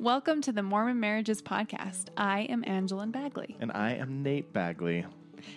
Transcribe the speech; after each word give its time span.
Welcome 0.00 0.40
to 0.42 0.52
the 0.52 0.62
Mormon 0.62 0.98
Marriages 0.98 1.40
Podcast. 1.40 2.06
I 2.16 2.40
am 2.40 2.64
Angeline 2.66 3.12
Bagley. 3.12 3.56
And 3.60 3.70
I 3.70 3.92
am 3.92 4.24
Nate 4.24 4.52
Bagley. 4.52 5.06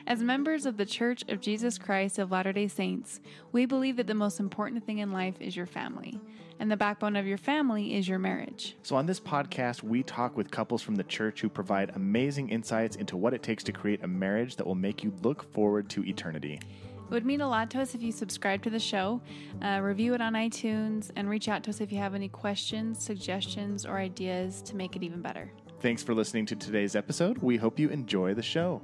As 0.06 0.21
members 0.21 0.67
of 0.67 0.78
the 0.78 0.86
Church 0.86 1.24
of 1.28 1.42
Jesus 1.42 1.79
Christ 1.79 2.20
of 2.20 2.31
Latter 2.31 2.54
day 2.54 2.68
Saints, 2.68 3.20
we 3.52 3.65
believe 3.65 3.97
that 3.97 4.05
the 4.05 4.13
most 4.13 4.39
important 4.39 4.86
thing 4.86 5.00
in 5.00 5.12
life 5.12 5.34
is 5.39 5.55
your 5.55 5.65
family, 5.65 6.21
and 6.60 6.70
the 6.70 6.78
backbone 6.78 7.15
of 7.15 7.26
your 7.26 7.39
family 7.39 7.96
is 7.96 8.08
your 8.08 8.20
marriage. 8.20 8.76
So, 8.84 8.96
on 8.96 9.08
this 9.08 9.20
podcast, 9.20 9.81
we 9.81 10.04
talk 10.04 10.38
with 10.38 10.51
couples 10.51 10.83
from 10.83 10.95
the 10.95 11.04
church 11.04 11.41
who 11.41 11.49
provide 11.49 11.95
amazing 11.95 12.49
insights 12.49 12.95
into 12.95 13.17
what 13.17 13.33
it 13.33 13.41
takes 13.41 13.63
to 13.63 13.71
create 13.71 14.04
a 14.04 14.07
marriage 14.07 14.55
that 14.57 14.67
will 14.67 14.75
make 14.75 15.04
you 15.04 15.13
look 15.23 15.51
forward 15.51 15.89
to 15.89 16.05
eternity. 16.05 16.59
It 17.08 17.12
would 17.12 17.26
mean 17.26 17.39
a 17.39 17.48
lot 17.48 17.70
to 17.71 17.80
us 17.80 17.96
if 17.96 18.02
you 18.02 18.12
subscribe 18.12 18.62
to 18.64 18.70
the 18.70 18.80
show, 18.80 19.21
uh, 19.62 19.80
review 19.82 20.14
it 20.14 20.20
on 20.20 20.34
iTunes, 20.34 21.10
and 21.16 21.30
reach 21.30 21.48
out 21.48 21.64
to 21.64 21.70
us 21.70 21.80
if 21.80 21.89
you 21.89 22.00
have 22.00 22.14
any 22.14 22.28
questions, 22.28 23.02
suggestions, 23.02 23.86
or 23.86 23.98
ideas 23.98 24.62
to 24.64 24.76
make 24.76 24.98
it 24.98 25.04
even 25.04 25.21
better. 25.21 25.50
Thanks 25.80 26.04
for 26.04 26.14
listening 26.14 26.46
to 26.48 26.56
today's 26.57 26.98
episode. 26.98 27.38
We 27.38 27.56
hope 27.56 27.79
you 27.79 27.88
enjoy 27.88 28.34
the 28.34 28.43
show. 28.43 28.82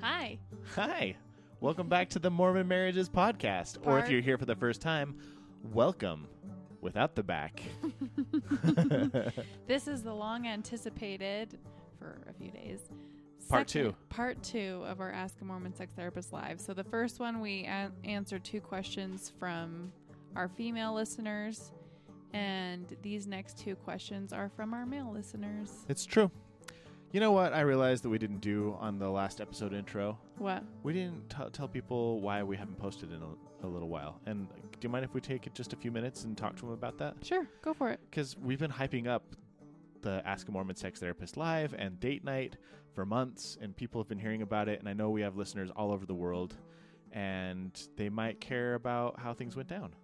Hi. 0.00 0.38
Hi. 0.76 1.16
Welcome 1.58 1.88
back 1.88 2.08
to 2.10 2.20
the 2.20 2.30
Mormon 2.30 2.68
Marriages 2.68 3.08
Podcast. 3.08 3.78
Or 3.84 3.98
if 3.98 4.08
you're 4.08 4.20
here 4.20 4.38
for 4.38 4.44
the 4.46 4.54
first 4.54 4.80
time, 4.80 5.16
welcome 5.72 6.28
without 6.80 7.16
the 7.16 7.24
back. 7.24 7.62
This 9.66 9.88
is 9.88 10.02
the 10.02 10.14
long 10.14 10.46
anticipated, 10.46 11.58
for 11.98 12.20
a 12.28 12.32
few 12.32 12.52
days, 12.52 12.80
Part 13.48 13.68
second- 13.70 13.90
two. 13.92 13.96
Part 14.08 14.42
two 14.42 14.82
of 14.86 15.00
our 15.00 15.10
Ask 15.10 15.40
a 15.40 15.44
Mormon 15.44 15.74
Sex 15.74 15.92
Therapist 15.94 16.32
Live. 16.32 16.60
So 16.60 16.74
the 16.74 16.84
first 16.84 17.20
one, 17.20 17.40
we 17.40 17.64
a- 17.64 17.90
answered 18.04 18.44
two 18.44 18.60
questions 18.60 19.32
from 19.38 19.92
our 20.36 20.48
female 20.48 20.94
listeners, 20.94 21.72
and 22.32 22.96
these 23.02 23.26
next 23.26 23.58
two 23.58 23.76
questions 23.76 24.32
are 24.32 24.48
from 24.48 24.72
our 24.74 24.86
male 24.86 25.10
listeners. 25.12 25.84
It's 25.88 26.06
true. 26.06 26.30
You 27.12 27.20
know 27.20 27.32
what 27.32 27.52
I 27.52 27.60
realized 27.60 28.04
that 28.04 28.08
we 28.08 28.16
didn't 28.16 28.40
do 28.40 28.74
on 28.80 28.98
the 28.98 29.10
last 29.10 29.42
episode 29.42 29.74
intro? 29.74 30.18
What? 30.38 30.64
We 30.82 30.94
didn't 30.94 31.28
t- 31.28 31.36
tell 31.52 31.68
people 31.68 32.20
why 32.20 32.42
we 32.42 32.56
haven't 32.56 32.78
posted 32.78 33.12
in 33.12 33.20
a, 33.22 33.66
a 33.66 33.68
little 33.68 33.90
while. 33.90 34.18
And 34.24 34.48
do 34.48 34.78
you 34.80 34.88
mind 34.88 35.04
if 35.04 35.12
we 35.12 35.20
take 35.20 35.52
just 35.52 35.74
a 35.74 35.76
few 35.76 35.90
minutes 35.90 36.24
and 36.24 36.38
talk 36.38 36.56
to 36.56 36.62
them 36.62 36.70
about 36.70 36.96
that? 36.98 37.16
Sure, 37.22 37.46
go 37.60 37.74
for 37.74 37.90
it. 37.90 38.00
Because 38.10 38.38
we've 38.38 38.58
been 38.58 38.70
hyping 38.70 39.06
up 39.08 39.24
the 40.02 40.22
Ask 40.26 40.48
a 40.48 40.52
Mormon 40.52 40.76
Sex 40.76 41.00
Therapist 41.00 41.36
Live 41.36 41.74
and 41.78 41.98
date 41.98 42.24
night 42.24 42.56
for 42.94 43.06
months, 43.06 43.56
and 43.60 43.74
people 43.76 44.00
have 44.00 44.08
been 44.08 44.18
hearing 44.18 44.42
about 44.42 44.68
it. 44.68 44.78
And 44.78 44.88
I 44.88 44.92
know 44.92 45.10
we 45.10 45.22
have 45.22 45.36
listeners 45.36 45.70
all 45.74 45.92
over 45.92 46.04
the 46.04 46.14
world, 46.14 46.54
and 47.12 47.70
they 47.96 48.08
might 48.08 48.40
care 48.40 48.74
about 48.74 49.18
how 49.18 49.32
things 49.32 49.56
went 49.56 49.68
down. 49.68 49.94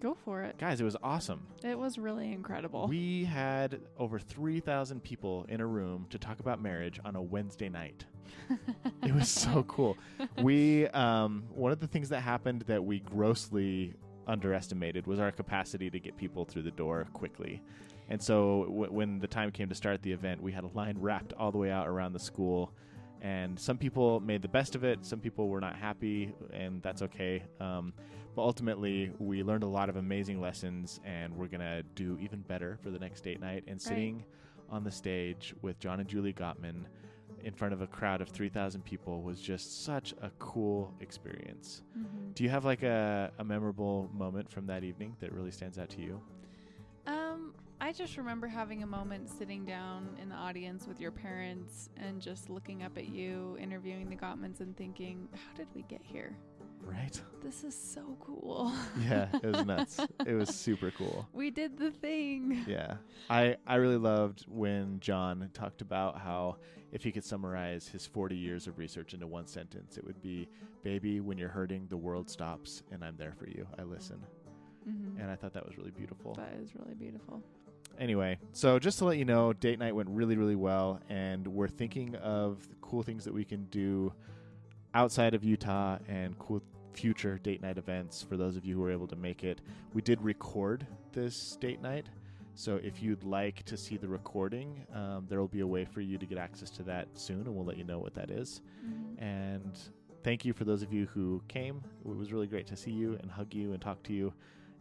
Go 0.00 0.16
for 0.24 0.42
it. 0.42 0.58
Guys, 0.58 0.80
it 0.80 0.84
was 0.84 0.96
awesome. 1.02 1.46
It 1.62 1.78
was 1.78 1.96
really 1.96 2.32
incredible. 2.32 2.88
We 2.88 3.24
had 3.24 3.80
over 3.98 4.18
3,000 4.18 5.00
people 5.00 5.46
in 5.48 5.60
a 5.60 5.66
room 5.66 6.06
to 6.10 6.18
talk 6.18 6.40
about 6.40 6.60
marriage 6.60 6.98
on 7.04 7.14
a 7.14 7.22
Wednesday 7.22 7.68
night. 7.68 8.04
it 9.04 9.14
was 9.14 9.28
so 9.28 9.62
cool. 9.64 9.96
We 10.42 10.88
um, 10.88 11.44
one 11.54 11.70
of 11.70 11.78
the 11.78 11.86
things 11.86 12.08
that 12.08 12.20
happened 12.20 12.62
that 12.62 12.84
we 12.84 12.98
grossly 13.00 13.94
underestimated 14.26 15.06
was 15.06 15.20
our 15.20 15.30
capacity 15.30 15.90
to 15.90 16.00
get 16.00 16.16
people 16.16 16.44
through 16.44 16.62
the 16.62 16.70
door 16.70 17.06
quickly. 17.12 17.62
And 18.08 18.20
so 18.22 18.64
w- 18.64 18.92
when 18.92 19.18
the 19.18 19.26
time 19.26 19.50
came 19.50 19.68
to 19.68 19.74
start 19.74 20.02
the 20.02 20.12
event, 20.12 20.42
we 20.42 20.52
had 20.52 20.64
a 20.64 20.70
line 20.74 20.96
wrapped 20.98 21.32
all 21.34 21.50
the 21.52 21.58
way 21.58 21.70
out 21.70 21.88
around 21.88 22.12
the 22.12 22.18
school. 22.18 22.72
And 23.20 23.58
some 23.58 23.78
people 23.78 24.18
made 24.20 24.42
the 24.42 24.48
best 24.48 24.74
of 24.74 24.82
it. 24.84 25.04
Some 25.04 25.20
people 25.20 25.48
were 25.48 25.60
not 25.60 25.76
happy, 25.76 26.34
and 26.52 26.82
that's 26.82 27.02
okay. 27.02 27.44
Um, 27.60 27.92
but 28.34 28.42
ultimately, 28.42 29.12
we 29.18 29.42
learned 29.42 29.62
a 29.62 29.68
lot 29.68 29.88
of 29.88 29.96
amazing 29.96 30.40
lessons, 30.40 31.00
and 31.04 31.36
we're 31.36 31.46
gonna 31.46 31.82
do 31.94 32.18
even 32.20 32.40
better 32.40 32.78
for 32.82 32.90
the 32.90 32.98
next 32.98 33.20
date 33.22 33.40
night. 33.40 33.62
And 33.68 33.80
sitting 33.80 34.24
on 34.70 34.82
the 34.82 34.90
stage 34.90 35.54
with 35.62 35.78
John 35.78 36.00
and 36.00 36.08
Julie 36.08 36.32
Gottman 36.32 36.84
in 37.44 37.52
front 37.52 37.74
of 37.74 37.80
a 37.82 37.86
crowd 37.86 38.20
of 38.20 38.28
3,000 38.28 38.84
people 38.84 39.22
was 39.22 39.40
just 39.40 39.84
such 39.84 40.14
a 40.22 40.30
cool 40.38 40.92
experience. 41.00 41.82
Mhm. 41.96 42.34
Do 42.34 42.42
you 42.44 42.50
have 42.50 42.64
like 42.64 42.82
a, 42.82 43.30
a 43.38 43.44
memorable 43.44 44.08
moment 44.14 44.50
from 44.50 44.66
that 44.66 44.82
evening 44.82 45.16
that 45.20 45.32
really 45.32 45.50
stands 45.50 45.78
out 45.78 45.90
to 45.90 46.00
you? 46.00 46.20
Um, 47.06 47.52
I 47.82 47.90
just 47.90 48.16
remember 48.16 48.46
having 48.46 48.84
a 48.84 48.86
moment 48.86 49.28
sitting 49.28 49.64
down 49.64 50.16
in 50.22 50.28
the 50.28 50.36
audience 50.36 50.86
with 50.86 51.00
your 51.00 51.10
parents 51.10 51.90
and 51.96 52.20
just 52.20 52.48
looking 52.48 52.84
up 52.84 52.96
at 52.96 53.08
you, 53.08 53.56
interviewing 53.60 54.08
the 54.08 54.14
Gottmans, 54.14 54.60
and 54.60 54.76
thinking, 54.76 55.28
how 55.32 55.52
did 55.56 55.66
we 55.74 55.82
get 55.82 56.00
here? 56.00 56.36
Right? 56.80 57.20
This 57.42 57.64
is 57.64 57.76
so 57.76 58.16
cool. 58.20 58.72
Yeah, 59.04 59.26
it 59.34 59.46
was 59.46 59.66
nuts. 59.66 59.98
it 60.24 60.34
was 60.34 60.54
super 60.54 60.92
cool. 60.92 61.26
we 61.32 61.50
did 61.50 61.76
the 61.76 61.90
thing. 61.90 62.64
Yeah. 62.68 62.98
I, 63.28 63.56
I 63.66 63.74
really 63.76 63.96
loved 63.96 64.44
when 64.46 65.00
John 65.00 65.50
talked 65.52 65.82
about 65.82 66.20
how 66.20 66.58
if 66.92 67.02
he 67.02 67.10
could 67.10 67.24
summarize 67.24 67.88
his 67.88 68.06
40 68.06 68.36
years 68.36 68.68
of 68.68 68.78
research 68.78 69.12
into 69.12 69.26
one 69.26 69.48
sentence, 69.48 69.98
it 69.98 70.04
would 70.04 70.22
be 70.22 70.48
Baby, 70.84 71.18
when 71.18 71.36
you're 71.36 71.48
hurting, 71.48 71.88
the 71.88 71.96
world 71.96 72.30
stops, 72.30 72.84
and 72.92 73.04
I'm 73.04 73.16
there 73.16 73.34
for 73.36 73.48
you. 73.48 73.66
I 73.76 73.82
listen. 73.82 74.20
hmm 74.84 75.20
And 75.20 75.32
I 75.32 75.34
thought 75.34 75.52
that 75.54 75.66
was 75.66 75.76
really 75.76 75.90
beautiful. 75.90 76.34
That 76.34 76.54
is 76.62 76.76
really 76.76 76.94
beautiful. 76.94 77.42
Anyway, 77.98 78.38
so 78.52 78.78
just 78.78 78.98
to 78.98 79.04
let 79.04 79.18
you 79.18 79.24
know, 79.24 79.52
date 79.52 79.78
night 79.78 79.94
went 79.94 80.08
really, 80.08 80.36
really 80.36 80.56
well, 80.56 81.00
and 81.08 81.46
we're 81.46 81.68
thinking 81.68 82.14
of 82.16 82.66
cool 82.80 83.02
things 83.02 83.24
that 83.24 83.32
we 83.34 83.44
can 83.44 83.64
do 83.66 84.12
outside 84.94 85.34
of 85.34 85.44
Utah 85.44 85.98
and 86.08 86.38
cool 86.38 86.62
future 86.92 87.38
date 87.38 87.62
night 87.62 87.78
events 87.78 88.22
for 88.22 88.36
those 88.36 88.56
of 88.56 88.64
you 88.64 88.76
who 88.76 88.84
are 88.84 88.90
able 88.90 89.06
to 89.06 89.16
make 89.16 89.44
it. 89.44 89.60
We 89.94 90.02
did 90.02 90.20
record 90.20 90.86
this 91.12 91.56
date 91.56 91.80
night, 91.80 92.06
so 92.54 92.76
if 92.82 93.02
you'd 93.02 93.24
like 93.24 93.62
to 93.64 93.76
see 93.76 93.96
the 93.96 94.08
recording, 94.08 94.84
um, 94.92 95.26
there 95.28 95.38
will 95.40 95.48
be 95.48 95.60
a 95.60 95.66
way 95.66 95.84
for 95.84 96.00
you 96.00 96.18
to 96.18 96.26
get 96.26 96.38
access 96.38 96.70
to 96.70 96.82
that 96.84 97.08
soon, 97.14 97.46
and 97.46 97.54
we'll 97.54 97.64
let 97.64 97.78
you 97.78 97.84
know 97.84 97.98
what 97.98 98.14
that 98.14 98.30
is. 98.30 98.60
Mhm. 98.84 99.22
And 99.22 99.78
thank 100.22 100.44
you 100.44 100.52
for 100.52 100.64
those 100.64 100.82
of 100.82 100.92
you 100.92 101.06
who 101.06 101.42
came. 101.48 101.82
It 102.04 102.16
was 102.16 102.32
really 102.32 102.46
great 102.46 102.66
to 102.66 102.76
see 102.76 102.90
you 102.90 103.14
and 103.14 103.30
hug 103.30 103.54
you 103.54 103.72
and 103.72 103.80
talk 103.80 104.02
to 104.04 104.12
you. 104.12 104.34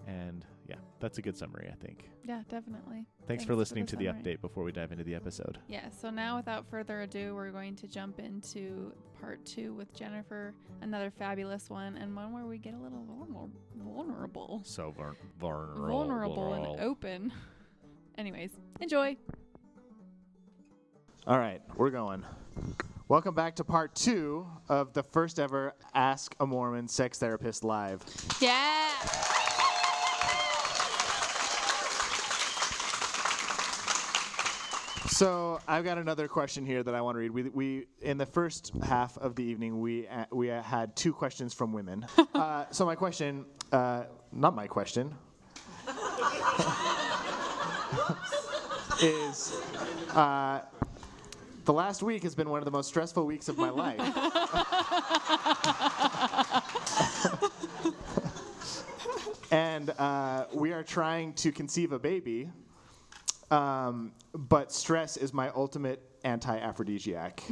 And 0.08 0.46
yeah, 0.72 0.78
that's 1.02 1.18
a 1.18 1.22
good 1.22 1.38
summary, 1.38 1.70
I 1.72 1.76
think. 1.86 2.10
Yeah, 2.26 2.42
definitely. 2.50 3.06
Thanks, 3.18 3.28
Thanks 3.28 3.44
for 3.44 3.50
for 3.50 3.56
listening 3.56 3.86
the 3.86 3.92
to 3.92 3.96
the 3.98 4.06
summary. 4.06 4.22
update 4.24 4.42
before 4.42 4.64
we 4.64 4.72
dive 4.72 4.92
into 4.94 5.04
the 5.04 5.14
episode. 5.16 5.58
Yeah, 5.68 5.90
so 5.90 6.10
now 6.10 6.38
without 6.38 6.66
further 6.70 7.02
ado, 7.02 7.36
we're 7.36 7.52
going 7.52 7.76
to 7.76 7.88
jump 7.88 8.20
into 8.20 8.94
part 9.20 9.44
two 9.46 9.74
with 9.74 9.94
Jennifer, 9.94 10.54
another 10.82 11.12
fabulous 11.12 11.70
one, 11.70 11.98
and 11.98 12.16
one 12.16 12.32
where 12.32 12.46
we 12.46 12.58
get 12.58 12.74
a 12.74 12.78
little 12.78 13.06
vulner- 13.10 13.50
vulnerable. 13.84 14.62
So 14.64 14.92
vul- 14.98 15.16
vulnerable. 15.40 15.88
Vulnerable 15.88 16.54
and 16.54 16.80
open. 16.82 17.34
Anyways, 18.18 18.52
enjoy. 18.80 19.18
All 21.28 21.38
right, 21.38 21.62
we're 21.76 21.90
going. 21.92 22.24
Welcome 23.08 23.36
back 23.36 23.56
to 23.58 23.64
part 23.66 23.94
two 23.94 24.48
of 24.70 24.94
the 24.94 25.04
first 25.04 25.38
ever 25.40 25.74
Ask 25.94 26.34
a 26.40 26.48
Mormon 26.48 26.88
Sex 26.88 27.20
Therapist 27.20 27.64
Live. 27.64 28.04
Yeah. 28.40 28.90
So 35.12 35.60
I've 35.68 35.84
got 35.84 35.98
another 35.98 36.30
question 36.30 36.66
here 36.66 36.84
that 36.84 36.96
I 36.96 37.02
want 37.02 37.16
to 37.16 37.20
read. 37.20 37.32
We, 37.32 37.44
we 37.50 37.86
in 38.02 38.18
the 38.18 38.26
first 38.26 38.72
half 38.82 39.18
of 39.18 39.36
the 39.36 39.44
evening 39.44 39.82
we 39.82 40.08
uh, 40.08 40.24
we 40.32 40.50
uh, 40.50 40.62
had 40.64 40.96
two 40.96 41.12
questions 41.12 41.54
from 41.54 41.74
women. 41.74 42.08
uh, 42.34 42.64
so 42.72 42.86
my 42.86 42.96
question, 42.96 43.46
uh, 43.74 44.06
not 44.32 44.56
my 44.56 44.68
question, 44.68 45.14
is 49.02 49.62
uh, 50.16 50.62
the 51.66 51.74
last 51.74 52.02
week 52.04 52.24
has 52.24 52.34
been 52.34 52.50
one 52.50 52.60
of 52.60 52.66
the 52.66 52.72
most 52.72 52.88
stressful 52.88 53.26
weeks 53.26 53.50
of 53.50 53.58
my 53.58 53.70
life. 53.84 54.00
and 59.52 59.90
uh, 59.90 60.46
we 60.54 60.72
are 60.72 60.84
trying 60.84 61.34
to 61.34 61.52
conceive 61.52 61.92
a 61.92 62.00
baby. 62.00 62.50
Um, 63.52 64.14
but 64.34 64.72
stress 64.72 65.18
is 65.18 65.34
my 65.34 65.50
ultimate 65.50 66.02
anti-aphrodisiac, 66.24 67.44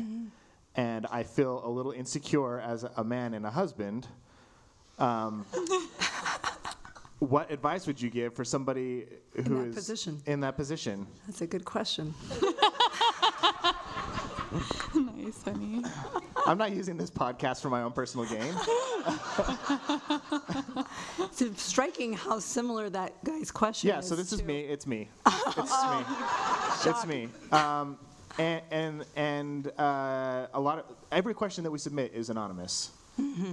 and 0.76 1.06
I 1.12 1.24
feel 1.24 1.62
a 1.66 1.70
little 1.70 1.92
insecure 1.92 2.60
as 2.60 2.86
a 2.96 3.04
man 3.04 3.34
and 3.34 3.46
a 3.46 3.50
husband. 3.52 4.08
Um, 4.98 5.46
what 7.20 7.52
advice 7.52 7.86
would 7.86 8.02
you 8.02 8.10
give 8.10 8.34
for 8.34 8.46
somebody 8.46 9.06
who 9.36 9.66
is 9.66 9.76
that 9.76 9.76
position. 9.76 10.22
in 10.26 10.40
that 10.40 10.56
position? 10.56 11.06
That's 11.28 11.42
a 11.42 11.48
good 11.48 11.66
question. 11.66 12.14
nice, 14.96 15.44
honey. 15.44 15.84
I'm 16.46 16.58
not 16.58 16.72
using 16.72 16.98
this 16.98 17.10
podcast 17.10 17.62
for 17.62 17.70
my 17.70 17.84
own 17.84 17.92
personal 17.92 18.26
gain. 18.26 18.54
It's 21.42 21.62
striking 21.64 22.14
how 22.14 22.40
similar 22.40 22.90
that 22.90 23.24
guy's 23.24 23.52
question 23.52 23.90
Yeah, 23.90 24.00
is. 24.00 24.08
so 24.08 24.16
this 24.16 24.34
is 24.34 24.40
to- 24.40 24.46
me. 24.46 24.62
It's 24.62 24.86
me. 24.88 25.10
It's 25.58 25.84
me. 25.86 26.06
It's 26.86 27.06
me. 27.06 27.30
Um, 27.52 27.98
and 28.38 28.62
and 28.72 29.06
and 29.16 29.68
uh, 29.80 30.48
a 30.54 30.60
lot 30.60 30.80
of 30.80 30.86
every 31.12 31.34
question 31.34 31.64
that 31.64 31.72
we 31.72 31.80
submit 31.80 32.14
is 32.14 32.30
anonymous. 32.30 32.92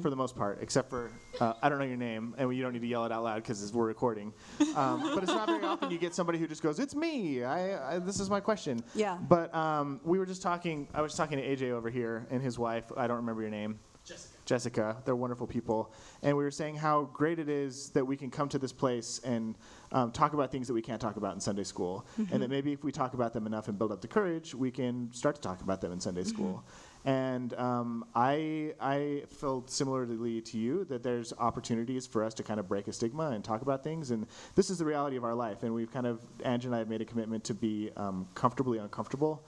For 0.02 0.10
the 0.10 0.16
most 0.16 0.36
part, 0.36 0.58
except 0.60 0.90
for 0.90 1.10
uh, 1.40 1.54
I 1.62 1.68
don't 1.68 1.78
know 1.78 1.84
your 1.84 1.96
name, 1.96 2.34
and 2.38 2.54
you 2.54 2.62
don't 2.62 2.72
need 2.72 2.82
to 2.82 2.86
yell 2.86 3.04
it 3.04 3.12
out 3.12 3.24
loud 3.24 3.36
because 3.36 3.72
we're 3.72 3.86
recording. 3.86 4.32
Um, 4.76 5.00
but 5.14 5.22
it's 5.22 5.32
not 5.32 5.46
very 5.46 5.64
often 5.64 5.90
you 5.90 5.96
get 5.96 6.14
somebody 6.14 6.38
who 6.38 6.46
just 6.46 6.62
goes, 6.62 6.78
"It's 6.78 6.94
me. 6.94 7.44
I, 7.44 7.94
I 7.94 7.98
this 7.98 8.20
is 8.20 8.28
my 8.28 8.40
question." 8.40 8.84
Yeah. 8.94 9.16
But 9.16 9.54
um, 9.54 10.00
we 10.04 10.18
were 10.18 10.26
just 10.26 10.42
talking. 10.42 10.86
I 10.92 11.00
was 11.00 11.14
talking 11.14 11.38
to 11.38 11.44
AJ 11.44 11.70
over 11.70 11.88
here 11.88 12.26
and 12.30 12.42
his 12.42 12.58
wife. 12.58 12.84
I 12.94 13.06
don't 13.06 13.16
remember 13.16 13.40
your 13.40 13.50
name. 13.50 13.78
Jessica. 14.06 14.34
Jessica. 14.44 14.96
They're 15.04 15.16
wonderful 15.16 15.46
people, 15.46 15.92
and 16.22 16.36
we 16.36 16.44
were 16.44 16.50
saying 16.50 16.76
how 16.76 17.10
great 17.12 17.38
it 17.38 17.48
is 17.48 17.90
that 17.90 18.06
we 18.06 18.16
can 18.16 18.30
come 18.30 18.48
to 18.50 18.58
this 18.58 18.72
place 18.72 19.20
and 19.24 19.56
um, 19.92 20.12
talk 20.12 20.32
about 20.32 20.52
things 20.52 20.68
that 20.68 20.74
we 20.74 20.82
can't 20.82 21.00
talk 21.00 21.16
about 21.16 21.34
in 21.34 21.40
Sunday 21.40 21.64
school, 21.64 22.06
and 22.30 22.42
that 22.42 22.48
maybe 22.48 22.72
if 22.72 22.84
we 22.84 22.92
talk 22.92 23.14
about 23.14 23.32
them 23.32 23.46
enough 23.46 23.68
and 23.68 23.76
build 23.78 23.90
up 23.90 24.00
the 24.00 24.08
courage, 24.08 24.54
we 24.54 24.70
can 24.70 25.12
start 25.12 25.34
to 25.36 25.40
talk 25.40 25.60
about 25.62 25.80
them 25.80 25.90
in 25.92 26.00
Sunday 26.00 26.24
school. 26.24 26.64
And 27.06 27.54
um, 27.54 28.04
I, 28.16 28.74
I 28.80 29.22
felt 29.28 29.70
similarly 29.70 30.40
to 30.40 30.58
you 30.58 30.84
that 30.86 31.04
there's 31.04 31.32
opportunities 31.38 32.04
for 32.04 32.24
us 32.24 32.34
to 32.34 32.42
kind 32.42 32.58
of 32.58 32.68
break 32.68 32.88
a 32.88 32.92
stigma 32.92 33.30
and 33.30 33.44
talk 33.44 33.62
about 33.62 33.84
things. 33.84 34.10
And 34.10 34.26
this 34.56 34.70
is 34.70 34.78
the 34.78 34.84
reality 34.84 35.16
of 35.16 35.22
our 35.22 35.34
life. 35.34 35.62
And 35.62 35.72
we've 35.72 35.92
kind 35.92 36.06
of, 36.06 36.20
Angie 36.44 36.66
and 36.66 36.74
I 36.74 36.78
have 36.78 36.88
made 36.88 37.00
a 37.00 37.04
commitment 37.04 37.44
to 37.44 37.54
be 37.54 37.90
um, 37.96 38.26
comfortably 38.34 38.78
uncomfortable 38.78 39.44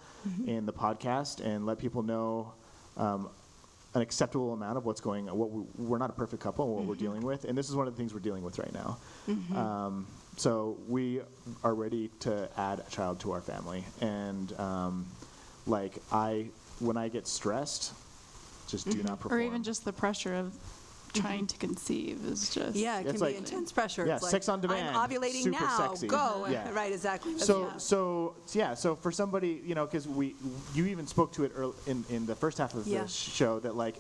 in 0.47 0.67
the 0.67 0.73
podcast 0.73 1.45
and 1.45 1.67
let 1.67 1.79
people 1.79 2.03
know 2.05 2.53
um, 2.97 3.29
an 3.95 4.03
acceptable 4.03 4.53
amount 4.53 4.79
of 4.79 4.85
what's 4.85 5.01
going 5.01 5.29
on. 5.29 5.37
What 5.37 5.51
we, 5.51 5.65
we're 5.79 5.99
not 5.99 6.11
a 6.11 6.13
perfect 6.13 6.41
couple 6.41 6.65
and 6.67 6.75
what 6.77 6.85
we're 6.85 6.95
dealing 6.95 7.23
with. 7.23 7.45
And 7.45 7.59
this 7.59 7.69
is 7.69 7.75
one 7.75 7.89
of 7.89 7.95
the 7.95 7.99
things 7.99 8.15
we're 8.15 8.21
dealing 8.21 8.45
with 8.45 8.59
right 8.61 8.73
now. 8.73 8.99
Um, 9.57 10.07
so 10.37 10.79
we 10.87 11.23
are 11.65 11.75
ready 11.75 12.11
to 12.21 12.49
add 12.57 12.85
a 12.87 12.91
child 12.91 13.19
to 13.21 13.33
our 13.33 13.41
family. 13.41 13.85
And 14.01 14.53
um, 14.61 15.07
like 15.67 15.95
I, 16.13 16.51
when 16.81 16.97
I 16.97 17.09
get 17.09 17.27
stressed, 17.27 17.93
just 18.69 18.89
do 18.89 19.03
not 19.03 19.21
perform. 19.21 19.41
Or 19.41 19.43
even 19.43 19.63
just 19.63 19.85
the 19.85 19.93
pressure 19.93 20.35
of 20.35 20.55
trying 21.15 21.47
to 21.47 21.57
conceive 21.57 22.25
is 22.27 22.51
just. 22.51 22.77
Yeah, 22.77 22.99
it 23.01 23.07
It's 23.07 23.13
can 23.13 23.21
like- 23.23 23.33
be 23.35 23.39
intense 23.39 23.73
pressure. 23.73 24.07
yeah, 24.07 24.15
It's 24.15 24.25
like, 24.25 24.31
sex 24.31 24.49
on 24.49 24.61
demand, 24.61 24.95
I'm 24.97 25.09
ovulating 25.11 25.43
super 25.45 25.61
now. 25.61 25.77
sexy. 25.89 26.07
Go. 26.07 26.47
Yeah. 26.51 26.71
Right, 26.73 26.93
exactly. 26.93 27.39
So, 27.39 27.63
Yeah. 27.63 27.77
so 27.79 28.35
yeah, 28.53 28.75
so 28.75 28.95
for 28.95 29.11
somebody, 29.11 29.63
you 29.65 29.75
know, 29.75 29.87
because 29.87 30.07
we, 30.07 30.35
you 30.75 30.87
even 30.87 31.07
spoke 31.07 31.33
to 31.33 31.45
it 31.45 31.53
earl 31.57 31.75
in 31.87 32.05
in 32.11 32.27
the 32.27 32.35
first 32.37 32.59
half 32.59 32.75
of 32.75 32.87
Yeah. 32.87 33.03
the 33.03 33.09
show 33.09 33.59
that 33.61 33.75
like 33.75 33.97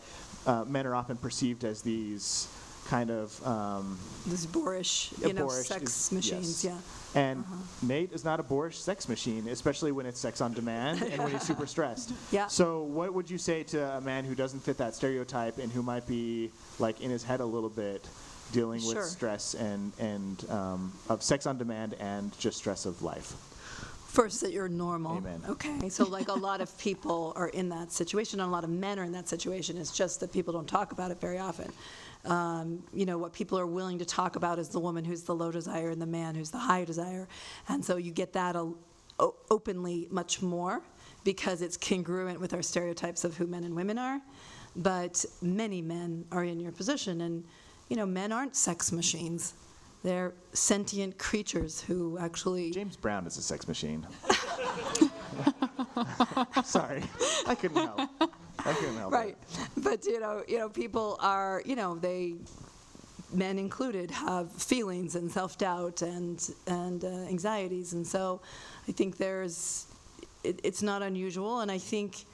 uh, 0.46 0.64
men 0.66 0.86
are 0.86 0.94
often 0.94 1.16
perceived 1.16 1.64
as 1.64 1.82
these 1.82 2.46
kind 2.88 3.10
of 3.10 3.46
um, 3.46 3.98
This 4.26 4.46
boorish, 4.46 5.12
you 5.20 5.32
know, 5.34 5.46
boorish 5.46 5.68
sex 5.68 6.06
is- 6.06 6.12
machines. 6.12 6.64
yes. 6.64 6.74
Yeah. 7.14 7.20
And 7.20 7.44
Nate 7.82 8.12
is 8.12 8.24
not 8.24 8.40
a 8.40 8.42
boorish 8.42 8.78
sex 8.78 9.08
machine, 9.08 9.48
especially 9.48 9.92
when 9.92 10.06
it's 10.06 10.18
sex 10.20 10.40
on 10.40 10.52
demand 10.52 11.02
and 11.02 11.22
when 11.22 11.32
he's 11.32 11.42
super 11.42 11.66
stressed. 11.74 12.12
Yeah. 12.32 12.46
So, 12.48 12.82
what 12.82 13.14
would 13.14 13.30
you 13.30 13.38
say 13.38 13.62
to 13.64 13.96
a 13.96 14.00
man 14.00 14.24
who 14.24 14.34
doesn't 14.34 14.60
fit 14.60 14.78
that 14.78 14.94
stereotype 14.94 15.58
and 15.58 15.70
who 15.72 15.82
might 15.82 16.06
be 16.06 16.50
like 16.78 17.00
in 17.00 17.10
his 17.10 17.22
head 17.22 17.40
a 17.40 17.44
little 17.46 17.70
bit, 17.70 18.08
dealing 18.52 18.84
with 18.86 19.02
stress 19.04 19.54
and 19.54 19.92
and 19.98 20.48
um, 20.50 20.92
of 21.08 21.22
sex 21.22 21.46
on 21.46 21.56
demand 21.58 21.94
and 22.00 22.36
just 22.38 22.58
stress 22.58 22.84
of 22.86 23.02
life? 23.02 23.32
First, 24.08 24.40
that 24.40 24.52
you're 24.52 24.68
normal. 24.68 25.18
Amen. 25.18 25.42
Okay. 25.48 25.88
So, 25.90 26.04
like 26.04 26.28
a 26.28 26.32
lot 26.34 26.60
of 26.60 26.76
people 26.78 27.32
are 27.36 27.48
in 27.48 27.68
that 27.70 27.90
situation, 27.92 28.40
and 28.40 28.48
a 28.48 28.52
lot 28.52 28.64
of 28.64 28.70
men 28.70 28.98
are 28.98 29.04
in 29.04 29.12
that 29.12 29.28
situation. 29.28 29.76
It's 29.78 29.96
just 29.96 30.20
that 30.20 30.32
people 30.32 30.52
don't 30.52 30.66
talk 30.68 30.92
about 30.92 31.10
it 31.10 31.20
very 31.20 31.38
often. 31.38 31.72
Um, 32.24 32.82
you 32.92 33.06
know, 33.06 33.18
what 33.18 33.32
people 33.32 33.58
are 33.58 33.66
willing 33.66 33.98
to 33.98 34.04
talk 34.04 34.36
about 34.36 34.58
is 34.58 34.68
the 34.68 34.80
woman 34.80 35.04
who's 35.04 35.22
the 35.22 35.34
low 35.34 35.50
desire 35.50 35.90
and 35.90 36.02
the 36.02 36.06
man 36.06 36.34
who's 36.34 36.50
the 36.50 36.58
high 36.58 36.84
desire. 36.84 37.28
And 37.68 37.84
so 37.84 37.96
you 37.96 38.10
get 38.10 38.32
that 38.34 38.56
openly 39.50 40.08
much 40.10 40.42
more 40.42 40.82
because 41.24 41.62
it's 41.62 41.76
congruent 41.76 42.40
with 42.40 42.54
our 42.54 42.62
stereotypes 42.62 43.24
of 43.24 43.36
who 43.36 43.46
men 43.46 43.64
and 43.64 43.74
women 43.74 43.98
are. 43.98 44.20
But 44.76 45.24
many 45.42 45.82
men 45.82 46.24
are 46.30 46.44
in 46.44 46.60
your 46.60 46.72
position. 46.72 47.22
And, 47.22 47.44
you 47.88 47.96
know, 47.96 48.06
men 48.06 48.32
aren't 48.32 48.54
sex 48.54 48.92
machines. 48.92 49.54
They're 50.04 50.32
sentient 50.52 51.18
creatures 51.18 51.80
who 51.80 52.18
actually 52.18 52.70
James 52.70 52.96
Brown 52.96 53.26
is 53.26 53.36
a 53.36 53.42
sex 53.42 53.66
machine. 53.66 54.06
Sorry, 56.64 57.02
I 57.46 57.56
couldn't 57.56 57.76
help. 57.76 58.08
I 58.64 58.72
couldn't 58.74 58.96
help 58.96 59.12
right 59.12 59.36
it. 59.52 59.68
but 59.76 60.04
you 60.04 60.20
know 60.20 60.42
you 60.48 60.58
know 60.58 60.68
people 60.68 61.16
are 61.20 61.62
you 61.64 61.76
know 61.76 61.96
they 61.96 62.34
men 63.32 63.58
included 63.58 64.10
have 64.10 64.50
feelings 64.52 65.14
and 65.14 65.30
self-doubt 65.30 66.02
and 66.02 66.50
and 66.66 67.04
uh, 67.04 67.08
anxieties 67.08 67.92
and 67.92 68.06
so 68.06 68.40
i 68.88 68.92
think 68.92 69.16
there's 69.18 69.86
it, 70.44 70.60
it's 70.64 70.82
not 70.82 71.02
unusual 71.02 71.60
and 71.60 71.70
i 71.70 71.78
think 71.78 72.24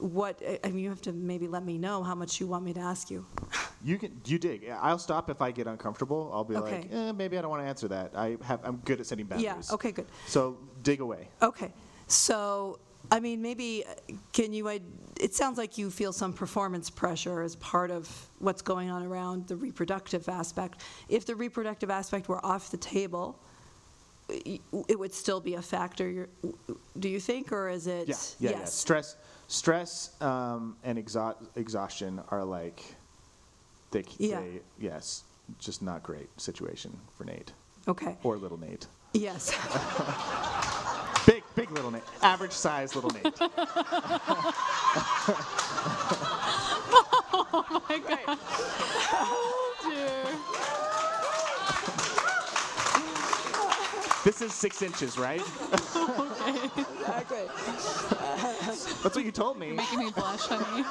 what 0.00 0.40
I 0.64 0.68
mean, 0.68 0.82
you 0.84 0.88
have 0.88 1.02
to 1.02 1.12
maybe 1.12 1.46
let 1.46 1.64
me 1.64 1.76
know 1.76 2.02
how 2.02 2.14
much 2.14 2.40
you 2.40 2.46
want 2.46 2.64
me 2.64 2.72
to 2.72 2.80
ask 2.80 3.10
you. 3.10 3.26
You 3.82 3.96
can 3.96 4.20
you 4.26 4.38
dig. 4.38 4.68
I'll 4.68 4.98
stop 4.98 5.30
if 5.30 5.40
I 5.40 5.50
get 5.52 5.66
uncomfortable. 5.66 6.30
I'll 6.34 6.44
be 6.44 6.54
like, 6.54 6.86
eh, 6.92 7.12
maybe 7.12 7.38
I 7.38 7.40
don't 7.40 7.48
want 7.50 7.62
to 7.62 7.66
answer 7.66 7.88
that. 7.88 8.12
I 8.14 8.36
have 8.42 8.60
I'm 8.62 8.76
good 8.84 9.00
at 9.00 9.06
setting 9.06 9.24
boundaries. 9.24 9.68
Yeah. 9.68 9.74
Okay. 9.74 9.90
Good. 9.90 10.06
So 10.26 10.58
dig 10.82 11.00
away. 11.00 11.30
Okay. 11.40 11.72
So, 12.06 12.78
I 13.10 13.20
mean, 13.20 13.42
maybe 13.42 13.84
uh, 13.88 14.14
can 14.32 14.52
you? 14.52 14.68
id- 14.68 14.82
It 15.20 15.34
sounds 15.34 15.58
like 15.58 15.76
you 15.78 15.90
feel 15.90 16.12
some 16.12 16.32
performance 16.32 16.88
pressure 16.90 17.42
as 17.42 17.56
part 17.56 17.90
of 17.90 18.08
what's 18.38 18.62
going 18.62 18.90
on 18.90 19.02
around 19.04 19.46
the 19.48 19.56
reproductive 19.56 20.28
aspect. 20.28 20.82
If 21.08 21.24
the 21.26 21.34
reproductive 21.34 21.90
aspect 21.90 22.28
were 22.28 22.44
off 22.46 22.70
the 22.70 22.76
table, 22.76 23.38
y- 24.28 24.60
it 24.88 24.98
would 24.98 25.12
still 25.12 25.40
be 25.40 25.54
a 25.56 25.62
factor. 25.62 26.08
You're, 26.08 26.28
do 26.98 27.08
you 27.08 27.20
think, 27.20 27.52
or 27.52 27.68
is 27.68 27.86
it? 27.86 28.08
Yeah, 28.08 28.14
yeah, 28.38 28.50
yeah. 28.50 28.58
yes. 28.60 28.72
Stress, 28.74 29.16
stress, 29.48 30.10
um, 30.22 30.76
and 30.84 30.96
exha- 30.98 31.36
exhaustion 31.56 32.20
are 32.30 32.44
like, 32.44 32.82
they, 33.90 34.04
Yeah. 34.18 34.40
they, 34.40 34.60
yes, 34.78 35.24
just 35.58 35.82
not 35.82 36.02
great 36.04 36.28
situation 36.40 36.96
for 37.18 37.24
Nate 37.24 37.52
Okay. 37.88 38.16
or 38.22 38.36
little 38.38 38.58
Nate. 38.58 38.86
Yes. 39.12 39.50
Big, 41.70 41.76
little 41.76 41.92
Nate. 41.92 42.02
Average 42.20 42.52
size 42.52 42.96
little 42.96 43.10
Nate. 43.10 43.26
Oh 47.52 47.82
my 47.88 47.98
god. 47.98 48.38
Oh 49.12 49.74
dear. 49.84 50.24
this 54.24 54.42
is 54.42 54.52
six 54.52 54.82
inches, 54.82 55.16
right? 55.18 55.40
exactly. 56.76 57.46
That's 59.02 59.16
what 59.16 59.24
you 59.24 59.32
told 59.32 59.58
me. 59.58 59.68
You're 59.68 59.76
Making 59.76 59.98
me 60.00 60.10
blush, 60.10 60.46
honey. 60.46 60.84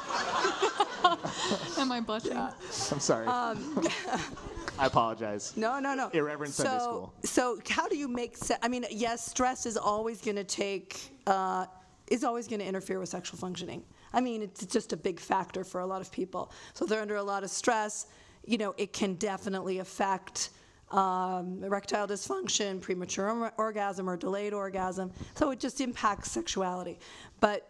Am 1.78 1.92
I 1.92 2.00
blushing? 2.02 2.38
I'm 2.38 3.00
sorry. 3.00 3.28
Um, 3.28 3.82
I 4.80 4.86
apologize. 4.86 5.56
No, 5.58 5.80
no, 5.80 5.94
no. 5.94 6.10
Irreverent 6.10 6.54
Sunday 6.54 6.78
so, 6.78 6.84
school. 6.84 7.14
So, 7.24 7.60
how 7.70 7.88
do 7.88 7.98
you 7.98 8.08
make? 8.08 8.38
Se- 8.38 8.58
I 8.62 8.68
mean, 8.68 8.86
yes, 8.90 9.26
stress 9.26 9.66
is 9.66 9.78
always 9.78 10.22
going 10.22 10.38
to 10.38 10.44
take. 10.44 11.18
Uh, 11.28 11.66
is 12.08 12.24
always 12.24 12.48
going 12.48 12.60
to 12.60 12.66
interfere 12.66 13.00
with 13.00 13.10
sexual 13.10 13.38
functioning. 13.38 13.84
I 14.14 14.22
mean, 14.22 14.42
it's 14.42 14.66
just 14.66 14.94
a 14.94 14.98
big 14.98 15.20
factor 15.20 15.64
for 15.64 15.82
a 15.82 15.86
lot 15.86 16.02
of 16.02 16.12
people. 16.12 16.52
So 16.74 16.86
if 16.86 16.90
they're 16.90 17.02
under 17.02 17.18
a 17.18 17.24
lot 17.24 17.44
of 17.44 17.50
stress. 17.50 18.08
You 18.46 18.58
know, 18.58 18.74
it 18.78 18.94
can 18.94 19.14
definitely 19.16 19.78
affect 19.80 20.50
um, 20.92 21.64
erectile 21.64 22.08
dysfunction, 22.08 22.82
premature 22.82 23.30
or- 23.30 23.54
orgasm, 23.58 24.10
or 24.10 24.18
delayed 24.18 24.54
orgasm. 24.54 25.12
So 25.36 25.52
it 25.52 25.60
just 25.60 25.82
impacts 25.82 26.32
sexuality. 26.32 27.00
But 27.42 27.70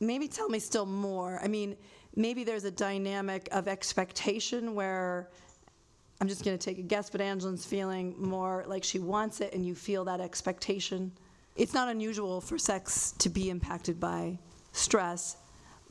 maybe 0.00 0.26
tell 0.26 0.48
me 0.48 0.58
still 0.58 0.86
more. 0.86 1.38
I 1.44 1.48
mean, 1.48 1.76
maybe 2.16 2.44
there's 2.44 2.64
a 2.64 2.70
dynamic 2.70 3.48
of 3.52 3.68
expectation 3.68 4.74
where 4.74 5.30
I'm 6.20 6.28
just 6.28 6.44
going 6.44 6.56
to 6.56 6.64
take 6.64 6.78
a 6.78 6.82
guess, 6.82 7.10
but 7.10 7.20
Angeline's 7.20 7.66
feeling 7.66 8.14
more 8.18 8.64
like 8.66 8.84
she 8.84 8.98
wants 8.98 9.40
it, 9.40 9.52
and 9.52 9.66
you 9.66 9.74
feel 9.74 10.04
that 10.04 10.20
expectation. 10.20 11.12
It's 11.56 11.74
not 11.74 11.88
unusual 11.88 12.40
for 12.40 12.58
sex 12.58 13.14
to 13.18 13.28
be 13.28 13.50
impacted 13.50 14.00
by 14.00 14.38
stress, 14.72 15.36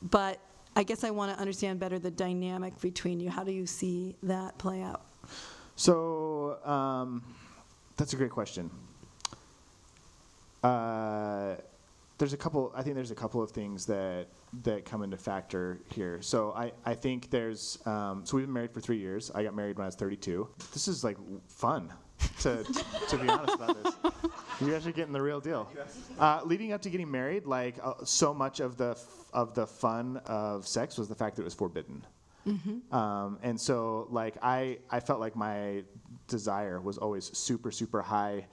but 0.02 0.40
I 0.76 0.82
guess 0.82 1.04
I 1.04 1.10
want 1.10 1.32
to 1.32 1.38
understand 1.38 1.78
better 1.78 1.98
the 1.98 2.10
dynamic 2.10 2.80
between 2.80 3.20
you. 3.20 3.30
How 3.30 3.44
do 3.44 3.52
you 3.52 3.66
see 3.66 4.16
that 4.24 4.58
play 4.58 4.82
out? 4.82 5.02
So 5.76 6.58
um, 6.64 7.22
that's 7.96 8.12
a 8.12 8.16
great 8.16 8.30
question. 8.30 8.70
Uh, 10.62 11.56
there's 12.24 12.32
a 12.32 12.38
couple. 12.38 12.72
I 12.74 12.80
think 12.82 12.94
there's 12.94 13.10
a 13.10 13.14
couple 13.14 13.42
of 13.42 13.50
things 13.50 13.84
that 13.84 14.28
that 14.62 14.86
come 14.86 15.02
into 15.02 15.18
factor 15.18 15.80
here. 15.94 16.22
So 16.22 16.52
I, 16.56 16.72
I 16.86 16.94
think 16.94 17.28
there's. 17.28 17.78
Um, 17.86 18.22
so 18.24 18.38
we've 18.38 18.46
been 18.46 18.52
married 18.54 18.72
for 18.72 18.80
three 18.80 18.96
years. 18.96 19.30
I 19.34 19.42
got 19.42 19.54
married 19.54 19.76
when 19.76 19.84
I 19.84 19.88
was 19.88 19.94
32. 19.96 20.48
This 20.72 20.88
is 20.88 21.04
like 21.04 21.18
fun, 21.48 21.92
to 22.40 22.64
to 23.10 23.18
be 23.18 23.28
honest 23.28 23.56
about 23.56 23.82
this. 23.84 23.94
You 24.62 24.70
guys 24.70 24.86
are 24.86 24.92
getting 24.92 25.12
the 25.12 25.20
real 25.20 25.38
deal. 25.40 25.68
Uh, 26.18 26.40
leading 26.46 26.72
up 26.72 26.80
to 26.82 26.88
getting 26.88 27.10
married, 27.10 27.44
like 27.44 27.74
uh, 27.82 27.92
so 28.04 28.32
much 28.32 28.60
of 28.60 28.78
the 28.78 28.92
f- 28.92 29.06
of 29.34 29.52
the 29.52 29.66
fun 29.66 30.16
of 30.24 30.66
sex 30.66 30.96
was 30.96 31.08
the 31.08 31.14
fact 31.14 31.36
that 31.36 31.42
it 31.42 31.44
was 31.44 31.54
forbidden. 31.54 32.06
Um, 32.90 33.38
and 33.42 33.60
so 33.60 34.06
like 34.10 34.36
I, 34.42 34.78
I 34.90 35.00
felt 35.00 35.20
like 35.20 35.34
my 35.36 35.82
desire 36.26 36.80
was 36.80 36.96
always 36.96 37.36
super 37.36 37.70
super 37.70 38.00
high 38.00 38.46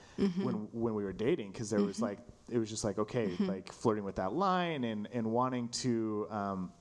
when 0.44 0.68
when 0.74 0.94
we 0.94 1.04
were 1.06 1.14
dating 1.14 1.52
because 1.54 1.70
there 1.70 1.82
was 1.82 2.02
like 2.02 2.20
it 2.52 2.58
was 2.58 2.70
just 2.70 2.84
like 2.84 3.00
okay 3.00 3.32
like 3.40 3.72
flirting 3.72 4.04
with 4.04 4.16
that 4.16 4.34
line 4.34 4.84
and 4.84 5.08
and 5.14 5.26
wanting 5.26 5.70
to 5.70 6.28
um, 6.30 6.72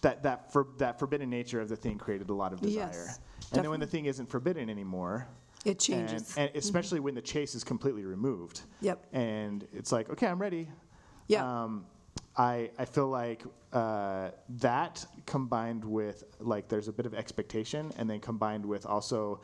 that 0.00 0.22
that 0.22 0.52
for 0.52 0.68
that 0.78 0.98
forbidden 0.98 1.28
nature 1.28 1.60
of 1.60 1.68
the 1.68 1.76
thing 1.76 1.98
created 1.98 2.30
a 2.30 2.34
lot 2.34 2.52
of 2.52 2.60
desire. 2.60 2.90
Yes, 2.92 3.20
and 3.52 3.62
then 3.62 3.70
when 3.70 3.80
the 3.80 3.86
thing 3.86 4.06
isn't 4.06 4.30
forbidden 4.30 4.70
anymore, 4.70 5.26
It 5.64 5.70
and, 5.70 5.80
changes. 5.80 6.36
and 6.36 6.50
especially 6.54 7.00
when 7.00 7.14
the 7.14 7.20
chase 7.22 7.54
is 7.54 7.64
completely 7.64 8.04
removed. 8.04 8.62
Yep. 8.80 9.06
And 9.12 9.66
it's 9.72 9.92
like, 9.92 10.08
okay, 10.10 10.26
I'm 10.26 10.40
ready. 10.40 10.68
Yeah. 11.28 11.64
Um, 11.64 11.84
I 12.36 12.70
I 12.78 12.84
feel 12.84 13.08
like 13.08 13.42
uh, 13.72 14.30
that 14.60 15.04
combined 15.26 15.84
with 15.84 16.24
like 16.38 16.68
there's 16.68 16.88
a 16.88 16.92
bit 16.92 17.06
of 17.06 17.14
expectation, 17.14 17.92
and 17.98 18.08
then 18.08 18.20
combined 18.20 18.64
with 18.64 18.86
also. 18.86 19.40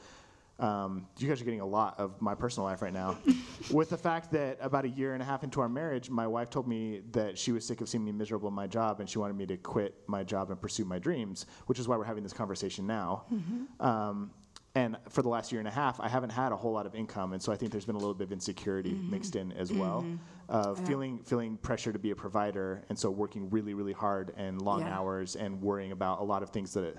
Um, 0.58 1.06
you 1.18 1.28
guys 1.28 1.40
are 1.40 1.44
getting 1.44 1.60
a 1.60 1.66
lot 1.66 1.98
of 2.00 2.20
my 2.20 2.34
personal 2.34 2.66
life 2.66 2.82
right 2.82 2.92
now. 2.92 3.16
with 3.70 3.90
the 3.90 3.96
fact 3.96 4.32
that 4.32 4.58
about 4.60 4.84
a 4.84 4.88
year 4.88 5.14
and 5.14 5.22
a 5.22 5.24
half 5.26 5.44
into 5.44 5.60
our 5.60 5.68
marriage, 5.68 6.10
my 6.10 6.26
wife 6.26 6.50
told 6.50 6.66
me 6.66 7.02
that 7.12 7.38
she 7.38 7.52
was 7.52 7.64
sick 7.64 7.80
of 7.80 7.88
seeing 7.88 8.04
me 8.04 8.10
miserable 8.12 8.48
in 8.48 8.54
my 8.54 8.66
job 8.66 8.98
and 9.00 9.08
she 9.08 9.18
wanted 9.18 9.36
me 9.36 9.46
to 9.46 9.56
quit 9.56 9.94
my 10.08 10.24
job 10.24 10.50
and 10.50 10.60
pursue 10.60 10.84
my 10.84 10.98
dreams, 10.98 11.46
which 11.66 11.78
is 11.78 11.86
why 11.86 11.96
we're 11.96 12.04
having 12.04 12.24
this 12.24 12.32
conversation 12.32 12.86
now. 12.86 13.24
Um, 13.78 14.32
and 14.74 14.96
for 15.08 15.22
the 15.22 15.28
last 15.28 15.50
year 15.50 15.60
and 15.60 15.66
a 15.68 15.72
half, 15.72 15.98
I 16.00 16.08
haven't 16.08 16.30
had 16.30 16.52
a 16.52 16.56
whole 16.56 16.72
lot 16.72 16.86
of 16.86 16.94
income, 16.94 17.32
and 17.32 17.42
so 17.42 17.50
I 17.52 17.56
think 17.56 17.72
there's 17.72 17.86
been 17.86 17.96
a 17.96 17.98
little 17.98 18.14
bit 18.14 18.24
of 18.24 18.32
insecurity 18.32 18.92
mixed 19.08 19.34
in 19.34 19.50
as 19.52 19.72
well, 19.72 20.04
of 20.48 20.78
feeling 20.86 21.18
feeling 21.24 21.56
pressure 21.56 21.92
to 21.92 21.98
be 21.98 22.10
a 22.10 22.14
provider, 22.16 22.84
and 22.88 22.96
so 22.96 23.10
working 23.10 23.48
really 23.50 23.74
really 23.74 23.92
hard 23.94 24.32
and 24.36 24.60
long 24.62 24.80
Yeah. 24.82 24.96
hours 24.96 25.34
and 25.36 25.60
worrying 25.62 25.90
about 25.92 26.20
a 26.20 26.22
lot 26.22 26.42
of 26.44 26.50
things 26.50 26.74
that 26.74 26.94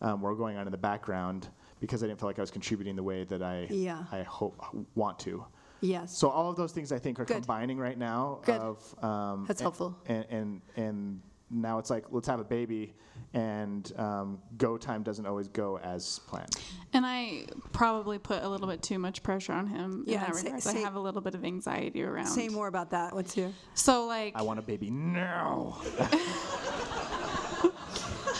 um, 0.00 0.22
were 0.22 0.34
going 0.36 0.56
on 0.56 0.66
in 0.66 0.70
the 0.70 0.78
background 0.78 1.48
because 1.80 2.02
I 2.02 2.06
didn't 2.06 2.20
feel 2.20 2.28
like 2.28 2.38
I 2.38 2.42
was 2.42 2.50
contributing 2.50 2.96
the 2.96 3.02
way 3.02 3.24
that 3.24 3.42
I 3.42 3.66
Yeah. 3.70 4.04
I 4.12 4.22
hope 4.22 4.62
want 4.94 5.18
to. 5.20 5.44
Yes. 5.80 6.16
So 6.16 6.28
all 6.28 6.50
of 6.50 6.56
those 6.56 6.72
things 6.72 6.90
I 6.90 6.98
think 6.98 7.20
are 7.20 7.24
Good. 7.24 7.36
combining 7.36 7.78
right 7.78 7.96
now. 7.96 8.40
Good. 8.44 8.60
Of 8.60 9.04
um, 9.04 9.44
That's 9.46 9.60
a- 9.60 9.64
helpful. 9.64 9.96
And, 10.06 10.24
and 10.30 10.60
and 10.76 11.20
now 11.50 11.78
it's 11.78 11.88
like 11.88 12.04
let's 12.10 12.26
have 12.28 12.40
a 12.40 12.44
baby, 12.44 12.94
and 13.32 13.90
um, 13.96 14.38
go 14.58 14.76
time 14.76 15.02
doesn't 15.02 15.24
always 15.24 15.48
go 15.48 15.78
as 15.78 16.18
planned. 16.26 16.54
And 16.92 17.06
I 17.06 17.44
probably 17.72 18.18
put 18.18 18.42
a 18.42 18.48
little 18.48 18.66
bit 18.66 18.82
too 18.82 18.98
much 18.98 19.22
pressure 19.22 19.52
on 19.52 19.66
him 19.66 20.04
Yeah, 20.06 20.14
in 20.16 20.20
that 20.26 20.34
say- 20.36 20.44
regard. 20.46 20.62
say- 20.62 20.76
I 20.78 20.80
have 20.80 20.96
a 20.96 21.00
little 21.00 21.22
bit 21.22 21.34
of 21.34 21.44
anxiety 21.44 22.02
around. 22.02 22.26
Say 22.26 22.48
more 22.48 22.66
about 22.66 22.90
that. 22.90 23.14
What's 23.14 23.36
your? 23.36 23.50
So 23.74 24.04
like 24.06 24.34
I 24.36 24.42
want 24.42 24.58
a 24.58 24.62
baby 24.62 24.90
now. 24.90 25.80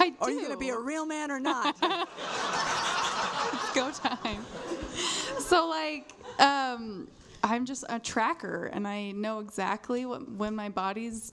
I 0.01 0.11
do. 0.11 0.17
Are 0.21 0.31
you 0.31 0.39
going 0.41 0.53
to 0.53 0.57
be 0.59 0.71
a 0.71 0.79
real 0.79 1.07
man 1.07 1.31
or 1.31 1.41
not? 1.41 1.79
go 3.75 3.91
time. 3.91 4.45
So 5.41 5.69
like 5.69 6.13
um 6.39 7.09
I'm 7.43 7.65
just 7.65 7.85
a 7.89 7.99
tracker 7.99 8.67
and 8.73 8.87
I 8.87 9.13
know 9.13 9.39
exactly 9.41 10.05
what 10.07 10.29
when 10.31 10.55
my 10.55 10.69
body's 10.69 11.33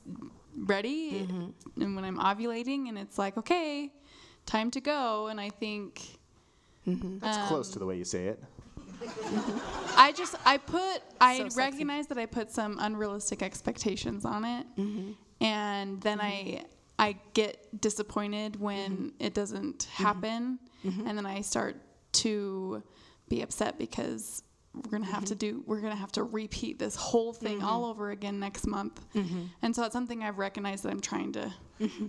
ready 0.58 1.28
Mm-hmm. 1.28 1.82
and 1.82 1.96
when 1.96 2.06
I'm 2.06 2.18
ovulating 2.20 2.88
and 2.90 2.98
it's 2.98 3.18
like 3.18 3.38
okay, 3.38 3.92
time 4.46 4.72
to 4.72 4.82
go 4.82 5.28
and 5.28 5.40
I 5.40 5.50
think 5.50 6.02
That's 6.86 7.38
Um, 7.38 7.48
close 7.48 7.70
to 7.72 7.80
the 7.80 7.86
way 7.86 7.98
you 7.98 8.06
say 8.06 8.28
it. 8.28 8.44
I 9.98 10.14
just 10.16 10.36
I 10.46 10.58
put 10.58 11.02
I 11.20 11.38
So 11.40 11.44
sexy. 11.50 11.58
recognize 11.60 12.08
that 12.08 12.18
I 12.18 12.26
put 12.26 12.52
some 12.52 12.78
unrealistic 12.80 13.42
expectations 13.44 14.24
on 14.26 14.46
it, 14.46 14.66
Mm-hmm. 14.78 15.12
and 15.44 16.02
then 16.02 16.22
I 16.22 16.64
I 16.98 17.18
get 17.34 17.82
disappointed 17.82 18.60
when 18.60 18.92
Mm-hmm. 18.92 19.08
it 19.20 19.34
doesn't 19.34 19.84
happen, 19.92 20.60
and 20.84 21.18
then 21.18 21.26
I 21.26 21.42
start 21.42 21.76
to 22.24 22.82
be 23.28 23.42
upset 23.42 23.78
because 23.78 24.44
we're 24.74 24.92
gonna 24.92 25.06
have 25.06 25.24
Mm-hmm. 25.24 25.26
to 25.26 25.36
do 25.36 25.64
we're 25.66 25.82
gonna 25.82 25.96
have 25.96 26.12
to 26.14 26.24
repeat 26.24 26.80
this 26.80 26.96
whole 26.96 27.34
thing 27.34 27.64
all 27.64 27.86
over 27.86 28.12
again 28.12 28.40
next 28.40 28.66
month, 28.68 29.02
Mm-hmm. 29.14 29.44
and 29.62 29.76
so 29.76 29.84
it's 29.84 29.94
something 29.94 30.24
I've 30.24 30.38
recognized 30.38 30.84
that 30.84 30.92
I'm 30.92 31.02
trying 31.02 31.34
to 31.34 31.54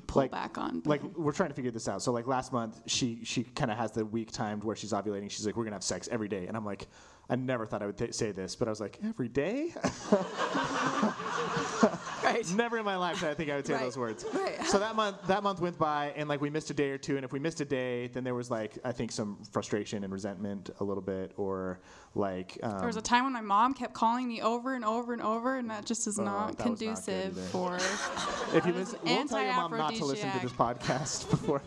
pull 0.06 0.22
Like- 0.22 0.30
back 0.30 0.58
on. 0.58 0.82
Like 0.84 1.02
we're 1.16 1.32
trying 1.32 1.48
to 1.48 1.54
figure 1.54 1.70
this 1.72 1.88
out. 1.88 2.02
So 2.02 2.12
like 2.12 2.26
last 2.26 2.52
month, 2.52 2.80
she 2.86 3.20
she 3.24 3.42
kind 3.44 3.70
of 3.72 3.78
has 3.78 3.90
the 3.92 4.04
week 4.04 4.30
timed 4.30 4.62
where 4.64 4.76
she's 4.76 4.92
ovulating. 4.92 5.30
She's 5.30 5.46
like, 5.46 5.56
we're 5.56 5.64
gonna 5.64 5.76
have 5.76 5.82
sex 5.84 6.08
every 6.12 6.28
day, 6.28 6.46
and 6.46 6.56
I'm 6.56 6.64
like, 6.64 6.86
I 7.30 7.36
never 7.36 7.66
thought 7.66 7.82
I 7.82 7.86
would 7.86 7.98
th- 7.98 8.14
say 8.14 8.30
this, 8.32 8.54
but 8.56 8.68
I 8.68 8.70
was 8.70 8.80
like, 8.80 8.98
every 9.04 9.28
day. 9.28 9.74
right. 12.26 12.52
Never 12.54 12.78
in 12.78 12.84
my 12.84 12.96
life 12.96 13.20
did 13.20 13.28
I 13.30 13.34
think 13.34 13.50
I 13.50 13.56
would 13.56 13.66
say 13.66 13.74
Right. 13.74 13.82
those 13.82 13.96
words. 13.96 14.24
Right. 14.32 14.64
So 14.66 14.78
that 14.78 14.94
month, 14.96 15.16
that 15.26 15.42
month 15.42 15.60
went 15.60 15.78
by, 15.78 16.12
and 16.16 16.28
like 16.28 16.40
we 16.40 16.50
missed 16.50 16.70
a 16.70 16.74
day 16.74 16.90
or 16.90 16.98
two. 16.98 17.16
And 17.16 17.24
if 17.24 17.32
we 17.32 17.38
missed 17.38 17.60
a 17.60 17.64
day, 17.64 18.08
then 18.08 18.24
there 18.24 18.34
was 18.34 18.50
like 18.50 18.78
I 18.84 18.92
think 18.92 19.12
some 19.12 19.38
frustration 19.52 20.04
and 20.04 20.12
resentment 20.12 20.70
a 20.80 20.84
little 20.84 21.02
bit, 21.02 21.32
or 21.36 21.80
like 22.16 22.58
um, 22.62 22.78
there 22.78 22.86
was 22.86 22.96
a 22.96 23.02
time 23.02 23.24
when 23.24 23.32
my 23.34 23.40
mom 23.42 23.74
kept 23.74 23.92
calling 23.92 24.26
me 24.26 24.40
over 24.40 24.74
and 24.74 24.84
over 24.84 25.12
and 25.12 25.20
over, 25.22 25.58
and 25.58 25.70
that 25.70 25.84
just 25.84 26.06
is 26.06 26.18
Oh, 26.18 26.24
not 26.24 26.56
that 26.58 26.68
was 26.70 26.80
not 26.80 26.96
conducive 27.04 27.38
for. 27.50 27.76
if 28.56 28.64
you 28.66 28.72
I 28.74 28.78
was 28.78 28.92
listen, 28.92 28.98
we'll 29.04 29.28
tell 29.28 29.42
your 29.42 29.54
mom 29.54 29.76
not 29.76 29.94
to 29.94 30.04
listen 30.04 30.32
to 30.32 30.38
this 30.40 30.52
podcast 30.52 31.30
before. 31.30 31.62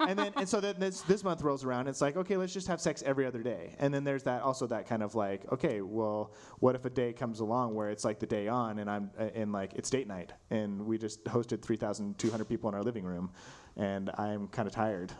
and 0.00 0.18
then 0.18 0.32
and 0.36 0.48
so 0.48 0.60
then 0.60 0.76
this 0.78 1.00
this 1.02 1.24
month 1.24 1.42
rolls 1.42 1.64
around. 1.64 1.88
It's 1.88 2.00
like 2.00 2.16
okay, 2.16 2.36
let's 2.36 2.52
just 2.52 2.68
have 2.68 2.80
sex 2.80 3.02
every 3.04 3.26
other 3.26 3.42
day. 3.42 3.74
And 3.80 3.92
then 3.92 4.04
there's 4.04 4.22
that 4.22 4.42
also 4.42 4.66
that 4.68 4.86
kind 4.86 5.02
of 5.02 5.14
like 5.14 5.50
okay, 5.52 5.80
well, 5.80 6.32
what 6.60 6.74
if 6.76 6.84
a 6.84 6.90
day 6.90 7.12
comes 7.12 7.40
along 7.40 7.74
where 7.74 7.90
it's 7.90 8.04
like 8.04 8.20
the 8.20 8.26
day 8.26 8.46
on, 8.48 8.78
and 8.78 8.88
I'm 8.88 9.10
uh, 9.18 9.24
and 9.34 9.50
like 9.52 9.72
it's 9.74 9.90
date 9.90 10.06
night, 10.06 10.32
and 10.50 10.86
we 10.86 10.98
just 10.98 11.24
hosted 11.24 11.62
3,200 11.62 12.44
people 12.48 12.68
in 12.68 12.74
our 12.76 12.82
living 12.82 13.04
room, 13.04 13.32
and 13.76 14.08
I'm 14.18 14.46
kind 14.48 14.68
of 14.68 14.74
tired. 14.74 15.12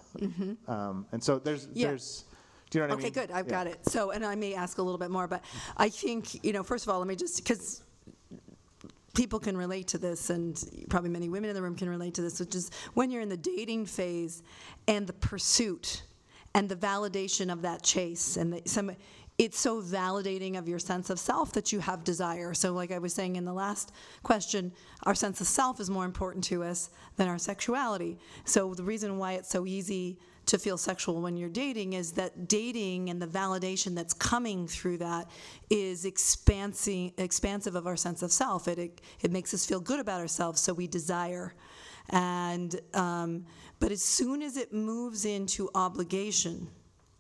Um, 0.68 1.06
and 1.12 1.22
so 1.22 1.38
there's 1.38 1.66
Mm-hmm. 1.66 1.78
Yeah. 1.78 1.86
there's. 1.88 2.24
Do 2.72 2.78
you 2.78 2.86
know 2.86 2.94
what 2.94 2.94
Okay, 2.94 3.02
I 3.02 3.04
mean? 3.04 3.12
good. 3.12 3.30
I've 3.30 3.46
Yeah. 3.46 3.52
got 3.52 3.66
it. 3.66 3.78
So, 3.86 4.12
and 4.12 4.24
I 4.24 4.34
may 4.34 4.54
ask 4.54 4.78
a 4.78 4.82
little 4.82 4.96
bit 4.98 5.10
more, 5.10 5.28
but 5.28 5.44
I 5.76 5.90
think, 5.90 6.42
you 6.42 6.54
know, 6.54 6.62
first 6.62 6.86
of 6.86 6.90
all, 6.90 6.98
let 7.00 7.06
me 7.06 7.14
just, 7.14 7.36
because 7.36 7.82
people 9.12 9.38
can 9.38 9.58
relate 9.58 9.88
to 9.88 9.98
this, 9.98 10.30
and 10.30 10.58
probably 10.88 11.10
many 11.10 11.28
women 11.28 11.50
in 11.50 11.54
the 11.54 11.60
room 11.60 11.76
can 11.76 11.90
relate 11.90 12.14
to 12.14 12.22
this, 12.22 12.40
which 12.40 12.54
is 12.54 12.70
when 12.94 13.10
you're 13.10 13.20
in 13.20 13.28
the 13.28 13.36
dating 13.36 13.84
phase 13.84 14.42
and 14.88 15.06
the 15.06 15.12
pursuit 15.12 16.02
and 16.54 16.66
the 16.66 16.76
validation 16.76 17.52
of 17.52 17.60
that 17.60 17.82
chase 17.82 18.38
and 18.38 18.54
the, 18.54 18.62
some 18.64 18.90
it's 19.38 19.58
so 19.58 19.80
validating 19.82 20.58
of 20.58 20.68
your 20.68 20.78
sense 20.78 21.08
of 21.08 21.18
self 21.18 21.52
that 21.52 21.72
you 21.72 21.78
have 21.80 22.04
desire 22.04 22.52
so 22.52 22.74
like 22.74 22.92
i 22.92 22.98
was 22.98 23.14
saying 23.14 23.36
in 23.36 23.46
the 23.46 23.52
last 23.52 23.90
question 24.22 24.70
our 25.04 25.14
sense 25.14 25.40
of 25.40 25.46
self 25.46 25.80
is 25.80 25.88
more 25.88 26.04
important 26.04 26.44
to 26.44 26.62
us 26.62 26.90
than 27.16 27.26
our 27.28 27.38
sexuality 27.38 28.18
so 28.44 28.74
the 28.74 28.82
reason 28.82 29.16
why 29.16 29.32
it's 29.32 29.48
so 29.48 29.64
easy 29.64 30.18
to 30.46 30.58
feel 30.58 30.76
sexual 30.76 31.20
when 31.20 31.36
you're 31.36 31.48
dating 31.48 31.92
is 31.92 32.12
that 32.12 32.48
dating 32.48 33.10
and 33.10 33.22
the 33.22 33.26
validation 33.26 33.94
that's 33.94 34.12
coming 34.12 34.66
through 34.66 34.98
that 34.98 35.30
is 35.70 36.04
expansive, 36.04 37.12
expansive 37.18 37.74
of 37.74 37.86
our 37.86 37.96
sense 37.96 38.22
of 38.22 38.32
self. 38.32 38.68
It, 38.68 38.78
it, 38.78 39.00
it 39.20 39.32
makes 39.32 39.54
us 39.54 39.64
feel 39.64 39.80
good 39.80 40.00
about 40.00 40.20
ourselves, 40.20 40.60
so 40.60 40.72
we 40.72 40.86
desire. 40.86 41.54
And, 42.10 42.80
um, 42.94 43.44
but 43.78 43.92
as 43.92 44.02
soon 44.02 44.42
as 44.42 44.56
it 44.56 44.72
moves 44.72 45.24
into 45.24 45.70
obligation, 45.74 46.68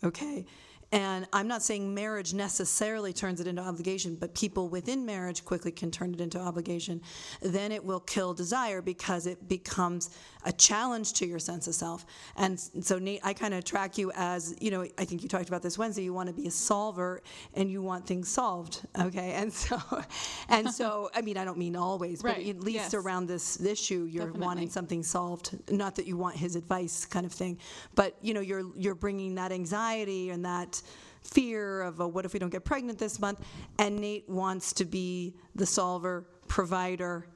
okay, 0.02 0.44
and 0.92 1.26
I'm 1.32 1.48
not 1.48 1.62
saying 1.62 1.94
marriage 1.94 2.34
necessarily 2.34 3.12
turns 3.14 3.40
it 3.40 3.46
into 3.46 3.62
obligation, 3.62 4.14
but 4.14 4.34
people 4.34 4.68
within 4.68 5.06
marriage 5.06 5.44
quickly 5.44 5.72
can 5.72 5.90
turn 5.90 6.12
it 6.12 6.20
into 6.20 6.38
obligation. 6.38 7.00
Then 7.40 7.72
it 7.72 7.82
will 7.82 8.00
kill 8.00 8.34
desire 8.34 8.82
because 8.82 9.26
it 9.26 9.48
becomes 9.48 10.10
a 10.44 10.52
challenge 10.52 11.14
to 11.14 11.26
your 11.26 11.38
sense 11.38 11.66
of 11.66 11.74
self. 11.74 12.04
And 12.36 12.60
so, 12.60 12.98
Nate, 12.98 13.20
I 13.24 13.32
kind 13.32 13.54
of 13.54 13.64
track 13.64 13.96
you 13.96 14.12
as, 14.14 14.54
you 14.60 14.70
know, 14.70 14.82
I 14.98 15.04
think 15.04 15.22
you 15.22 15.28
talked 15.28 15.48
about 15.48 15.62
this 15.62 15.78
Wednesday. 15.78 16.02
You 16.02 16.12
want 16.12 16.28
to 16.28 16.34
be 16.34 16.46
a 16.46 16.50
solver 16.50 17.22
and 17.54 17.70
you 17.70 17.80
want 17.80 18.06
things 18.06 18.28
solved, 18.28 18.86
okay? 19.00 19.32
And 19.32 19.52
so, 19.52 19.80
and 20.50 20.70
so, 20.70 21.10
I 21.14 21.22
mean, 21.22 21.38
I 21.38 21.44
don't 21.44 21.58
mean 21.58 21.76
always, 21.76 22.22
but 22.22 22.32
Right, 22.32 22.48
at 22.48 22.60
least 22.60 22.76
yes. 22.76 22.94
around 22.94 23.26
this 23.28 23.60
issue, 23.64 24.04
you're 24.10 24.26
Definitely. 24.26 24.46
wanting 24.46 24.70
something 24.70 25.02
solved. 25.02 25.58
Not 25.70 25.94
that 25.96 26.06
you 26.06 26.16
want 26.18 26.36
his 26.36 26.56
advice, 26.56 27.06
kind 27.06 27.24
of 27.24 27.32
thing, 27.32 27.58
but 27.94 28.16
you 28.20 28.34
know, 28.34 28.40
you're 28.40 28.64
you're 28.76 28.94
bringing 28.94 29.34
that 29.36 29.52
anxiety 29.52 30.30
and 30.30 30.44
that 30.44 30.81
fear 31.22 31.82
of, 31.82 32.00
oh, 32.00 32.08
what 32.08 32.24
if 32.24 32.32
we 32.32 32.38
don't 32.38 32.50
get 32.50 32.64
pregnant 32.64 32.98
this 32.98 33.20
month? 33.20 33.40
And 33.78 33.96
Nate 33.98 34.28
wants 34.28 34.72
to 34.74 34.84
be 34.84 35.34
the 35.54 35.66
solver, 35.66 36.26
provider, 36.48 37.26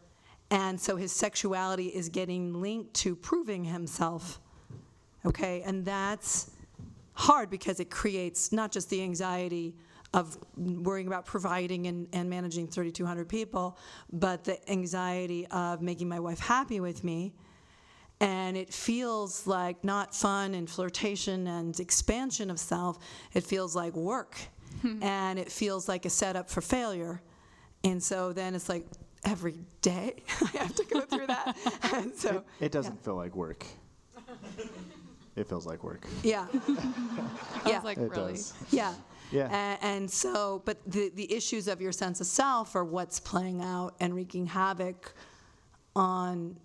and 0.50 0.80
so 0.80 0.96
his 0.96 1.12
sexuality 1.12 1.86
is 1.86 2.08
getting 2.08 2.60
linked 2.60 2.94
to 2.94 3.16
proving 3.16 3.64
himself. 3.64 4.40
Okay, 5.24 5.62
and 5.62 5.84
that's 5.84 6.50
hard 7.14 7.50
because 7.50 7.80
it 7.80 7.90
creates 7.90 8.52
not 8.52 8.70
just 8.70 8.88
the 8.90 9.02
anxiety 9.02 9.74
of 10.14 10.38
worrying 10.56 11.08
about 11.08 11.26
providing 11.26 11.88
and, 11.88 12.06
and 12.12 12.30
managing 12.30 12.68
3,200 12.68 13.28
people, 13.28 13.76
but 14.12 14.44
the 14.44 14.70
anxiety 14.70 15.46
of 15.48 15.82
making 15.82 16.08
my 16.08 16.20
wife 16.20 16.38
happy 16.38 16.78
with 16.78 17.02
me. 17.02 17.34
And 18.20 18.56
it 18.56 18.72
feels 18.72 19.46
like 19.46 19.84
not 19.84 20.14
fun 20.14 20.54
and 20.54 20.68
flirtation 20.70 21.46
and 21.46 21.78
expansion 21.78 22.50
of 22.50 22.58
self. 22.58 22.98
It 23.34 23.44
feels 23.44 23.76
like 23.76 23.94
work. 23.94 24.36
Hmm. 24.82 25.02
and 25.02 25.38
it 25.38 25.50
feels 25.50 25.88
like 25.88 26.04
a 26.04 26.10
setup 26.10 26.50
for 26.50 26.60
failure. 26.60 27.22
And 27.82 28.02
so 28.02 28.34
then 28.34 28.54
it's 28.54 28.68
like 28.68 28.84
every 29.24 29.54
day 29.80 30.16
I 30.42 30.58
have 30.58 30.74
to 30.74 30.84
go 30.84 31.00
through 31.00 31.28
that. 31.28 31.56
and 31.94 32.14
so, 32.14 32.44
It 32.60 32.72
doesn't 32.72 33.02
feel 33.02 33.16
like 33.16 33.34
work. 33.34 33.64
It 35.34 35.48
feels 35.48 35.64
like 35.66 35.82
work. 35.84 36.06
yeah. 36.22 36.46
I 37.64 37.70
yeah. 37.70 37.80
like, 37.84 37.96
It 37.96 38.10
really? 38.10 38.32
does. 38.32 38.52
Yeah. 38.70 38.92
Yeah. 39.32 39.48
A- 39.50 39.82
And, 39.84 40.10
so, 40.10 40.60
but 40.66 40.78
the, 40.86 41.10
the 41.14 41.32
issues 41.32 41.68
of 41.68 41.80
your 41.80 41.92
sense 41.92 42.20
of 42.20 42.26
self 42.26 42.74
are 42.76 42.84
what's 42.84 43.18
playing 43.18 43.62
out 43.62 43.94
and 44.00 44.14
wreaking 44.14 44.46
havoc 44.46 45.14
on 45.94 46.56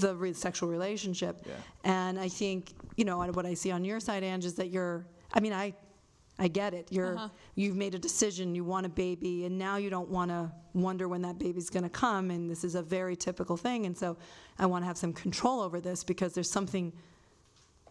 the 0.00 0.14
re- 0.14 0.32
sexual 0.32 0.68
relationship. 0.68 1.42
Yeah. 1.46 1.54
And 1.84 2.18
I 2.18 2.28
think, 2.28 2.72
you 2.96 3.04
know, 3.04 3.18
what 3.18 3.46
I 3.46 3.54
see 3.54 3.70
on 3.70 3.84
your 3.84 4.00
side, 4.00 4.22
Ange, 4.24 4.44
is 4.44 4.54
that 4.54 4.70
you're, 4.70 5.06
I 5.32 5.40
mean, 5.40 5.52
I, 5.52 5.74
I 6.38 6.48
get 6.48 6.74
it. 6.74 6.88
You're, 6.90 7.14
Uh-huh. 7.14 7.28
you've 7.54 7.76
made 7.76 7.94
a 7.94 7.98
decision, 7.98 8.54
you 8.54 8.64
want 8.64 8.86
a 8.86 8.88
baby, 8.88 9.44
and 9.44 9.58
now 9.58 9.76
you 9.76 9.90
don't 9.90 10.08
want 10.08 10.30
to 10.30 10.50
wonder 10.74 11.06
when 11.06 11.22
that 11.22 11.38
baby's 11.38 11.70
going 11.70 11.84
to 11.84 11.90
come. 11.90 12.30
And 12.30 12.50
this 12.50 12.64
is 12.64 12.74
a 12.74 12.82
very 12.82 13.16
typical 13.16 13.56
thing. 13.56 13.86
And 13.86 13.96
so 13.96 14.16
I 14.58 14.66
want 14.66 14.82
to 14.82 14.86
have 14.86 14.98
some 14.98 15.12
control 15.12 15.60
over 15.60 15.80
this 15.80 16.02
because 16.04 16.32
there's 16.34 16.50
something 16.50 16.92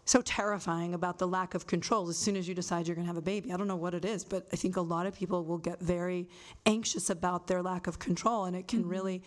so 0.03 0.21
terrifying 0.21 0.95
about 0.95 1.19
the 1.19 1.27
lack 1.27 1.53
of 1.53 1.67
control 1.67 2.09
as 2.09 2.17
soon 2.17 2.35
as 2.35 2.47
you 2.47 2.55
decide 2.55 2.87
you're 2.87 2.95
going 2.95 3.05
to 3.05 3.13
have 3.13 3.17
a 3.17 3.21
baby. 3.21 3.53
I 3.53 3.57
don't 3.57 3.67
know 3.67 3.75
what 3.75 3.93
it 3.93 4.03
is, 4.03 4.25
but 4.25 4.47
I 4.51 4.55
think 4.55 4.75
a 4.75 4.81
lot 4.81 5.05
of 5.05 5.13
people 5.13 5.45
will 5.45 5.59
get 5.59 5.79
very 5.79 6.27
anxious 6.65 7.11
about 7.11 7.45
their 7.47 7.61
lack 7.61 7.85
of 7.87 7.99
control, 7.99 8.45
and 8.45 8.55
it 8.55 8.67
can 8.67 8.85
really 8.85 9.21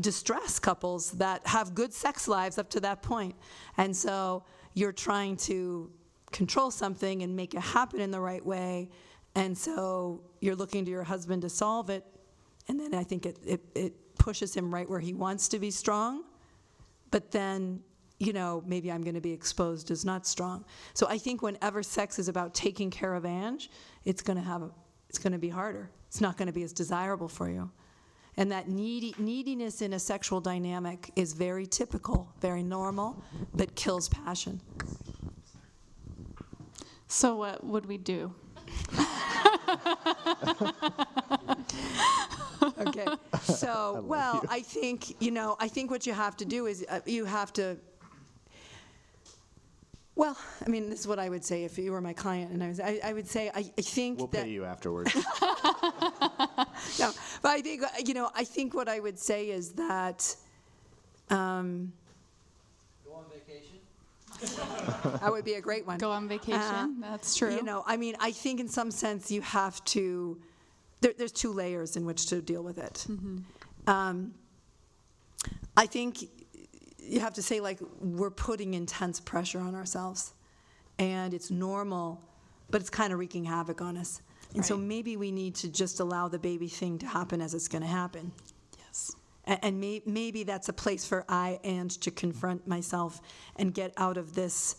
distress 0.00 0.58
couples 0.58 1.12
that 1.12 1.46
have 1.46 1.74
good 1.74 1.92
sex 1.92 2.26
lives 2.26 2.58
up 2.58 2.70
to 2.70 2.80
that 2.80 3.02
point. 3.02 3.34
And 3.76 3.94
so 3.94 4.44
you're 4.74 4.92
trying 4.92 5.36
to 5.36 5.90
control 6.30 6.70
something 6.70 7.22
and 7.22 7.36
make 7.36 7.54
it 7.54 7.60
happen 7.60 8.00
in 8.00 8.10
the 8.10 8.20
right 8.20 8.44
way, 8.44 8.88
and 9.34 9.56
so 9.56 10.22
you're 10.40 10.56
looking 10.56 10.84
to 10.84 10.90
your 10.90 11.04
husband 11.04 11.42
to 11.42 11.48
solve 11.48 11.90
it, 11.90 12.04
and 12.68 12.78
then 12.78 12.94
I 12.94 13.04
think 13.04 13.26
it, 13.26 13.38
it, 13.44 13.60
it 13.74 14.14
pushes 14.16 14.54
him 14.54 14.72
right 14.72 14.88
where 14.88 15.00
he 15.00 15.14
wants 15.14 15.48
to 15.48 15.58
be 15.58 15.70
strong. 15.70 16.24
But 17.10 17.30
then 17.30 17.80
you 18.18 18.32
know 18.32 18.62
maybe 18.66 18.92
i'm 18.92 19.02
going 19.02 19.16
to 19.16 19.20
be 19.20 19.32
exposed 19.32 19.90
as 19.90 20.04
not 20.04 20.26
strong. 20.26 20.64
So 20.94 21.06
i 21.08 21.18
think 21.18 21.42
whenever 21.42 21.82
sex 21.82 22.18
is 22.18 22.28
about 22.28 22.54
taking 22.54 22.90
care 22.90 23.14
of 23.14 23.24
ange 23.26 23.68
it's 24.04 24.22
going 24.22 24.36
to 24.36 24.44
have 24.44 24.70
it's 25.08 25.18
going 25.18 25.32
to 25.32 25.38
be 25.38 25.50
harder. 25.50 25.90
It's 26.06 26.20
not 26.20 26.38
going 26.38 26.46
to 26.46 26.52
be 26.52 26.62
as 26.62 26.72
desirable 26.72 27.28
for 27.28 27.50
you 27.50 27.70
and 28.36 28.50
that 28.50 28.68
needy, 28.68 29.14
neediness 29.18 29.82
in 29.82 29.92
a 29.92 29.98
sexual 29.98 30.40
dynamic 30.40 31.10
is 31.16 31.32
very 31.32 31.66
typical 31.66 32.32
very 32.40 32.62
normal 32.62 33.22
but 33.54 33.74
kills 33.74 34.08
passion. 34.08 34.60
So 37.08 37.36
what 37.36 37.62
would 37.64 37.86
we 37.86 37.98
do? 37.98 38.32
okay. 42.78 43.06
So 43.42 44.02
well 44.06 44.42
i 44.48 44.60
think 44.60 45.20
you 45.20 45.30
know 45.30 45.56
i 45.58 45.68
think 45.68 45.90
what 45.90 46.06
you 46.06 46.12
have 46.12 46.36
to 46.36 46.44
do 46.44 46.66
is 46.66 46.84
uh, 46.88 47.00
you 47.06 47.24
have 47.24 47.52
to 47.54 47.76
well 50.14 50.36
i 50.64 50.68
mean 50.68 50.90
this 50.90 51.00
is 51.00 51.06
what 51.06 51.18
i 51.18 51.28
would 51.28 51.44
say 51.44 51.64
if 51.64 51.78
you 51.78 51.90
were 51.92 52.00
my 52.00 52.12
client 52.12 52.50
and 52.52 52.62
i 52.62 52.68
was 52.68 52.80
i, 52.80 53.00
I 53.02 53.12
would 53.12 53.26
say 53.26 53.50
i, 53.54 53.64
I 53.78 53.82
think 53.82 54.18
We'll 54.18 54.26
that 54.28 54.44
pay 54.44 54.50
you 54.50 54.64
afterwards. 54.64 55.14
no, 56.98 57.10
but 57.42 57.48
I 57.50 57.60
think, 57.62 57.82
uh, 57.82 57.88
you 58.04 58.14
know, 58.14 58.30
I 58.34 58.44
think 58.44 58.74
what 58.74 58.88
I 58.88 59.00
would 59.00 59.18
say 59.18 59.50
is 59.50 59.72
that, 59.72 60.34
um, 61.30 61.92
Go 63.04 63.14
on 63.14 63.24
vacation? 63.32 65.18
that 65.20 65.30
would 65.32 65.44
be 65.44 65.54
a 65.54 65.60
great 65.60 65.86
one. 65.86 65.98
Go 65.98 66.10
on 66.10 66.28
vacation? 66.28 66.60
Uh, 66.60 66.88
That's 67.00 67.36
true. 67.36 67.54
You 67.54 67.62
know, 67.62 67.82
I 67.86 67.96
mean, 67.96 68.16
I 68.20 68.32
think 68.32 68.60
in 68.60 68.68
some 68.68 68.90
sense 68.90 69.30
you 69.30 69.40
have 69.42 69.82
to, 69.86 70.40
there, 71.00 71.12
there's 71.16 71.32
two 71.32 71.52
layers 71.52 71.96
in 71.96 72.04
which 72.04 72.26
to 72.26 72.40
deal 72.42 72.62
with 72.62 72.78
it. 72.78 73.06
Um, 73.86 74.34
I 75.76 75.86
think 75.86 76.24
you 77.02 77.20
have 77.20 77.34
to 77.34 77.42
say, 77.42 77.60
like, 77.60 77.78
we're 78.00 78.30
putting 78.30 78.74
intense 78.74 79.20
pressure 79.20 79.60
on 79.60 79.74
ourselves, 79.74 80.34
and 80.98 81.34
it's 81.34 81.50
normal, 81.50 82.22
but 82.70 82.80
it's 82.80 82.90
kind 82.90 83.12
of 83.12 83.18
wreaking 83.18 83.44
havoc 83.44 83.80
on 83.80 83.96
us. 83.96 84.22
And 84.54 84.64
so 84.64 84.76
maybe 84.76 85.16
we 85.16 85.32
need 85.32 85.54
to 85.56 85.68
just 85.70 86.00
allow 86.00 86.28
the 86.28 86.38
baby 86.38 86.68
thing 86.68 86.98
to 86.98 87.06
happen 87.06 87.40
as 87.40 87.54
it's 87.54 87.68
going 87.68 87.82
to 87.82 87.88
happen. 87.88 88.32
yes. 88.78 89.12
A- 89.46 89.64
And 89.64 89.80
may, 89.80 90.02
maybe 90.04 90.44
that's 90.44 90.68
a 90.68 90.72
place 90.74 91.06
for 91.06 91.24
I 91.28 91.58
and 91.64 91.90
to 92.02 92.10
confront 92.10 92.66
myself 92.66 93.20
and 93.56 93.72
get 93.72 93.94
out 93.96 94.18
of 94.18 94.34
this, 94.34 94.76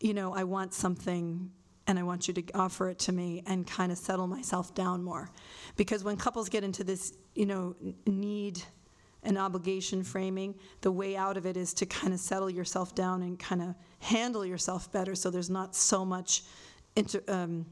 you 0.00 0.12
know, 0.12 0.34
I 0.34 0.44
want 0.44 0.74
something 0.74 1.50
and 1.86 1.98
I 1.98 2.02
want 2.02 2.28
you 2.28 2.34
to 2.34 2.42
offer 2.54 2.90
it 2.90 2.98
to 3.00 3.12
me 3.12 3.42
and 3.46 3.66
kind 3.66 3.90
of 3.90 3.96
settle 3.96 4.26
myself 4.26 4.74
down 4.74 5.02
more. 5.02 5.30
Because 5.76 6.04
when 6.04 6.16
couples 6.18 6.48
get 6.50 6.62
into 6.62 6.84
this, 6.84 7.14
you 7.34 7.46
know, 7.46 7.74
need 8.06 8.62
and 9.26 9.36
obligation 9.36 10.02
framing, 10.02 10.54
the 10.80 10.90
way 10.90 11.16
out 11.16 11.36
of 11.36 11.44
it 11.44 11.56
is 11.56 11.74
to 11.74 11.86
kind 11.86 12.14
of 12.14 12.20
settle 12.20 12.48
yourself 12.48 12.94
down 12.94 13.22
and 13.22 13.38
kind 13.38 13.60
of 13.60 13.74
handle 13.98 14.46
yourself 14.46 14.90
better 14.92 15.14
so 15.14 15.30
there's 15.30 15.50
not 15.50 15.74
so 15.74 16.04
much 16.04 16.44
inter, 16.94 17.20
um, 17.28 17.66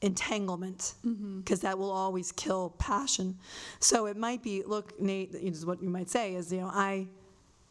entanglement 0.00 0.94
because 1.38 1.60
that 1.60 1.78
will 1.78 1.90
always 1.90 2.32
kill 2.32 2.70
passion. 2.78 3.38
So 3.78 4.06
it 4.06 4.16
might 4.16 4.42
be, 4.42 4.64
look, 4.64 5.00
Nate, 5.00 5.34
is 5.34 5.64
what 5.64 5.80
you 5.80 5.88
might 5.88 6.10
say 6.10 6.34
is, 6.34 6.52
you 6.52 6.60
know, 6.60 6.70
I 6.72 7.06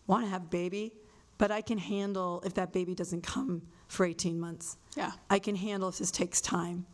want 0.07 0.23
to 0.23 0.29
have 0.29 0.43
a 0.43 0.47
baby, 0.47 0.93
but 1.37 1.51
I 1.51 1.59
can 1.59 1.77
handle 1.77 2.41
if 2.45 2.53
that 2.53 2.71
baby 2.71 2.95
doesn't 2.95 3.21
come 3.23 3.61
for 3.89 4.05
18 4.05 4.39
months. 4.39 4.77
Yeah. 4.95 5.11
I 5.29 5.39
can 5.39 5.55
handle 5.55 5.89
if 5.89 5.97
this 5.97 6.11
takes 6.11 6.39
time. 6.39 6.85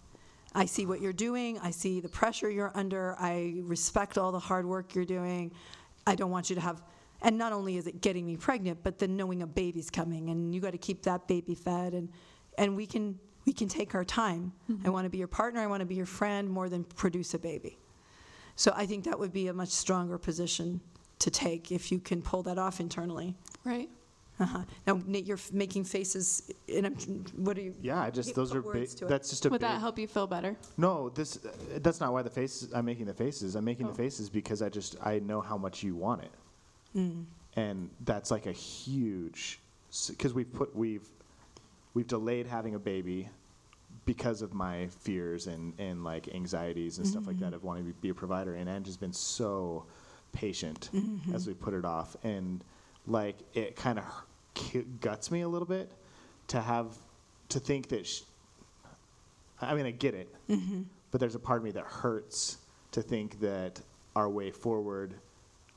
I 0.56 0.65
see 0.65 0.88
what 0.88 1.01
you're 1.01 1.13
doing. 1.13 1.60
I 1.60 1.69
see 1.69 1.99
the 1.99 2.10
pressure 2.10 2.49
you're 2.49 2.71
under. 2.73 3.15
I 3.19 3.62
respect 3.62 4.17
all 4.17 4.32
the 4.32 4.39
hard 4.39 4.65
work 4.65 4.95
you're 4.95 5.06
doing. 5.06 5.51
I 6.07 6.15
don't 6.15 6.31
want 6.31 6.49
you 6.49 6.55
to 6.55 6.61
have, 6.61 6.81
and 7.21 7.37
not 7.37 7.51
only 7.51 7.77
is 7.77 7.85
it 7.85 8.01
getting 8.01 8.25
me 8.25 8.37
pregnant, 8.37 8.79
but 8.81 8.97
then 8.97 9.17
knowing 9.17 9.41
a 9.41 9.47
baby's 9.47 9.89
coming, 9.89 10.29
and 10.29 10.55
you 10.55 10.61
got 10.61 10.71
to 10.71 10.77
keep 10.77 11.03
that 11.03 11.27
baby 11.27 11.53
fed, 11.53 11.93
and 11.93 12.09
and 12.57 12.75
we 12.75 12.87
can 12.87 13.19
we 13.45 13.53
can 13.53 13.67
take 13.67 13.93
our 13.93 14.05
time. 14.05 14.53
Mm-hmm. 14.71 14.87
I 14.87 14.89
want 14.89 15.05
to 15.05 15.09
be 15.09 15.17
your 15.17 15.27
partner. 15.27 15.59
I 15.59 15.67
want 15.67 15.81
to 15.81 15.85
be 15.85 15.95
your 15.95 16.05
friend 16.05 16.49
more 16.49 16.69
than 16.69 16.83
produce 16.83 17.33
a 17.33 17.39
baby. 17.39 17.77
So 18.55 18.73
I 18.75 18.85
think 18.85 19.03
that 19.03 19.19
would 19.19 19.33
be 19.33 19.47
a 19.47 19.53
much 19.53 19.69
stronger 19.69 20.17
position 20.17 20.81
to 21.19 21.29
take 21.29 21.71
if 21.71 21.91
you 21.91 21.99
can 21.99 22.21
pull 22.21 22.41
that 22.43 22.57
off 22.57 22.79
internally. 22.79 23.35
Right. 23.63 23.89
Uh-huh. 24.39 24.60
Now, 24.86 25.02
Nate, 25.08 25.26
you're 25.26 25.38
f- 25.38 25.52
making 25.52 25.84
faces, 25.84 26.52
and 26.73 26.86
I'm, 26.86 26.93
what 27.38 27.58
are 27.58 27.62
you? 27.62 27.73
yeah, 27.82 28.02
I 28.02 28.12
just 28.12 28.36
those 28.36 28.50
put 28.52 28.58
are 28.58 28.62
big. 28.62 28.76
words 28.82 28.95
to 28.95 29.06
it. 29.06 29.10
That's 29.10 29.30
just 29.30 29.45
a 29.45 29.50
Would 29.50 29.62
big, 29.62 29.69
that 29.69 29.80
help 29.80 29.97
you 29.97 30.08
feel 30.08 30.28
better? 30.28 30.56
No, 30.78 31.10
this 31.10 31.43
uh, 31.43 31.50
that's 31.82 32.00
not 32.00 32.13
why 32.13 32.21
the 32.21 32.30
faces 32.30 32.71
I'm 32.73 32.86
making 32.86 33.06
the 33.08 33.13
faces. 33.15 33.56
I'm 33.56 33.65
making 33.65 33.88
Oh. 33.88 33.89
the 33.89 33.95
faces 33.95 34.30
because 34.30 34.62
I 34.62 34.69
just 34.69 34.95
I 35.04 35.19
know 35.19 35.41
how 35.41 35.58
much 35.58 35.82
you 35.82 35.95
want 35.95 36.21
it. 36.23 36.32
Mm. 36.95 37.26
And 37.56 37.89
that's 38.06 38.30
like 38.30 38.45
a 38.45 38.52
huge 38.52 39.60
cuz 40.19 40.34
we've 40.36 40.54
put 40.54 40.76
we've 40.76 41.08
we've 41.95 42.08
delayed 42.08 42.45
having 42.45 42.76
a 42.76 42.80
baby 42.80 43.30
because 44.06 44.43
of 44.43 44.54
my 44.54 44.88
fears 44.88 45.47
and 45.47 45.73
and 45.80 46.04
like 46.04 46.28
anxieties 46.36 47.00
and 47.00 47.08
stuff 47.08 47.26
like 47.26 47.38
Mm-hmm. 47.38 47.45
that 47.45 47.54
of 47.56 47.63
wanting 47.63 47.88
to 47.88 47.93
be 48.02 48.10
a 48.10 48.13
provider 48.13 48.54
and 48.54 48.69
Ange 48.69 48.86
has 48.86 48.97
been 48.97 49.13
so 49.13 49.86
patient 50.32 50.89
Mm-hmm. 50.93 51.34
as 51.34 51.47
we 51.47 51.56
put 51.56 51.73
it 51.73 51.86
off 51.86 52.15
and 52.23 52.63
like 53.08 53.38
it 53.56 53.76
kind 53.76 53.97
of 53.97 54.06
guts 54.99 55.31
me 55.31 55.41
a 55.41 55.47
little 55.47 55.67
bit 55.67 55.91
to 56.47 56.61
have 56.61 56.95
to 57.49 57.59
think 57.59 57.89
that 57.89 58.05
sh- 58.07 58.21
I 59.61 59.73
mean, 59.73 59.85
I 59.85 59.91
get 59.91 60.13
it, 60.13 60.33
Mm-hmm. 60.49 60.83
but 61.11 61.19
there's 61.19 61.35
a 61.35 61.39
part 61.39 61.57
of 61.59 61.63
me 61.63 61.71
that 61.71 61.83
hurts 61.85 62.57
to 62.91 63.01
think 63.01 63.39
that 63.41 63.81
our 64.15 64.29
way 64.29 64.51
forward, 64.51 65.13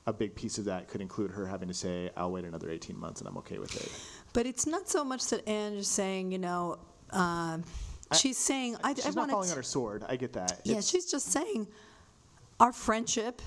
a 0.07 0.13
big 0.13 0.35
piece 0.35 0.59
of 0.59 0.65
that 0.67 0.89
could 0.89 1.01
include 1.01 1.31
her 1.31 1.47
having 1.47 1.69
to 1.69 1.75
say, 1.75 2.11
"I'll 2.17 2.31
wait 2.33 2.45
another 2.45 2.71
18 2.71 2.99
months 2.99 3.21
and 3.21 3.29
I'm 3.29 3.37
okay 3.39 3.59
with 3.59 3.75
it." 3.77 3.91
But 4.33 4.47
it's 4.47 4.67
not 4.67 4.89
so 4.89 5.03
much 5.05 5.27
that 5.29 5.47
Anne 5.49 5.75
is 5.75 5.89
saying, 5.89 6.33
you 6.33 6.39
know, 6.39 6.79
um, 7.11 7.65
I- 8.11 8.17
she's 8.17 8.39
saying, 8.39 8.77
I, 8.85 8.95
She's 8.95 9.07
I 9.07 9.09
not 9.11 9.17
want 9.17 9.31
falling 9.33 9.51
on 9.51 9.57
her 9.57 9.63
sword. 9.63 10.05
I 10.09 10.17
get 10.17 10.33
that. 10.35 10.61
Yeah, 10.65 10.73
It's- 10.73 10.89
she's 10.89 11.07
just 11.11 11.27
saying, 11.27 11.67
our 12.59 12.73
friendship 12.73 13.41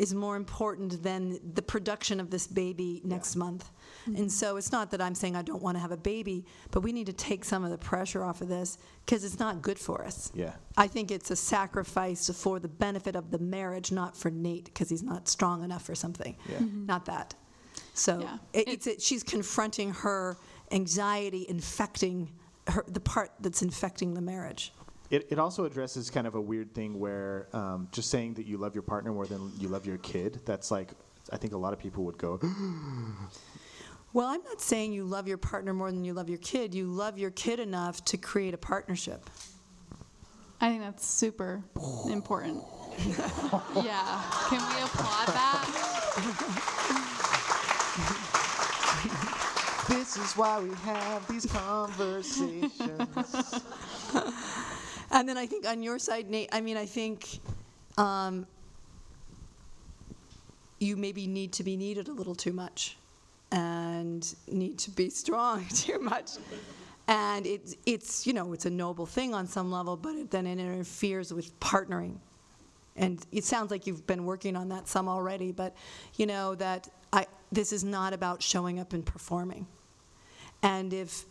is 0.00 0.14
more 0.14 0.36
important 0.36 1.02
than 1.02 1.38
the 1.54 1.60
production 1.60 2.20
of 2.20 2.30
this 2.30 2.46
baby 2.46 3.02
next 3.04 3.36
month. 3.36 3.70
Mm-hmm. 4.08 4.16
And 4.16 4.32
so 4.32 4.56
it's 4.56 4.72
not 4.72 4.90
that 4.92 5.00
I'm 5.02 5.14
saying 5.14 5.36
I 5.36 5.42
don't 5.42 5.62
want 5.62 5.76
to 5.76 5.80
have 5.80 5.92
a 5.92 5.96
baby, 5.98 6.46
but 6.70 6.80
we 6.80 6.90
need 6.92 7.06
to 7.06 7.12
take 7.12 7.44
some 7.44 7.64
of 7.64 7.70
the 7.70 7.76
pressure 7.76 8.24
off 8.24 8.40
of 8.40 8.48
this 8.48 8.78
because 9.04 9.24
it's 9.24 9.38
not 9.38 9.60
good 9.60 9.78
for 9.78 10.02
us. 10.04 10.32
yeah. 10.34 10.54
I 10.78 10.86
think 10.86 11.10
it's 11.10 11.30
a 11.30 11.36
sacrifice 11.36 12.30
for 12.30 12.58
the 12.58 12.68
benefit 12.68 13.14
of 13.14 13.30
the 13.30 13.38
marriage, 13.38 13.92
not 13.92 14.16
for 14.16 14.30
Nate 14.30 14.64
because 14.64 14.88
he's 14.88 15.02
not 15.02 15.28
strong 15.28 15.62
enough 15.62 15.86
or 15.88 15.94
something. 15.94 16.34
Yeah. 16.48 16.56
Mm-hmm. 16.58 16.86
Not 16.86 17.04
that. 17.04 17.34
So 17.92 18.20
Yeah. 18.20 18.38
it, 18.54 18.68
it's 18.68 18.86
it, 18.86 19.02
she's 19.02 19.22
confronting 19.22 19.92
her 19.92 20.38
anxiety 20.70 21.44
infecting 21.48 22.30
her, 22.68 22.84
the 22.88 23.00
part 23.00 23.32
that's 23.40 23.60
infecting 23.62 24.14
the 24.14 24.20
marriage. 24.20 24.72
It, 25.10 25.26
it 25.30 25.38
also 25.40 25.64
addresses 25.64 26.08
kind 26.08 26.26
of 26.26 26.36
a 26.36 26.40
weird 26.40 26.72
thing 26.72 26.98
where 26.98 27.48
um, 27.52 27.88
just 27.90 28.10
saying 28.10 28.34
that 28.34 28.46
you 28.46 28.56
love 28.56 28.74
your 28.74 28.82
partner 28.82 29.12
more 29.12 29.26
than 29.26 29.50
you 29.58 29.68
love 29.68 29.84
your 29.84 29.98
kid. 29.98 30.40
That's 30.44 30.70
like 30.70 30.90
I 31.32 31.36
think 31.36 31.52
a 31.52 31.56
lot 31.56 31.72
of 31.72 31.78
people 31.80 32.04
would 32.04 32.18
go, 32.18 32.38
Well, 34.12 34.26
I'm 34.26 34.42
not 34.42 34.60
saying 34.60 34.92
you 34.92 35.04
love 35.04 35.28
your 35.28 35.38
partner 35.38 35.72
more 35.72 35.90
than 35.90 36.04
you 36.04 36.14
love 36.14 36.28
your 36.28 36.38
kid. 36.38 36.74
You 36.74 36.86
love 36.86 37.16
your 37.18 37.30
kid 37.30 37.60
enough 37.60 38.04
to 38.06 38.16
create 38.16 38.54
a 38.54 38.58
partnership. 38.58 39.30
I 40.60 40.68
think 40.68 40.82
that's 40.82 41.06
super 41.06 41.62
important. 42.08 42.62
yeah. 43.82 44.22
Can 44.48 44.58
we 44.58 44.82
applaud 44.82 45.28
that? 45.28 45.66
"This 49.88 50.16
is 50.16 50.32
why 50.36 50.60
we 50.60 50.70
have 50.84 51.26
these 51.28 51.46
conversations." 51.46 53.62
And 55.10 55.28
then 55.28 55.38
I 55.38 55.46
think 55.46 55.66
on 55.66 55.82
your 55.82 55.98
side, 55.98 56.30
Nate, 56.30 56.48
I 56.52 56.60
mean, 56.60 56.76
I 56.76 56.86
think 56.86 57.40
um, 57.98 58.46
you 60.80 60.96
maybe 60.96 61.26
need 61.26 61.52
to 61.54 61.64
be 61.64 61.76
needed 61.76 62.08
a 62.08 62.12
little 62.12 62.34
too 62.34 62.52
much. 62.52 62.96
and 63.52 64.34
need 64.48 64.78
to 64.80 64.90
be 64.90 65.10
strong 65.22 65.66
too 65.68 65.98
much. 65.98 66.32
And 67.08 67.46
it's, 67.46 67.76
it's, 67.86 68.26
you 68.26 68.32
know, 68.32 68.52
it's 68.52 68.66
a 68.66 68.70
noble 68.70 69.06
thing 69.06 69.34
on 69.34 69.46
some 69.46 69.70
level, 69.72 69.96
but 69.96 70.14
it, 70.16 70.30
then 70.30 70.46
it 70.46 70.58
interferes 70.60 71.32
with 71.34 71.58
partnering. 71.60 72.16
And 72.96 73.24
it 73.32 73.44
sounds 73.44 73.70
like 73.70 73.86
you've 73.86 74.06
been 74.06 74.24
working 74.24 74.56
on 74.56 74.68
that 74.70 74.88
some 74.88 75.08
already, 75.08 75.52
but 75.52 75.74
you 76.16 76.26
know 76.26 76.54
that 76.56 76.88
I, 77.12 77.26
this 77.50 77.72
is 77.72 77.84
not 77.84 78.12
about 78.12 78.42
showing 78.42 78.78
up 78.80 78.92
and 78.92 79.04
performing. 79.04 79.66
And 80.62 80.92
if, 80.92 81.24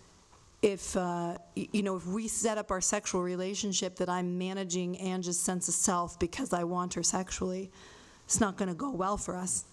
if 0.62 0.96
uh, 0.98 1.38
y- 1.56 1.68
you 1.72 1.84
know, 1.84 1.96
if 1.96 2.06
we 2.06 2.28
set 2.28 2.58
up 2.58 2.72
our 2.72 2.82
sexual 2.82 3.22
relationship 3.22 3.96
that 3.98 4.10
I'm 4.10 4.38
managing 4.38 4.98
Angie's 4.98 5.40
sense 5.40 5.68
of 5.68 5.74
self 5.74 6.20
because 6.20 6.54
I 6.54 6.64
want 6.64 6.94
her 6.96 7.04
sexually, 7.04 7.72
it's 8.26 8.40
not 8.40 8.58
going 8.58 8.70
to 8.70 8.76
go 8.76 8.92
well 8.92 9.18
for 9.18 9.36
us. 9.36 9.66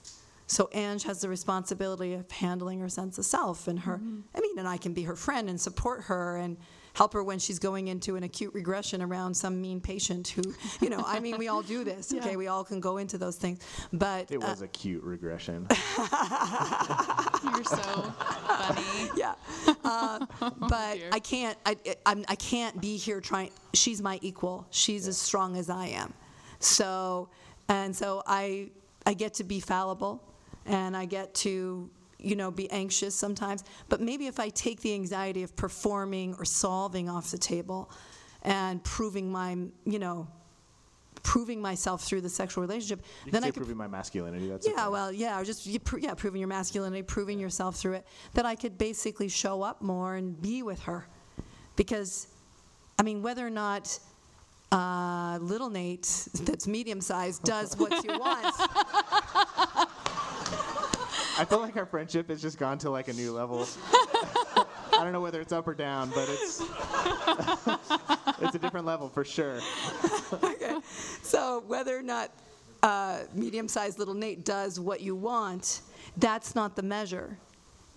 So 0.49 0.69
Ange 0.73 1.03
has 1.05 1.21
the 1.21 1.29
responsibility 1.29 2.15
of 2.15 2.31
handling 2.31 2.79
her 2.81 2.89
sense 2.89 3.19
of 3.19 3.25
self 3.25 3.67
and 3.67 3.81
her. 3.81 4.01
I 4.35 4.41
mean, 4.41 4.59
and 4.59 4.69
I 4.69 4.77
can 4.77 4.93
be 4.93 5.03
her 5.03 5.17
friend 5.17 5.51
and 5.51 5.61
support 5.61 6.05
her 6.05 6.37
and 6.37 6.57
help 6.97 7.13
her 7.13 7.23
when 7.23 7.39
she's 7.39 7.59
going 7.59 7.89
into 7.89 8.17
an 8.17 8.23
acute 8.23 8.55
regression 8.55 9.03
around 9.03 9.35
some 9.35 9.61
mean 9.61 9.83
patient 9.83 10.29
who, 10.29 10.43
you 10.81 10.89
know, 10.89 11.05
I 11.07 11.21
mean, 11.21 11.37
we 11.37 11.49
all 11.49 11.63
do 11.63 11.85
this. 11.85 12.13
Okay, 12.27 12.37
we 12.37 12.47
all 12.47 12.65
can 12.65 12.81
go 12.81 12.97
into 12.97 13.19
those 13.19 13.37
things, 13.37 13.61
but 13.93 14.31
It 14.31 14.43
uh, 14.43 14.49
was 14.49 14.63
a 14.63 14.69
cute 14.69 15.03
regression. 15.03 15.67
You're 15.71 17.65
so 17.65 18.15
funny. 18.47 18.83
yeah. 19.17 19.35
Uh, 19.85 20.25
but 20.59 20.95
dear. 20.95 21.11
I 21.13 21.19
can't. 21.19 21.59
I, 21.67 21.77
I'm, 22.07 22.25
I 22.27 22.37
can't 22.37 22.81
be 22.81 22.97
here 22.97 23.21
trying. 23.21 23.51
She's 23.75 24.01
my 24.01 24.19
equal. 24.23 24.67
She's 24.71 25.07
as 25.07 25.19
strong 25.19 25.57
as 25.57 25.69
I 25.69 25.89
am. 25.89 26.15
So, 26.59 27.29
and 27.69 27.95
so 27.95 28.23
I, 28.27 28.71
I 29.05 29.13
get 29.13 29.35
to 29.35 29.45
be 29.45 29.61
fallible, 29.61 30.23
and 30.65 30.97
I 30.97 31.05
get 31.05 31.35
to, 31.35 31.91
you 32.19 32.37
know, 32.37 32.51
be 32.51 32.71
anxious 32.71 33.15
sometimes. 33.15 33.65
But 33.89 34.01
maybe 34.01 34.27
if 34.27 34.41
I 34.41 34.49
take 34.49 34.81
the 34.81 34.95
anxiety 34.95 35.43
of 35.43 35.55
performing 35.57 36.35
or 36.39 36.45
solving 36.45 37.09
off 37.09 37.31
the 37.31 37.39
table, 37.39 37.91
and 38.47 38.83
proving 38.85 39.31
my, 39.31 39.57
you 39.85 39.99
know, 39.99 40.29
proving 41.23 41.61
myself 41.61 42.05
through 42.05 42.21
the 42.21 42.29
sexual 42.29 42.63
relationship, 42.63 43.05
You 43.25 43.33
then 43.33 43.43
I 43.43 43.49
could 43.49 43.57
proving 43.57 43.77
my 43.77 43.89
masculinity. 43.89 44.49
That's 44.49 44.67
yeah, 44.67 44.75
okay. 44.75 44.89
well, 44.89 45.13
yeah, 45.13 45.39
or 45.41 45.45
just 45.45 45.67
yeah, 45.67 46.15
proving 46.15 46.41
your 46.41 46.49
masculinity, 46.49 47.03
proving 47.03 47.39
yourself 47.41 47.77
through 47.77 47.95
it. 47.95 48.07
That 48.35 48.47
I 48.47 48.55
could 48.55 48.79
basically 48.79 49.29
show 49.29 49.63
up 49.63 49.83
more 49.83 50.15
and 50.15 50.41
be 50.41 50.63
with 50.63 50.81
her, 50.83 51.07
because, 51.75 52.29
I 52.99 53.03
mean, 53.03 53.21
whether 53.21 53.45
or 53.45 53.51
not 53.51 53.99
uh, 54.71 55.39
little 55.41 55.71
Nate, 55.71 56.29
that's 56.43 56.69
medium 56.69 57.01
sized, 57.01 57.43
does 57.43 57.77
what 57.77 58.05
you 58.05 58.19
want. 58.19 58.55
I 61.39 61.45
feel 61.45 61.61
like 61.61 61.77
our 61.77 61.87
friendship 61.87 62.29
has 62.31 62.41
just 62.41 62.59
gone 62.59 62.79
to 62.79 62.91
like 62.91 63.09
a 63.09 63.13
new 63.13 63.33
level. 63.33 63.67
I 64.99 65.05
don't 65.05 65.13
know 65.13 65.21
whether 65.21 65.41
it's 65.41 65.53
up 65.53 65.69
or 65.69 65.75
down, 65.75 66.11
but 66.15 66.29
it's 66.31 66.61
it's 68.41 68.55
a 68.55 68.59
different 68.59 68.87
level 68.87 69.09
for 69.09 69.25
sure. 69.25 69.61
Okay. 70.43 70.77
So 71.23 71.63
whether 71.69 71.97
or 71.97 72.03
not 72.03 72.33
uh, 72.83 73.21
medium-sized 73.33 73.97
little 73.97 74.15
Nate 74.15 74.45
does 74.45 74.81
what 74.81 75.01
you 75.01 75.15
want, 75.15 75.83
that's 76.17 76.57
not 76.57 76.75
the 76.75 76.83
measure. 76.83 77.39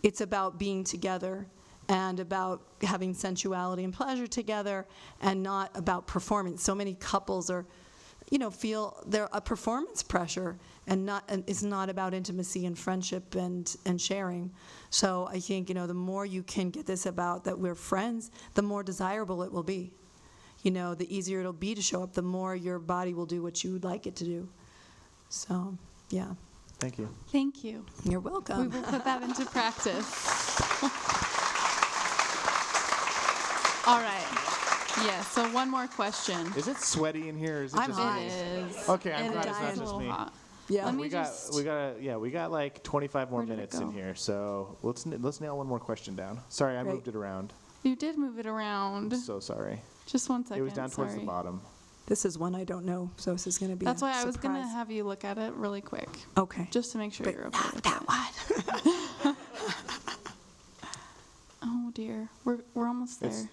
It's 0.04 0.22
about 0.22 0.60
being 0.60 0.84
together 0.84 1.48
and 1.90 2.20
about 2.20 2.62
having 2.84 3.16
sensuality 3.16 3.84
and 3.84 3.92
pleasure 3.92 4.28
together, 4.28 4.86
and 5.22 5.42
not 5.42 5.72
about 5.76 6.06
performance. 6.06 6.62
So 6.62 6.76
many 6.76 6.94
couples 6.94 7.50
are, 7.50 7.66
you 8.30 8.38
know, 8.38 8.52
feel 8.52 8.98
they're 9.08 9.30
a 9.34 9.42
performance 9.42 10.04
pressure, 10.04 10.58
and 10.88 11.06
not 11.06 11.24
and 11.30 11.44
it's 11.48 11.64
not 11.64 11.90
about 11.90 12.14
intimacy 12.14 12.66
and 12.66 12.78
friendship 12.78 13.36
and 13.36 13.76
and 13.86 14.00
sharing. 14.00 14.52
So 14.90 15.28
I 15.32 15.40
think 15.40 15.70
you 15.70 15.76
know 15.76 15.88
the 15.88 15.94
more 15.94 16.26
you 16.26 16.44
can 16.44 16.70
get 16.70 16.86
this 16.86 17.06
about 17.06 17.46
that 17.46 17.58
we're 17.58 17.76
friends, 17.76 18.32
the 18.54 18.62
more 18.62 18.84
desirable 18.84 19.42
it 19.44 19.52
will 19.52 19.64
be 19.64 19.92
you 20.62 20.72
know, 20.72 20.94
the 20.94 21.16
easier 21.16 21.40
it'll 21.40 21.54
be 21.54 21.74
to 21.74 21.82
show 21.82 22.04
up, 22.04 22.14
the 22.14 22.22
more 22.22 22.56
your 22.56 22.80
body 22.80 23.14
will 23.14 23.26
do 23.26 23.42
what 23.42 23.64
you 23.64 23.72
would 23.72 23.84
like 23.84 24.06
it 24.06 24.16
to 24.18 24.26
do. 24.26 24.50
So, 25.30 25.78
yeah, 26.10 26.34
Thank 26.80 26.98
you. 26.98 27.10
Thank 27.28 27.64
you. 27.64 27.86
you're 28.06 28.22
welcome. 28.22 28.62
We 28.62 28.68
will 28.68 28.84
put 28.84 29.04
that 29.04 29.22
into 29.22 29.46
practice. 29.46 30.62
All 33.86 34.00
right. 34.00 34.39
Yeah, 35.06 35.22
so 35.24 35.48
one 35.54 35.70
more 35.70 35.88
question. 35.88 36.52
Is 36.58 36.68
it 36.68 36.78
sweaty 36.78 37.30
in 37.30 37.38
here? 37.38 37.62
Or 37.62 37.64
is 37.64 37.74
it 37.74 37.80
I'm 37.80 37.88
just 37.88 38.00
hot. 38.00 38.20
me? 38.20 38.26
It 38.28 38.32
is. 38.32 38.90
Okay, 38.90 39.14
I'm 39.14 39.26
It 39.26 39.32
glad 39.34 39.46
is 39.46 39.52
it's 39.52 39.60
not 39.62 39.76
just 39.86 39.98
me. 39.98 40.76
Yeah. 40.76 40.86
Let 40.86 40.96
me 40.96 41.02
we 41.04 41.10
got 41.10 41.26
just- 41.26 41.54
we 41.56 41.64
got 41.64 42.02
yeah 42.02 42.18
we 42.18 42.30
got 42.32 42.52
like 42.52 42.84
25 42.84 43.32
more 43.32 43.40
Where 43.40 43.46
did 43.48 43.54
it 43.54 43.56
minutes 43.56 43.76
in 43.80 43.88
go? 43.88 43.92
here, 43.92 44.14
so 44.16 44.78
let's 44.84 45.08
n- 45.08 45.20
let's 45.22 45.42
nail 45.42 45.58
one 45.58 45.68
more 45.68 45.80
question 45.80 46.16
down. 46.16 46.40
Sorry, 46.50 46.78
I 46.78 46.84
Great. 46.84 46.94
moved 46.96 47.08
it 47.08 47.16
around. 47.16 47.54
You 47.84 47.96
did 47.96 48.18
move 48.18 48.38
it 48.40 48.46
around. 48.46 49.14
I'm 49.14 49.20
so 49.20 49.40
sorry. 49.40 49.82
Just 50.06 50.30
one 50.30 50.44
second. 50.46 50.60
it 50.62 50.64
was 50.64 50.74
down 50.74 50.90
towards 50.92 51.12
the 51.14 51.18
sorry. 51.20 51.26
bottom. 51.26 51.62
This 52.08 52.26
is 52.26 52.38
one 52.38 52.54
I 52.56 52.64
don't 52.66 52.86
know, 52.86 53.10
so 53.18 53.32
this 53.34 53.46
is 53.48 53.58
going 53.60 53.72
to 53.72 53.76
be. 53.78 53.86
That's 53.86 54.02
a 54.02 54.06
why 54.06 54.20
I 54.20 54.26
was 54.26 54.36
going 54.36 54.56
to 54.56 54.62
surprise. 54.62 54.76
have 54.76 54.92
you 54.92 55.04
look 55.06 55.24
at 55.24 55.38
it 55.38 55.54
really 55.54 55.82
quick, 55.82 56.10
Okay. 56.38 56.68
just 56.72 56.92
to 56.92 56.98
make 56.98 57.14
sure 57.14 57.24
but 57.26 57.34
you're 57.36 57.48
okay 57.48 57.60
not 57.60 57.74
with 57.76 57.84
that 57.84 58.02
it. 58.02 59.26
one. 59.26 59.36
Oh 61.62 61.92
dear, 61.94 62.30
we're 62.46 62.60
we're 62.74 62.88
almost 62.88 63.20
there. 63.20 63.30
It's 63.30 63.46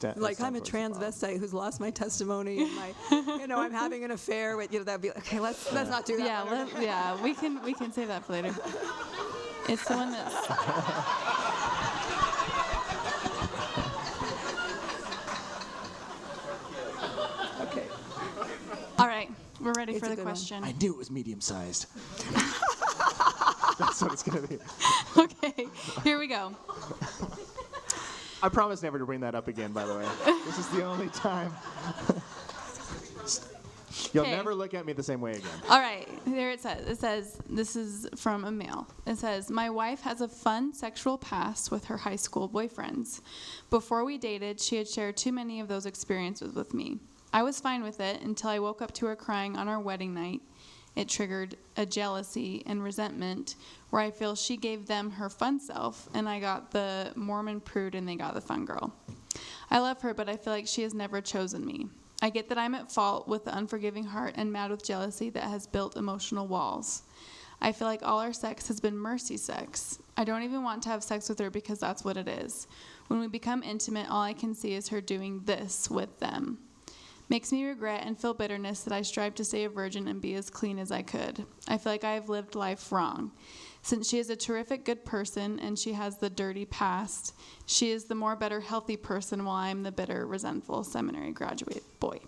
da- 0.00 0.10
it's 0.10 0.18
like 0.20 0.40
I'm 0.40 0.54
a 0.56 0.60
towards 0.60 0.70
the 0.98 1.06
transvestite 1.06 1.38
who's 1.38 1.54
lost 1.54 1.80
my 1.80 1.90
testimony 1.90 2.62
and 2.62 2.74
my, 2.76 2.92
you 3.38 3.46
know, 3.46 3.58
I'm 3.58 3.72
having 3.84 4.04
an 4.04 4.10
affair 4.10 4.56
with, 4.56 4.72
you 4.72 4.78
know, 4.80 4.84
that'd 4.84 5.00
be 5.02 5.10
okay. 5.10 5.40
Let's 5.40 5.72
let's 5.72 5.90
not 5.90 6.04
do 6.06 6.16
that. 6.18 6.26
yeah, 6.26 6.42
let, 6.42 6.82
yeah, 6.82 7.22
we 7.22 7.34
can 7.34 7.62
we 7.62 7.72
can 7.74 7.92
save 7.92 8.08
that 8.08 8.24
for 8.24 8.32
later. 8.32 8.54
It's 9.68 9.84
the 9.86 9.94
one 9.96 10.12
that's. 10.12 10.34
Okay. 17.62 17.86
All 18.98 19.06
right, 19.06 19.30
we're 19.60 19.72
ready 19.72 19.92
It's 19.92 20.00
for 20.00 20.08
the 20.08 20.16
good 20.16 20.24
one. 20.24 20.34
question. 20.34 20.62
I 20.64 20.72
knew 20.72 20.92
it 20.92 20.98
was 20.98 21.10
medium 21.10 21.40
sized. 21.40 21.86
That's 23.78 24.00
what 24.02 24.12
it's 24.12 24.22
gonna 24.22 24.46
be. 24.46 24.58
okay, 25.16 25.66
here 26.04 26.18
we 26.18 26.26
go. 26.28 26.52
I 28.44 28.50
promise 28.50 28.82
never 28.82 28.98
to 28.98 29.06
bring 29.06 29.20
that 29.20 29.34
up 29.34 29.48
again. 29.48 29.72
By 29.72 29.86
the 29.86 29.94
way, 29.96 30.06
this 30.44 30.58
is 30.58 30.68
the 30.68 30.84
only 30.84 31.08
time. 31.08 31.50
You'll 34.12 34.24
Okay. 34.24 34.36
never 34.36 34.54
look 34.54 34.74
at 34.74 34.84
me 34.84 34.92
the 34.92 35.02
same 35.02 35.22
way 35.22 35.32
again. 35.36 35.48
All 35.70 35.80
right, 35.80 36.06
there 36.26 36.50
it 36.50 36.60
says. 36.60 36.86
It 36.86 36.98
says, 37.00 37.38
this 37.48 37.74
is 37.74 38.06
from 38.16 38.44
a 38.44 38.50
male. 38.52 38.86
It 39.06 39.16
says, 39.16 39.48
My 39.50 39.70
wife 39.70 40.02
has 40.02 40.20
a 40.20 40.28
fun 40.28 40.74
sexual 40.74 41.16
past 41.16 41.70
with 41.70 41.86
her 41.86 41.96
high 41.96 42.16
school 42.16 42.46
boyfriends. 42.46 43.22
Before 43.70 44.04
we 44.04 44.18
dated, 44.18 44.60
she 44.60 44.76
had 44.76 44.88
shared 44.88 45.16
too 45.16 45.32
many 45.32 45.58
of 45.60 45.68
those 45.68 45.86
experiences 45.86 46.54
with 46.54 46.74
me. 46.74 46.98
I 47.32 47.42
was 47.44 47.60
fine 47.60 47.82
with 47.82 47.98
it 47.98 48.20
until 48.20 48.50
I 48.50 48.58
woke 48.58 48.82
up 48.82 48.92
to 48.94 49.06
her 49.06 49.16
crying 49.16 49.56
on 49.56 49.68
our 49.68 49.80
wedding 49.80 50.12
night. 50.12 50.42
It 50.96 51.08
triggered 51.08 51.56
a 51.76 51.84
jealousy 51.84 52.62
and 52.66 52.82
resentment 52.82 53.56
where 53.90 54.02
I 54.02 54.10
feel 54.10 54.34
she 54.34 54.56
gave 54.56 54.86
them 54.86 55.10
her 55.10 55.28
fun 55.28 55.58
self 55.58 56.08
and 56.14 56.28
I 56.28 56.40
got 56.40 56.70
the 56.70 57.12
Mormon 57.16 57.60
prude 57.60 57.94
and 57.94 58.08
they 58.08 58.16
got 58.16 58.34
the 58.34 58.40
fun 58.40 58.64
girl. 58.64 58.94
I 59.70 59.78
love 59.78 60.02
her, 60.02 60.14
but 60.14 60.28
I 60.28 60.36
feel 60.36 60.52
like 60.52 60.66
she 60.66 60.82
has 60.82 60.94
never 60.94 61.20
chosen 61.20 61.66
me. 61.66 61.88
I 62.22 62.30
get 62.30 62.48
that 62.48 62.58
I'm 62.58 62.74
at 62.74 62.92
fault 62.92 63.26
with 63.26 63.44
the 63.44 63.56
unforgiving 63.56 64.04
heart 64.04 64.34
and 64.36 64.52
mad 64.52 64.70
with 64.70 64.84
jealousy 64.84 65.30
that 65.30 65.44
has 65.44 65.66
built 65.66 65.96
emotional 65.96 66.46
walls. 66.46 67.02
I 67.60 67.72
feel 67.72 67.88
like 67.88 68.02
all 68.02 68.20
our 68.20 68.32
sex 68.32 68.68
has 68.68 68.80
been 68.80 68.96
mercy 68.96 69.36
sex. 69.36 69.98
I 70.16 70.24
don't 70.24 70.42
even 70.42 70.62
want 70.62 70.82
to 70.84 70.90
have 70.90 71.02
sex 71.02 71.28
with 71.28 71.38
her 71.38 71.50
because 71.50 71.80
that's 71.80 72.04
what 72.04 72.16
it 72.16 72.28
is. 72.28 72.66
When 73.08 73.20
we 73.20 73.26
become 73.26 73.62
intimate, 73.62 74.10
all 74.10 74.22
I 74.22 74.32
can 74.32 74.54
see 74.54 74.74
is 74.74 74.88
her 74.88 75.00
doing 75.00 75.42
this 75.44 75.90
with 75.90 76.18
them. 76.20 76.58
Makes 77.28 77.52
me 77.52 77.64
regret 77.64 78.02
and 78.04 78.18
feel 78.18 78.34
bitterness 78.34 78.80
that 78.80 78.92
I 78.92 79.02
strive 79.02 79.34
to 79.36 79.44
stay 79.44 79.64
a 79.64 79.68
virgin 79.68 80.08
and 80.08 80.20
be 80.20 80.34
as 80.34 80.50
clean 80.50 80.78
as 80.78 80.92
I 80.92 81.02
could. 81.02 81.46
I 81.66 81.78
feel 81.78 81.92
like 81.92 82.04
I 82.04 82.12
have 82.12 82.28
lived 82.28 82.54
life 82.54 82.92
wrong. 82.92 83.32
Since 83.80 84.08
she 84.08 84.18
is 84.18 84.30
a 84.30 84.36
terrific 84.36 84.84
good 84.84 85.04
person 85.04 85.58
and 85.60 85.78
she 85.78 85.94
has 85.94 86.18
the 86.18 86.30
dirty 86.30 86.64
past, 86.66 87.34
she 87.66 87.90
is 87.90 88.04
the 88.04 88.14
more 88.14 88.36
better 88.36 88.60
healthy 88.60 88.96
person 88.96 89.44
while 89.44 89.56
I'm 89.56 89.82
the 89.82 89.92
bitter 89.92 90.26
resentful 90.26 90.84
seminary 90.84 91.32
graduate 91.32 91.82
boy. 91.98 92.20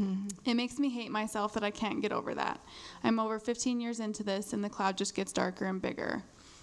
Mm-hmm. 0.00 0.28
It 0.44 0.54
makes 0.54 0.78
me 0.78 0.88
hate 0.88 1.10
myself 1.10 1.54
that 1.54 1.64
I 1.64 1.70
can't 1.70 2.02
get 2.02 2.12
over 2.12 2.34
that. 2.34 2.60
I'm 3.02 3.18
over 3.20 3.38
15 3.38 3.80
years 3.80 4.00
into 4.00 4.22
this 4.22 4.52
and 4.52 4.62
the 4.62 4.68
cloud 4.68 4.96
just 4.96 5.14
gets 5.14 5.32
darker 5.32 5.66
and 5.66 5.80
bigger. 5.80 6.22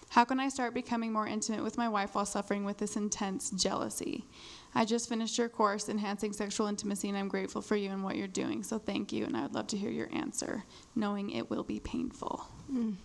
How 0.09 0.25
can 0.25 0.41
I 0.41 0.49
start 0.49 0.73
becoming 0.73 1.13
more 1.13 1.27
intimate 1.27 1.63
with 1.63 1.77
my 1.77 1.87
wife 1.87 2.15
while 2.15 2.25
suffering 2.25 2.65
with 2.65 2.77
this 2.77 2.97
intense 2.97 3.49
jealousy? 3.51 4.25
I 4.73 4.85
just 4.85 5.09
finished 5.09 5.37
your 5.37 5.49
course, 5.49 5.89
Enhancing 5.89 6.31
Sexual 6.31 6.67
Intimacy, 6.67 7.09
and 7.09 7.17
I'm 7.17 7.27
grateful 7.27 7.61
for 7.61 7.75
you 7.75 7.89
and 7.91 8.03
what 8.03 8.15
you're 8.15 8.27
doing. 8.27 8.63
So 8.63 8.77
thank 8.77 9.11
you, 9.11 9.25
and 9.25 9.35
I 9.35 9.43
would 9.43 9.53
love 9.53 9.67
to 9.67 9.77
hear 9.77 9.89
your 9.89 10.09
answer, 10.13 10.63
knowing 10.95 11.31
it 11.31 11.49
will 11.49 11.63
be 11.63 11.79
painful. 11.79 12.45
Mm. 12.71 12.95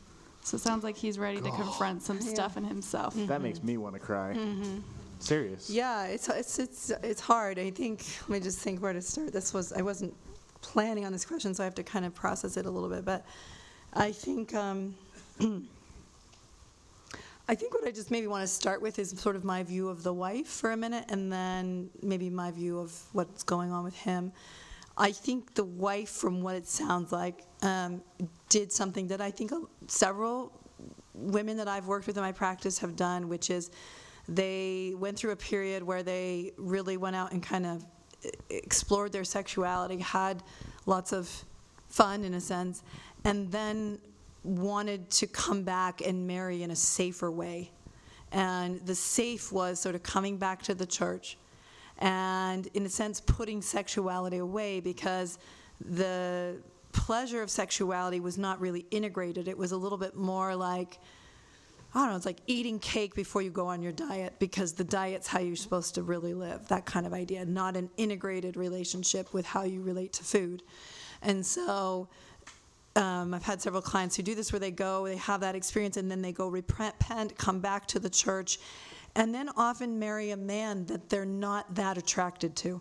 So 0.43 0.57
it 0.57 0.61
sounds 0.61 0.85
like 0.85 0.97
he's 0.97 1.19
ready 1.19 1.41
to 1.41 1.51
confront 1.51 2.03
some 2.03 2.21
stuff 2.21 2.57
in 2.57 2.63
himself. 2.63 3.17
Mm-hmm. 3.17 3.27
That 3.27 3.43
makes 3.43 3.63
me 3.65 3.79
want 3.79 3.95
to 3.95 4.01
cry. 4.01 4.35
Mm-hmm. 4.37 4.79
Serious. 5.19 5.69
Yeah, 5.69 6.05
it's 6.05 6.29
it's 6.29 6.59
it's 6.61 6.91
it's 7.03 7.21
hard. 7.21 7.59
I 7.59 7.71
think. 7.71 8.05
Let 8.29 8.31
me 8.31 8.41
just 8.41 8.61
think 8.61 8.81
where 8.81 8.93
to 8.93 9.03
start. 9.03 9.33
This 9.33 9.53
was 9.53 9.73
I 9.73 9.83
wasn't 9.83 10.15
planning 10.61 11.05
on 11.05 11.11
this 11.11 11.25
question, 11.25 11.53
so 11.53 11.65
I 11.65 11.65
have 11.65 11.75
to 11.77 11.83
kind 11.83 12.05
of 12.05 12.15
process 12.15 12.57
it 12.57 12.67
a 12.67 12.71
little 12.71 12.89
bit. 12.89 13.05
But 13.05 13.25
I 13.93 14.13
think 14.13 14.55
um, 14.55 14.95
I 17.49 17.55
think 17.55 17.75
what 17.75 17.87
I 17.87 17.93
just 17.93 18.11
maybe 18.11 18.27
want 18.27 18.43
to 18.43 18.49
start 18.49 18.83
with 18.83 18.99
is 18.99 19.11
sort 19.11 19.37
of 19.37 19.45
my 19.45 19.63
view 19.63 19.89
of 19.89 20.03
the 20.03 20.13
wife 20.13 20.49
for 20.49 20.73
a 20.73 20.77
minute, 20.77 21.05
and 21.09 21.33
then 21.33 21.91
maybe 22.03 22.29
my 22.29 22.51
view 22.51 22.79
of 22.81 22.93
what's 23.13 23.45
going 23.45 23.71
on 23.71 23.85
with 23.85 23.95
him. 23.95 24.33
I 24.99 25.13
think 25.13 25.55
the 25.55 25.65
wife, 25.65 26.09
from 26.09 26.43
what 26.43 26.57
it 26.57 26.67
sounds 26.67 27.13
like, 27.13 27.45
um, 27.63 28.03
did 28.49 28.73
something 28.73 29.07
that 29.09 29.21
I 29.21 29.31
think 29.31 29.53
several 29.87 30.53
women 31.15 31.57
that 31.59 31.69
I've 31.69 31.87
worked 31.87 32.09
with 32.09 32.17
in 32.17 32.23
my 32.23 32.33
practice 32.33 32.79
have 32.81 32.97
done, 32.97 33.29
which 33.29 33.49
is 33.49 33.71
they 34.29 34.95
went 34.97 35.17
through 35.17 35.31
a 35.31 35.37
period 35.37 35.85
where 35.85 36.03
they 36.03 36.53
really 36.57 36.97
went 36.97 37.15
out 37.15 37.31
and 37.31 37.43
kind 37.43 37.65
of 37.65 37.85
explored 38.51 39.13
their 39.13 39.25
sexuality, 39.25 39.99
had 39.99 40.43
lots 40.85 41.13
of 41.13 41.45
fun 41.89 42.25
in 42.25 42.35
a 42.35 42.41
sense, 42.41 42.83
and 43.25 43.53
then 43.53 43.99
wanted 44.47 45.11
to 45.11 45.27
come 45.27 45.63
back 45.63 46.01
and 46.07 46.27
marry 46.27 46.63
in 46.63 46.71
a 46.71 46.77
safer 46.77 47.31
way. 47.31 47.71
And 48.33 48.81
the 48.87 48.95
safe 48.95 49.53
was 49.53 49.81
sort 49.81 49.95
of 49.95 50.03
coming 50.03 50.37
back 50.37 50.63
to 50.63 50.75
the 50.75 50.87
church 50.87 51.37
and, 51.99 52.69
in 52.75 52.85
a 52.87 52.89
sense, 52.89 53.21
putting 53.21 53.63
sexuality 53.63 54.39
away 54.39 54.81
because 54.81 55.39
the 55.81 56.57
pleasure 56.93 57.43
of 57.43 57.51
sexuality 57.51 58.21
was 58.21 58.39
not 58.39 58.61
really 58.61 58.87
integrated. 58.91 59.49
It 59.49 59.57
was 59.57 59.73
a 59.73 59.77
little 59.77 59.99
bit 59.99 60.17
more 60.17 60.55
like, 60.57 60.99
I 61.95 62.01
don't 62.01 62.11
know, 62.11 62.17
it's 62.17 62.27
like 62.27 62.41
eating 62.47 62.79
cake 62.79 63.15
before 63.15 63.43
you 63.43 63.51
go 63.51 63.67
on 63.67 63.83
your 63.83 63.93
diet 63.93 64.35
because 64.39 64.73
the 64.73 64.85
diet's 64.85 65.27
how 65.27 65.41
you're 65.41 65.57
supposed 65.57 65.95
to 65.97 66.03
really 66.03 66.35
live, 66.35 66.69
that 66.69 66.85
kind 66.85 67.07
of 67.07 67.13
idea, 67.13 67.45
not 67.45 67.77
an 67.77 67.91
integrated 67.97 68.57
relationship 68.57 69.33
with 69.33 69.47
how 69.47 69.65
you 69.65 69.83
relate 69.83 70.13
to 70.15 70.25
food. 70.25 70.63
And 71.23 71.45
so 71.45 72.09
um, 72.97 73.35
I've 73.35 73.43
had 73.43 73.61
several 73.61 73.83
clients 73.83 74.17
who 74.17 74.23
do 74.23 74.35
this 74.35 74.53
where 74.53 74.61
they 74.61 74.71
go, 74.71 75.07
they 75.07 75.17
have 75.17 75.41
that 75.41 75.55
experience, 75.55 75.97
and 75.97 76.11
then 76.11 76.23
they 76.23 76.33
go 76.33 76.49
repent, 76.49 76.95
come 77.37 77.61
back 77.61 77.87
to 77.89 77.99
the 77.99 78.11
church, 78.11 78.59
and 79.15 79.35
then 79.35 79.49
often 79.57 79.99
marry 79.99 80.31
a 80.31 80.37
man 80.37 80.87
that 80.87 81.09
they're 81.09 81.25
not 81.25 81.75
that 81.75 81.97
attracted 81.97 82.57
to 82.57 82.81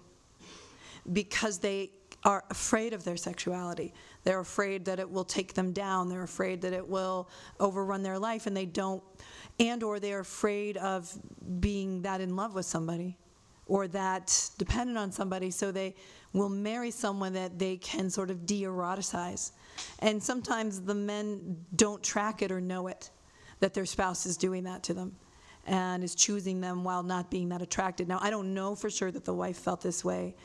because 1.13 1.59
they 1.59 1.91
are 2.23 2.43
afraid 2.49 2.93
of 2.93 3.03
their 3.03 3.17
sexuality. 3.17 3.93
They're 4.23 4.39
afraid 4.39 4.85
that 4.85 4.99
it 4.99 5.09
will 5.09 5.23
take 5.23 5.53
them 5.53 5.71
down. 5.71 6.09
They're 6.09 6.23
afraid 6.23 6.61
that 6.63 6.73
it 6.73 6.87
will 6.87 7.29
overrun 7.59 8.01
their 8.01 8.17
life, 8.17 8.47
and 8.47 8.57
they 8.57 8.65
don't, 8.65 9.03
and 9.59 9.83
or 9.83 9.99
they're 9.99 10.21
afraid 10.21 10.77
of 10.77 11.13
being 11.59 12.01
that 12.01 12.21
in 12.21 12.35
love 12.35 12.55
with 12.55 12.65
somebody 12.65 13.17
or 13.67 13.87
that 13.87 14.49
dependent 14.57 14.97
on 14.97 15.11
somebody, 15.11 15.49
so 15.51 15.71
they 15.71 15.95
will 16.33 16.49
marry 16.49 16.91
someone 16.91 17.33
that 17.33 17.57
they 17.57 17.77
can 17.77 18.09
sort 18.09 18.29
of 18.29 18.45
de-eroticize. 18.45 19.51
And 19.99 20.21
sometimes 20.21 20.81
the 20.81 20.95
men 20.95 21.65
don't 21.75 22.03
track 22.03 22.41
it 22.41 22.51
or 22.51 22.61
know 22.61 22.87
it, 22.87 23.09
that 23.59 23.73
their 23.73 23.85
spouse 23.85 24.25
is 24.25 24.37
doing 24.37 24.63
that 24.65 24.83
to 24.83 24.93
them 24.93 25.15
and 25.67 26.03
is 26.03 26.15
choosing 26.15 26.61
them 26.61 26.83
while 26.83 27.03
not 27.03 27.31
being 27.31 27.49
that 27.49 27.61
attracted. 27.61 28.07
Now, 28.07 28.19
I 28.21 28.29
don't 28.29 28.53
know 28.53 28.75
for 28.75 28.89
sure 28.89 29.11
that 29.11 29.25
the 29.25 29.33
wife 29.33 29.57
felt 29.57 29.81
this 29.81 30.05
way, 30.05 30.35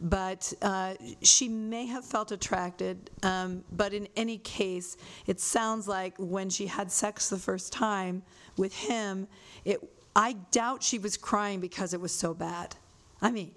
but 0.00 0.52
uh, 0.62 0.94
she 1.22 1.48
may 1.48 1.86
have 1.86 2.04
felt 2.04 2.32
attracted. 2.32 3.10
Um, 3.22 3.64
but 3.72 3.94
in 3.94 4.08
any 4.16 4.38
case, 4.38 4.96
it 5.26 5.40
sounds 5.40 5.86
like 5.86 6.14
when 6.18 6.50
she 6.50 6.66
had 6.66 6.90
sex 6.90 7.28
the 7.28 7.38
first 7.38 7.72
time 7.72 8.22
with 8.56 8.74
him, 8.74 9.28
it, 9.64 9.78
I 10.16 10.34
doubt 10.50 10.82
she 10.82 10.98
was 10.98 11.16
crying 11.16 11.60
because 11.60 11.94
it 11.94 12.00
was 12.00 12.12
so 12.12 12.34
bad. 12.34 12.76
I 13.22 13.30
mean, 13.30 13.52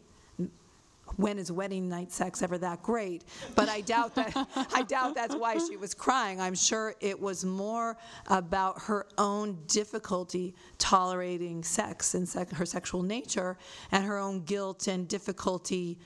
when 1.18 1.40
is 1.40 1.52
wedding 1.52 1.88
night 1.88 2.12
sex 2.12 2.42
ever 2.42 2.58
that 2.58 2.84
great? 2.84 3.24
But 3.56 3.70
I 3.70 3.82
doubt 3.82 4.16
that. 4.16 4.48
I 4.74 4.84
doubt 4.84 5.16
that's 5.16 5.36
why 5.36 5.58
she 5.58 5.78
was 5.78 5.94
crying. 5.94 6.40
I'm 6.42 6.56
sure 6.56 6.96
it 7.00 7.20
was 7.20 7.46
more 7.46 7.98
about 8.28 8.82
her 8.84 9.08
own 9.18 9.58
difficulty 9.68 10.54
tolerating 10.78 11.64
sex 11.64 12.14
and 12.14 12.28
sec- 12.28 12.52
her 12.52 12.66
sexual 12.66 13.04
nature, 13.04 13.58
and 13.92 14.04
her 14.04 14.18
own 14.18 14.44
guilt 14.44 14.88
and 14.88 15.08
difficulty 15.08 15.98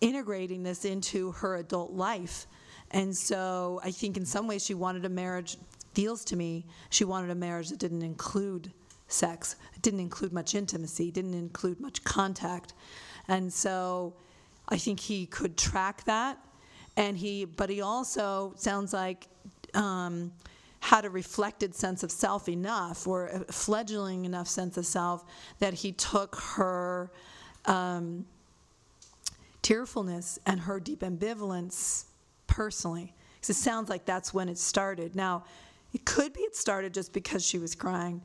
integrating 0.00 0.62
this 0.62 0.84
into 0.84 1.32
her 1.32 1.56
adult 1.56 1.92
life. 1.92 2.46
And 2.90 3.16
so 3.16 3.80
I 3.82 3.90
think 3.90 4.16
in 4.16 4.26
some 4.26 4.46
ways 4.46 4.64
she 4.64 4.74
wanted 4.74 5.04
a 5.04 5.08
marriage. 5.08 5.56
Feels 5.94 6.24
to 6.24 6.36
me 6.36 6.66
she 6.90 7.04
wanted 7.04 7.30
a 7.30 7.36
marriage 7.36 7.68
that 7.70 7.78
didn't 7.78 8.02
include 8.02 8.72
sex, 9.08 9.56
didn't 9.80 10.00
include 10.00 10.32
much 10.32 10.54
intimacy, 10.54 11.10
didn't 11.10 11.34
include 11.34 11.80
much 11.80 12.02
contact. 12.04 12.74
And 13.28 13.52
so 13.52 14.14
I 14.68 14.78
think 14.78 15.00
he 15.00 15.26
could 15.26 15.56
track 15.56 16.04
that. 16.04 16.38
And 16.96 17.16
he, 17.16 17.44
but 17.44 17.70
he 17.70 17.80
also 17.80 18.52
sounds 18.56 18.92
like 18.92 19.26
um, 19.74 20.32
had 20.80 21.04
a 21.04 21.10
reflected 21.10 21.74
sense 21.74 22.02
of 22.02 22.10
self 22.10 22.48
enough 22.48 23.06
or 23.06 23.26
a 23.26 23.40
fledgling 23.52 24.24
enough 24.24 24.46
sense 24.46 24.76
of 24.76 24.86
self 24.86 25.24
that 25.58 25.74
he 25.74 25.92
took 25.92 26.36
her 26.36 27.10
um, 27.66 28.24
tearfulness 29.62 30.38
and 30.46 30.60
her 30.60 30.78
deep 30.78 31.00
ambivalence 31.00 32.04
personally. 32.46 33.12
Because 33.34 33.56
it 33.56 33.60
sounds 33.60 33.88
like 33.88 34.04
that's 34.04 34.32
when 34.32 34.48
it 34.48 34.58
started. 34.58 35.16
Now, 35.16 35.44
it 35.92 36.04
could 36.04 36.32
be 36.32 36.40
it 36.40 36.56
started 36.56 36.92
just 36.92 37.12
because 37.12 37.44
she 37.44 37.58
was 37.58 37.74
crying, 37.74 38.20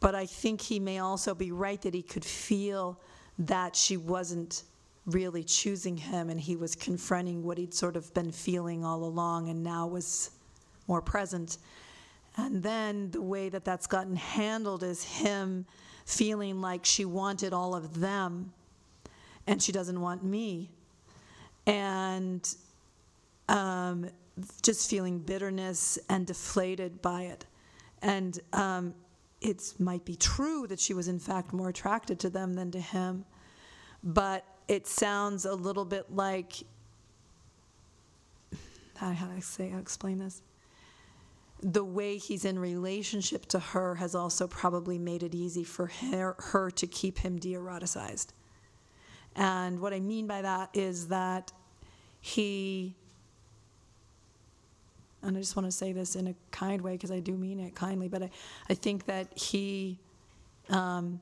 but 0.00 0.14
I 0.14 0.26
think 0.26 0.60
he 0.60 0.78
may 0.78 0.98
also 0.98 1.34
be 1.34 1.52
right 1.52 1.80
that 1.82 1.94
he 1.94 2.02
could 2.02 2.24
feel 2.24 3.00
that 3.38 3.74
she 3.74 3.96
wasn't 3.96 4.62
really 5.06 5.44
choosing 5.44 5.96
him 5.96 6.30
and 6.30 6.40
he 6.40 6.56
was 6.56 6.74
confronting 6.74 7.42
what 7.42 7.58
he'd 7.58 7.74
sort 7.74 7.96
of 7.96 8.12
been 8.14 8.32
feeling 8.32 8.84
all 8.84 9.04
along 9.04 9.48
and 9.48 9.62
now 9.62 9.86
was 9.86 10.30
more 10.88 11.02
present. 11.02 11.58
And 12.36 12.62
then 12.62 13.10
the 13.10 13.20
way 13.20 13.48
that 13.48 13.64
that's 13.64 13.86
gotten 13.86 14.16
handled 14.16 14.82
is 14.82 15.04
him 15.04 15.66
feeling 16.06 16.60
like 16.60 16.84
she 16.84 17.04
wanted 17.04 17.52
all 17.52 17.74
of 17.74 18.00
them 18.00 18.52
and 19.46 19.62
she 19.62 19.72
doesn't 19.72 20.00
want 20.00 20.24
me. 20.24 20.70
And 21.66 22.46
um, 23.48 24.08
just 24.62 24.88
feeling 24.88 25.18
bitterness 25.18 25.98
and 26.08 26.26
deflated 26.26 27.02
by 27.02 27.22
it. 27.22 27.44
And 28.02 28.38
um, 28.52 28.94
it 29.44 29.74
might 29.78 30.04
be 30.04 30.16
true 30.16 30.66
that 30.66 30.80
she 30.80 30.94
was 30.94 31.06
in 31.06 31.18
fact 31.18 31.52
more 31.52 31.68
attracted 31.68 32.18
to 32.20 32.30
them 32.30 32.54
than 32.54 32.70
to 32.70 32.80
him, 32.80 33.26
but 34.02 34.44
it 34.66 34.86
sounds 34.86 35.44
a 35.44 35.54
little 35.54 35.84
bit 35.84 36.06
like 36.10 36.54
how, 38.96 39.12
do 39.12 39.36
I 39.36 39.40
say 39.40 39.68
how 39.68 39.78
explain 39.78 40.18
this? 40.18 40.40
The 41.60 41.84
way 41.84 42.16
he's 42.16 42.44
in 42.44 42.58
relationship 42.58 43.46
to 43.46 43.58
her 43.58 43.96
has 43.96 44.14
also 44.14 44.46
probably 44.46 44.98
made 44.98 45.22
it 45.22 45.34
easy 45.34 45.64
for 45.64 45.86
her, 45.86 46.36
her 46.38 46.70
to 46.70 46.86
keep 46.86 47.18
him 47.18 47.38
de-eroticized. 47.38 48.28
And 49.36 49.80
what 49.80 49.92
I 49.92 50.00
mean 50.00 50.26
by 50.26 50.42
that 50.42 50.70
is 50.72 51.08
that 51.08 51.52
he 52.20 52.96
and 55.24 55.36
I 55.36 55.40
just 55.40 55.56
want 55.56 55.66
to 55.66 55.72
say 55.72 55.92
this 55.92 56.16
in 56.16 56.28
a 56.28 56.34
kind 56.50 56.80
way 56.82 56.92
because 56.92 57.10
I 57.10 57.20
do 57.20 57.32
mean 57.32 57.60
it 57.60 57.74
kindly, 57.74 58.08
but 58.08 58.22
I, 58.22 58.30
I 58.68 58.74
think 58.74 59.06
that 59.06 59.36
he 59.36 59.98
um, 60.68 61.20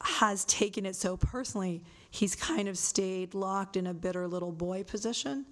has 0.00 0.44
taken 0.46 0.86
it 0.86 0.96
so 0.96 1.16
personally, 1.16 1.82
he's 2.10 2.34
kind 2.34 2.68
of 2.68 2.76
stayed 2.76 3.34
locked 3.34 3.76
in 3.76 3.86
a 3.86 3.94
bitter 3.94 4.26
little 4.26 4.52
boy 4.52 4.82
position 4.82 5.46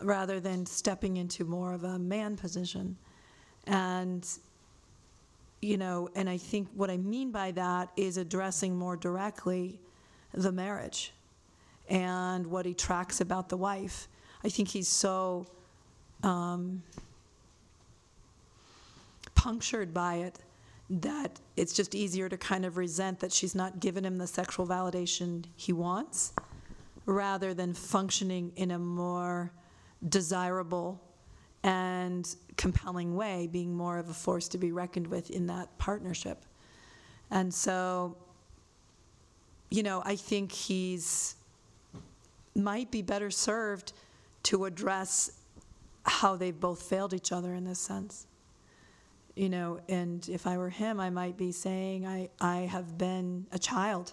rather 0.00 0.40
than 0.40 0.66
stepping 0.66 1.16
into 1.16 1.44
more 1.44 1.72
of 1.72 1.84
a 1.84 1.98
man 1.98 2.36
position. 2.36 2.96
And, 3.66 4.26
you 5.62 5.76
know, 5.76 6.08
and 6.14 6.28
I 6.28 6.36
think 6.36 6.68
what 6.74 6.90
I 6.90 6.96
mean 6.96 7.30
by 7.30 7.52
that 7.52 7.90
is 7.96 8.16
addressing 8.16 8.76
more 8.76 8.96
directly 8.96 9.80
the 10.32 10.52
marriage 10.52 11.12
and 11.88 12.46
what 12.46 12.66
he 12.66 12.74
tracks 12.74 13.20
about 13.20 13.48
the 13.48 13.56
wife. 13.56 14.08
I 14.44 14.48
think 14.48 14.68
he's 14.68 14.88
so 14.88 15.46
um, 16.22 16.82
punctured 19.34 19.94
by 19.94 20.16
it 20.16 20.38
that 20.90 21.40
it's 21.56 21.72
just 21.72 21.94
easier 21.94 22.28
to 22.28 22.36
kind 22.36 22.66
of 22.66 22.76
resent 22.76 23.20
that 23.20 23.32
she's 23.32 23.54
not 23.54 23.80
given 23.80 24.04
him 24.04 24.18
the 24.18 24.26
sexual 24.26 24.66
validation 24.66 25.44
he 25.56 25.72
wants 25.72 26.34
rather 27.06 27.54
than 27.54 27.72
functioning 27.72 28.52
in 28.56 28.70
a 28.70 28.78
more 28.78 29.50
desirable 30.08 31.00
and 31.62 32.36
compelling 32.58 33.16
way, 33.16 33.48
being 33.50 33.74
more 33.74 33.98
of 33.98 34.10
a 34.10 34.14
force 34.14 34.48
to 34.48 34.58
be 34.58 34.72
reckoned 34.72 35.06
with 35.06 35.30
in 35.30 35.46
that 35.46 35.76
partnership. 35.78 36.44
And 37.30 37.52
so, 37.52 38.16
you 39.70 39.82
know, 39.82 40.02
I 40.04 40.16
think 40.16 40.52
he's 40.52 41.36
might 42.54 42.90
be 42.90 43.02
better 43.02 43.30
served 43.30 43.94
to 44.44 44.64
address 44.64 45.32
how 46.04 46.36
they've 46.36 46.58
both 46.58 46.82
failed 46.82 47.14
each 47.14 47.32
other 47.32 47.54
in 47.54 47.64
this 47.64 47.78
sense. 47.78 48.26
You 49.34 49.48
know, 49.48 49.80
and 49.88 50.26
if 50.28 50.46
I 50.46 50.56
were 50.56 50.70
him, 50.70 51.00
I 51.00 51.10
might 51.10 51.36
be 51.36 51.50
saying, 51.50 52.06
I, 52.06 52.28
I 52.40 52.58
have 52.58 52.96
been 52.96 53.46
a 53.50 53.58
child. 53.58 54.12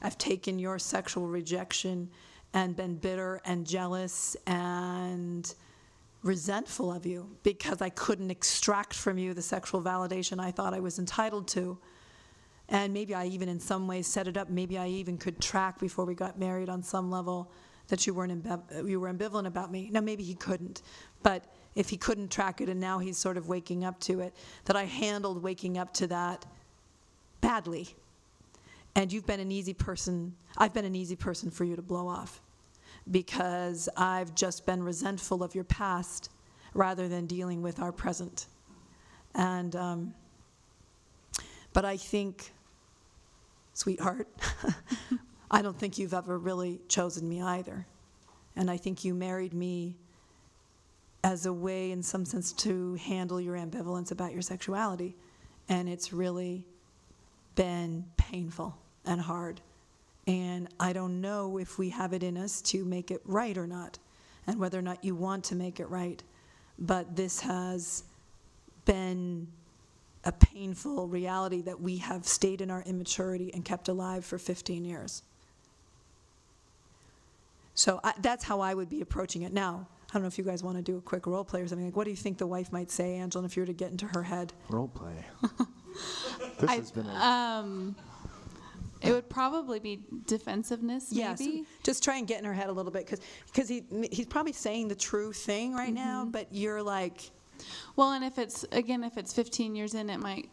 I've 0.00 0.16
taken 0.16 0.58
your 0.58 0.78
sexual 0.78 1.26
rejection 1.26 2.08
and 2.54 2.74
been 2.74 2.96
bitter 2.96 3.40
and 3.44 3.66
jealous 3.66 4.36
and 4.46 5.54
resentful 6.22 6.92
of 6.92 7.04
you 7.04 7.36
because 7.42 7.82
I 7.82 7.90
couldn't 7.90 8.30
extract 8.30 8.94
from 8.94 9.18
you 9.18 9.34
the 9.34 9.42
sexual 9.42 9.82
validation 9.82 10.40
I 10.40 10.50
thought 10.50 10.72
I 10.72 10.80
was 10.80 10.98
entitled 10.98 11.46
to. 11.48 11.78
And 12.70 12.92
maybe 12.94 13.14
I 13.14 13.26
even 13.26 13.48
in 13.48 13.60
some 13.60 13.86
ways 13.86 14.06
set 14.06 14.28
it 14.28 14.36
up. 14.36 14.48
Maybe 14.48 14.78
I 14.78 14.88
even 14.88 15.18
could 15.18 15.40
track 15.40 15.78
before 15.78 16.04
we 16.04 16.14
got 16.14 16.38
married 16.38 16.68
on 16.68 16.82
some 16.82 17.10
level 17.10 17.50
that 17.88 18.06
you 18.06 18.14
weren't 18.14 18.44
ambiv- 18.44 18.88
you 18.88 19.00
were 19.00 19.12
ambivalent 19.12 19.46
about 19.46 19.70
me. 19.70 19.88
Now 19.90 20.00
maybe 20.00 20.22
he 20.22 20.34
couldn't, 20.34 20.82
but 21.22 21.44
if 21.74 21.88
he 21.88 21.96
couldn't 21.96 22.30
track 22.30 22.60
it 22.60 22.68
and 22.68 22.80
now 22.80 22.98
he's 22.98 23.18
sort 23.18 23.36
of 23.36 23.48
waking 23.48 23.84
up 23.84 24.00
to 24.00 24.20
it, 24.20 24.34
that 24.66 24.76
I 24.76 24.84
handled 24.84 25.42
waking 25.42 25.78
up 25.78 25.92
to 25.94 26.06
that 26.08 26.44
badly. 27.40 27.88
And 28.94 29.12
you've 29.12 29.26
been 29.26 29.40
an 29.40 29.52
easy 29.52 29.74
person. 29.74 30.34
I've 30.56 30.74
been 30.74 30.84
an 30.84 30.96
easy 30.96 31.16
person 31.16 31.50
for 31.50 31.64
you 31.64 31.76
to 31.76 31.82
blow 31.82 32.08
off 32.08 32.40
because 33.10 33.88
I've 33.96 34.34
just 34.34 34.66
been 34.66 34.82
resentful 34.82 35.42
of 35.42 35.54
your 35.54 35.64
past 35.64 36.30
rather 36.74 37.08
than 37.08 37.26
dealing 37.26 37.62
with 37.62 37.80
our 37.80 37.92
present. 37.92 38.46
And 39.34 39.76
um, 39.76 40.14
but 41.72 41.84
I 41.84 41.96
think, 41.96 42.52
sweetheart, 43.72 44.26
I 45.50 45.62
don't 45.62 45.78
think 45.78 45.98
you've 45.98 46.14
ever 46.14 46.38
really 46.38 46.80
chosen 46.88 47.28
me 47.28 47.40
either. 47.40 47.86
And 48.56 48.70
I 48.70 48.76
think 48.76 49.04
you 49.04 49.14
married 49.14 49.54
me 49.54 49.96
as 51.24 51.46
a 51.46 51.52
way, 51.52 51.90
in 51.90 52.02
some 52.02 52.24
sense, 52.24 52.52
to 52.52 52.94
handle 52.96 53.40
your 53.40 53.56
ambivalence 53.56 54.10
about 54.10 54.32
your 54.32 54.42
sexuality. 54.42 55.16
And 55.68 55.88
it's 55.88 56.12
really 56.12 56.64
been 57.54 58.04
painful 58.16 58.76
and 59.04 59.20
hard. 59.20 59.60
And 60.26 60.68
I 60.78 60.92
don't 60.92 61.20
know 61.20 61.58
if 61.58 61.78
we 61.78 61.88
have 61.90 62.12
it 62.12 62.22
in 62.22 62.36
us 62.36 62.60
to 62.62 62.84
make 62.84 63.10
it 63.10 63.22
right 63.24 63.56
or 63.56 63.66
not, 63.66 63.98
and 64.46 64.60
whether 64.60 64.78
or 64.78 64.82
not 64.82 65.02
you 65.02 65.14
want 65.14 65.44
to 65.44 65.54
make 65.54 65.80
it 65.80 65.88
right. 65.88 66.22
But 66.78 67.16
this 67.16 67.40
has 67.40 68.04
been 68.84 69.48
a 70.24 70.32
painful 70.32 71.08
reality 71.08 71.62
that 71.62 71.80
we 71.80 71.96
have 71.98 72.26
stayed 72.26 72.60
in 72.60 72.70
our 72.70 72.82
immaturity 72.82 73.52
and 73.54 73.64
kept 73.64 73.88
alive 73.88 74.24
for 74.24 74.36
15 74.38 74.84
years. 74.84 75.22
So 77.78 78.00
I, 78.02 78.12
that's 78.20 78.42
how 78.42 78.58
I 78.60 78.74
would 78.74 78.88
be 78.88 79.02
approaching 79.02 79.42
it. 79.42 79.52
Now, 79.52 79.86
I 80.10 80.12
don't 80.14 80.22
know 80.22 80.26
if 80.26 80.36
you 80.36 80.42
guys 80.42 80.64
want 80.64 80.78
to 80.78 80.82
do 80.82 80.96
a 80.98 81.00
quick 81.00 81.28
role 81.28 81.44
play 81.44 81.60
or 81.62 81.68
something. 81.68 81.86
Like, 81.86 81.96
what 81.96 82.04
do 82.04 82.10
you 82.10 82.16
think 82.16 82.36
the 82.38 82.46
wife 82.46 82.72
might 82.72 82.90
say, 82.90 83.14
Angela, 83.14 83.44
if 83.44 83.56
you 83.56 83.62
were 83.62 83.66
to 83.68 83.72
get 83.72 83.92
into 83.92 84.06
her 84.06 84.24
head? 84.24 84.52
Role 84.68 84.88
play. 84.88 85.24
this 86.58 86.68
I- 86.70 86.74
has 86.74 86.90
been 86.90 87.06
a, 87.06 87.14
Um, 87.14 87.94
it 89.00 89.12
would 89.12 89.28
probably 89.30 89.78
be 89.78 90.00
defensiveness, 90.26 91.12
Yes, 91.12 91.38
maybe. 91.38 91.66
just 91.84 92.02
try 92.02 92.16
and 92.16 92.26
get 92.26 92.40
in 92.40 92.44
her 92.46 92.52
head 92.52 92.68
a 92.68 92.72
little 92.72 92.90
bit 92.90 93.06
because 93.06 93.20
because 93.46 93.68
he 93.68 93.84
he's 94.10 94.26
probably 94.26 94.52
saying 94.52 94.88
the 94.88 94.96
true 94.96 95.32
thing 95.32 95.72
right 95.72 95.94
now, 95.94 96.24
but 96.28 96.48
you're 96.50 96.82
like, 96.82 97.30
Well, 97.94 98.10
and 98.10 98.24
if 98.24 98.38
it's 98.38 98.64
again, 98.72 99.04
if 99.04 99.16
it's 99.16 99.32
15 99.32 99.76
years 99.76 99.94
in, 99.94 100.10
it 100.10 100.18
might 100.18 100.48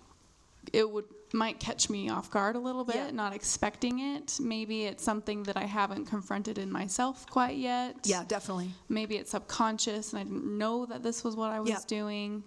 it 0.73 0.89
would 0.89 1.06
might 1.34 1.60
catch 1.60 1.89
me 1.89 2.08
off 2.10 2.30
guard 2.30 2.56
a 2.56 2.60
little 2.60 2.86
bit, 2.86 2.95
Yeah. 2.95 3.12
not 3.12 3.34
expecting 3.34 3.99
it. 3.99 4.38
Maybe 4.39 4.86
it's 4.86 5.04
something 5.04 5.43
that 5.43 5.58
I 5.58 5.65
haven't 5.65 6.06
confronted 6.06 6.58
in 6.58 6.71
myself 6.71 7.25
quite 7.30 7.58
yet. 7.58 7.95
yeah, 8.06 8.23
definitely, 8.25 8.71
Maybe 8.88 9.15
it's 9.17 9.32
subconscious, 9.32 10.13
and 10.13 10.19
I 10.19 10.23
didn't 10.23 10.58
know 10.58 10.86
that 10.86 11.04
this 11.04 11.23
was 11.25 11.36
what 11.36 11.51
I 11.51 11.60
was 11.60 11.69
Yeah. 11.69 11.80
doing. 11.88 12.43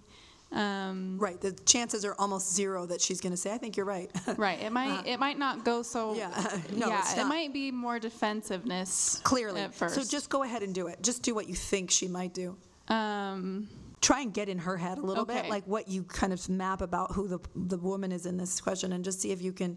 Um, 0.51 1.19
right. 1.19 1.39
The 1.39 1.53
chances 1.53 2.07
are 2.07 2.15
almost 2.19 2.55
zero 2.55 2.87
that 2.87 3.03
she's 3.03 3.21
going 3.21 3.33
to 3.33 3.37
say, 3.37 3.53
"I 3.53 3.59
think 3.59 3.77
you're 3.77 3.85
right." 3.85 4.11
right. 4.39 4.59
It 4.59 4.73
might 4.73 5.07
it 5.07 5.21
might 5.21 5.39
not 5.39 5.63
go 5.63 5.83
so. 5.83 6.13
Uh, 6.13 6.15
Yeah, 6.15 6.59
no, 6.75 6.89
yeah, 6.89 7.21
it 7.21 7.25
might 7.27 7.53
be 7.53 7.71
more 7.71 7.99
defensiveness. 7.99 9.21
Clearly, 9.25 9.61
at 9.61 9.75
first. 9.75 9.95
so 9.97 10.03
just 10.05 10.31
go 10.31 10.45
ahead 10.45 10.63
and 10.63 10.75
do 10.75 10.87
it. 10.87 11.03
Just 11.03 11.23
do 11.23 11.35
what 11.35 11.49
you 11.49 11.55
think 11.55 11.91
she 11.91 12.09
might 12.09 12.33
do. 12.33 12.57
um, 12.89 13.69
try 14.01 14.21
and 14.21 14.33
get 14.33 14.49
in 14.49 14.59
her 14.59 14.77
head 14.77 14.99
a 14.99 15.03
little 15.03 15.25
bit, 15.25 15.49
like 15.49 15.65
what 15.67 15.89
you 15.89 16.03
kind 16.05 16.33
of 16.33 16.49
map 16.49 16.81
about 16.83 17.13
who 17.13 17.29
the 17.29 17.39
the 17.55 17.79
woman 17.79 18.13
is 18.13 18.27
in 18.27 18.37
this 18.37 18.61
question, 18.61 18.93
and 18.93 19.05
just 19.05 19.21
see 19.21 19.31
if 19.33 19.43
you 19.43 19.53
can 19.53 19.77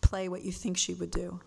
play 0.00 0.28
what 0.28 0.42
you 0.42 0.52
think 0.52 0.76
she 0.78 0.94
would 0.94 1.10
do. 1.10 1.40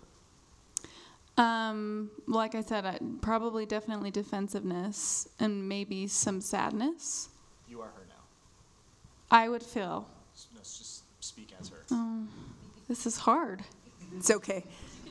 Um, 1.36 2.12
like 2.28 2.54
I 2.54 2.62
said, 2.62 2.86
I, 2.86 3.00
probably 3.22 3.66
definitely 3.66 4.12
defensiveness 4.12 5.28
and 5.40 5.68
maybe 5.68 6.06
some 6.06 6.42
sadness. 6.42 7.30
you 7.68 7.82
are 7.82 7.88
her 7.88 8.06
now. 8.08 8.24
I 9.32 9.50
would 9.50 9.64
feel 9.64 10.08
No, 10.54 10.60
just 10.60 11.04
speak 11.24 11.50
as 11.60 11.70
her. 11.70 11.84
this 12.88 13.08
is 13.08 13.18
hard. 13.18 13.64
It's 14.16 14.30
okay. 14.30 14.64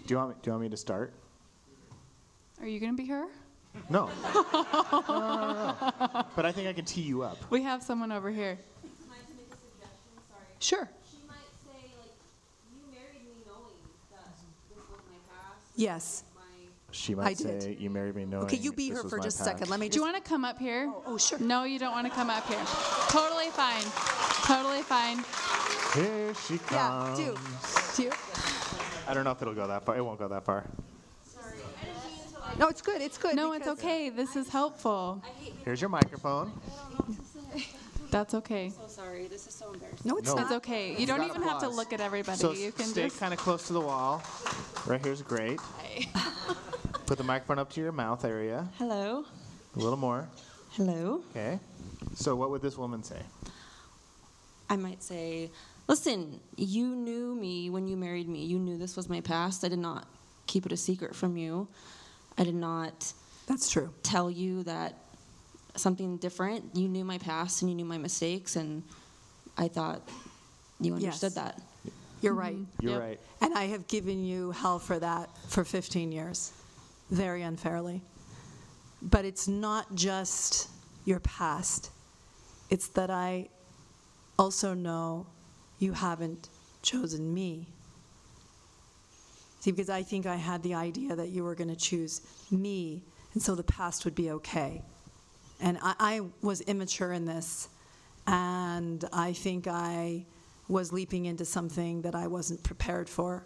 Do 0.06 0.14
you 0.14 0.16
want 0.18 0.30
me, 0.30 0.36
do 0.42 0.48
you 0.48 0.52
want 0.52 0.62
me 0.62 0.68
to 0.68 0.76
start? 0.76 1.12
Are 2.60 2.68
you 2.68 2.78
going 2.78 2.92
to 2.96 3.02
be 3.02 3.08
her? 3.08 3.26
No. 3.88 4.08
no, 4.34 4.46
no, 4.52 5.04
no, 5.08 5.76
no. 6.14 6.26
But 6.36 6.46
I 6.46 6.52
think 6.52 6.68
I 6.68 6.72
can 6.72 6.84
tee 6.84 7.00
you 7.02 7.22
up. 7.22 7.38
We 7.50 7.62
have 7.62 7.82
someone 7.82 8.12
over 8.12 8.30
here. 8.30 8.58
Can 8.80 8.90
I 9.10 9.16
make 9.36 9.46
a 9.48 9.56
suggestion? 9.56 10.12
Sorry. 10.30 10.46
Sure. 10.58 10.88
She 11.10 11.18
might 11.26 11.36
say, 11.64 11.90
like, 12.00 12.12
you 12.70 12.80
married 12.90 13.24
me 13.26 13.42
knowing 13.46 13.76
that 14.10 14.24
this 14.68 14.78
was 14.78 14.98
my 15.10 15.16
past. 15.34 15.60
Yes. 15.76 16.24
My 16.34 16.42
She 16.90 17.12
I 17.14 17.16
might 17.16 17.38
did. 17.38 17.80
"You 17.80 17.90
married 17.90 18.14
me 18.14 18.24
knowing." 18.24 18.44
Okay, 18.44 18.56
you 18.58 18.72
be 18.72 18.90
this 18.90 19.02
her 19.02 19.08
for 19.08 19.18
just 19.18 19.40
a 19.40 19.44
second. 19.44 19.60
past." 19.60 19.70
Let 19.70 19.80
me 19.80 19.88
Do 19.88 19.96
you 19.96 20.02
want 20.02 20.16
to 20.22 20.22
come 20.28 20.44
up 20.44 20.58
here? 20.58 20.86
Oh, 20.94 21.02
oh, 21.06 21.18
sure. 21.18 21.38
No, 21.38 21.64
you 21.64 21.78
don't 21.78 21.92
want 21.92 22.06
to 22.06 22.12
come 22.12 22.30
up 22.30 22.46
here. 22.46 22.62
Totally 23.08 23.48
fine. 23.50 23.84
Totally 24.46 24.82
fine. 24.82 25.24
Here 25.94 26.34
she 26.46 26.58
comes. 26.58 26.72
Yeah, 26.72 26.88
comes. 26.88 27.96
do. 27.96 28.04
Do. 28.04 28.10
I 29.08 29.14
don't 29.14 29.24
know 29.24 29.32
if 29.32 29.42
it'll 29.42 29.54
go 29.54 29.66
that 29.66 29.84
far. 29.84 29.96
It 29.96 30.02
won't 30.02 30.18
go 30.18 30.28
that 30.28 30.44
far. 30.44 30.64
No, 32.58 32.68
it's 32.68 32.82
good. 32.82 33.00
It's 33.00 33.18
good. 33.18 33.34
No, 33.34 33.52
it's 33.52 33.64
because- 33.64 33.78
uh, 33.78 33.86
okay. 33.86 34.08
This 34.10 34.36
is 34.36 34.48
helpful. 34.48 35.22
Here's 35.64 35.80
your 35.80 35.90
microphone. 35.90 36.52
That's 38.10 38.34
okay. 38.34 38.70
so 38.70 38.86
sorry. 38.88 39.26
This 39.26 39.46
is 39.46 39.54
so 39.54 39.72
embarrassing. 39.72 40.00
No, 40.04 40.18
it's 40.18 40.28
No. 40.28 40.34
not. 40.34 40.42
It's 40.44 40.52
okay. 40.52 40.94
You 41.00 41.06
don't 41.06 41.18
got 41.18 41.28
even 41.30 41.42
have 41.42 41.52
to 41.60 41.66
applause. 41.66 41.76
look 41.76 41.92
at 41.94 42.00
everybody. 42.02 42.36
So 42.38 42.52
you 42.52 42.70
can 42.70 42.84
stay 42.84 43.04
just. 43.04 43.18
kind 43.18 43.32
of 43.32 43.38
close 43.38 43.66
to 43.68 43.72
the 43.72 43.80
wall. 43.80 44.22
Right 44.86 45.02
here's 45.02 45.22
great. 45.22 45.58
Put 47.06 47.16
the 47.16 47.24
microphone 47.24 47.58
up 47.58 47.70
to 47.72 47.80
your 47.80 47.92
mouth 47.92 48.24
area. 48.26 48.68
Hello. 48.76 49.24
A 49.74 49.78
little 49.78 49.96
more. 49.96 50.28
Hello. 50.72 51.22
Okay. 51.30 51.58
So 52.14 52.36
what 52.36 52.50
would 52.50 52.60
this 52.60 52.76
woman 52.76 53.02
say? 53.02 53.20
I 54.68 54.76
might 54.76 55.02
say, 55.02 55.50
listen, 55.88 56.40
you 56.56 56.88
knew 56.94 57.34
me 57.34 57.70
when 57.70 57.88
you 57.88 57.96
married 57.96 58.28
me. 58.28 58.44
You 58.44 58.58
knew 58.58 58.76
this 58.76 58.94
was 58.94 59.08
my 59.08 59.20
past. 59.22 59.64
I 59.64 59.68
did 59.68 59.78
not 59.78 60.06
keep 60.46 60.66
it 60.66 60.72
a 60.72 60.76
secret 60.76 61.14
from 61.16 61.38
you. 61.38 61.66
I 62.38 62.44
did 62.44 62.54
not 62.54 63.12
That's 63.46 63.70
true. 63.70 63.92
tell 64.02 64.30
you 64.30 64.62
that 64.64 64.98
something 65.76 66.16
different. 66.18 66.76
You 66.76 66.88
knew 66.88 67.04
my 67.04 67.18
past 67.18 67.62
and 67.62 67.70
you 67.70 67.74
knew 67.76 67.84
my 67.84 67.98
mistakes, 67.98 68.56
and 68.56 68.82
I 69.56 69.68
thought 69.68 70.08
you 70.80 70.92
Yes. 70.94 71.22
understood 71.22 71.34
that. 71.34 71.60
You're 72.20 72.34
right. 72.34 72.56
Mm-hmm. 72.56 72.82
You're 72.86 72.92
Yep. 72.94 73.00
right. 73.02 73.20
And 73.40 73.54
I 73.54 73.64
have 73.66 73.86
given 73.88 74.24
you 74.24 74.52
hell 74.52 74.78
for 74.78 74.98
that 74.98 75.28
for 75.48 75.64
15 75.64 76.12
years, 76.12 76.52
very 77.10 77.42
unfairly. 77.42 78.02
But 79.02 79.24
it's 79.24 79.48
not 79.48 79.94
just 79.94 80.68
your 81.04 81.18
past, 81.20 81.90
it's 82.70 82.88
that 82.88 83.10
I 83.10 83.48
also 84.38 84.72
know 84.74 85.26
you 85.80 85.92
haven't 85.92 86.48
chosen 86.82 87.34
me. 87.34 87.66
See, 89.62 89.70
because 89.70 89.90
I 89.90 90.02
think 90.02 90.26
I 90.26 90.34
had 90.34 90.60
the 90.64 90.74
idea 90.74 91.14
that 91.14 91.28
you 91.28 91.44
were 91.44 91.54
going 91.54 91.70
to 91.70 91.76
choose 91.76 92.20
me, 92.50 93.00
and 93.32 93.40
so 93.40 93.54
the 93.54 93.62
past 93.62 94.04
would 94.04 94.16
be 94.16 94.32
okay. 94.32 94.82
And 95.60 95.78
I, 95.80 95.94
I 96.00 96.20
was 96.40 96.62
immature 96.62 97.12
in 97.12 97.26
this, 97.26 97.68
and 98.26 99.04
I 99.12 99.32
think 99.32 99.68
I 99.68 100.24
was 100.66 100.92
leaping 100.92 101.26
into 101.26 101.44
something 101.44 102.02
that 102.02 102.16
I 102.16 102.26
wasn't 102.26 102.64
prepared 102.64 103.08
for. 103.08 103.44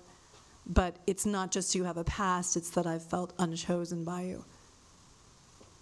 But 0.67 0.97
it's 1.07 1.27
not 1.27 1.53
just 1.53 1.75
you 1.75 1.85
have 1.85 1.99
a 1.99 2.05
past, 2.05 2.57
it's 2.57 2.71
that 2.71 2.87
I've 2.87 3.05
felt 3.05 3.35
unchosen 3.39 4.03
by 4.03 4.23
you. 4.23 4.43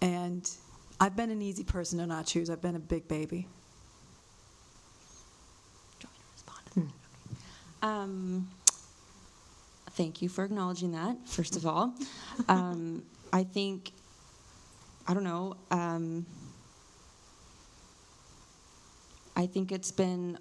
And 0.01 0.51
I've 0.99 1.15
been 1.15 1.29
an 1.29 1.41
easy 1.41 1.63
person 1.63 1.99
to 1.99 2.07
not 2.07 2.25
choose, 2.25 2.49
I've 2.49 2.61
been 2.61 2.75
a 2.75 2.79
big 2.79 3.07
baby. 3.07 3.47
Do 6.01 6.07
you 6.07 6.09
want 6.09 6.75
me 6.75 6.81
to 6.81 6.81
respond? 6.81 6.91
Um, 7.81 8.49
thank 9.95 10.21
you 10.21 10.29
for 10.29 10.43
acknowledging 10.43 10.91
that, 10.91 11.17
first 11.27 11.55
of 11.55 11.65
all. 11.65 11.93
Um, 12.47 13.03
I 13.33 13.43
think, 13.43 13.91
I 15.07 15.13
don't 15.13 15.23
know, 15.23 15.55
um, 15.71 16.25
I 19.35 19.45
think 19.45 19.71
it's 19.71 19.91
been, 19.91 20.37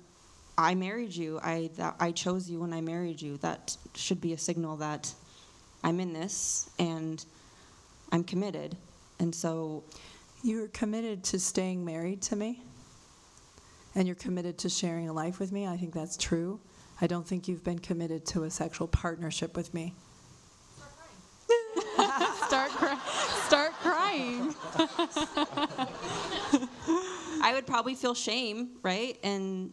I 0.56 0.74
married 0.74 1.14
you. 1.14 1.40
I, 1.42 1.70
that, 1.76 1.96
I 1.98 2.12
chose 2.12 2.48
you 2.48 2.60
when 2.60 2.72
I 2.72 2.80
married 2.80 3.20
you. 3.20 3.36
That 3.38 3.76
should 3.94 4.20
be 4.20 4.32
a 4.32 4.38
signal 4.38 4.76
that 4.76 5.12
I'm 5.82 5.98
in 6.00 6.12
this 6.12 6.70
and 6.78 7.24
I'm 8.12 8.22
committed. 8.24 8.76
And 9.18 9.34
so, 9.34 9.82
You're 10.44 10.68
committed 10.68 11.24
to 11.24 11.38
staying 11.40 11.86
married 11.86 12.20
to 12.28 12.36
me, 12.36 12.62
and 13.94 14.06
you're 14.06 14.14
committed 14.14 14.58
to 14.58 14.68
sharing 14.68 15.08
a 15.08 15.12
life 15.12 15.40
with 15.40 15.52
me. 15.52 15.66
I 15.66 15.78
think 15.78 15.94
that's 15.94 16.18
true. 16.18 16.60
I 17.04 17.06
don't 17.06 17.26
think 17.28 17.48
you've 17.48 17.62
been 17.62 17.80
committed 17.80 18.24
to 18.28 18.44
a 18.44 18.50
sexual 18.50 18.88
partnership 18.88 19.58
with 19.58 19.74
me. 19.74 19.92
Start, 22.46 22.70
cry- 22.70 22.98
start 23.46 23.72
crying. 23.82 24.54
I 27.42 27.52
would 27.52 27.66
probably 27.66 27.94
feel 27.94 28.14
shame, 28.14 28.70
right? 28.82 29.18
And 29.22 29.70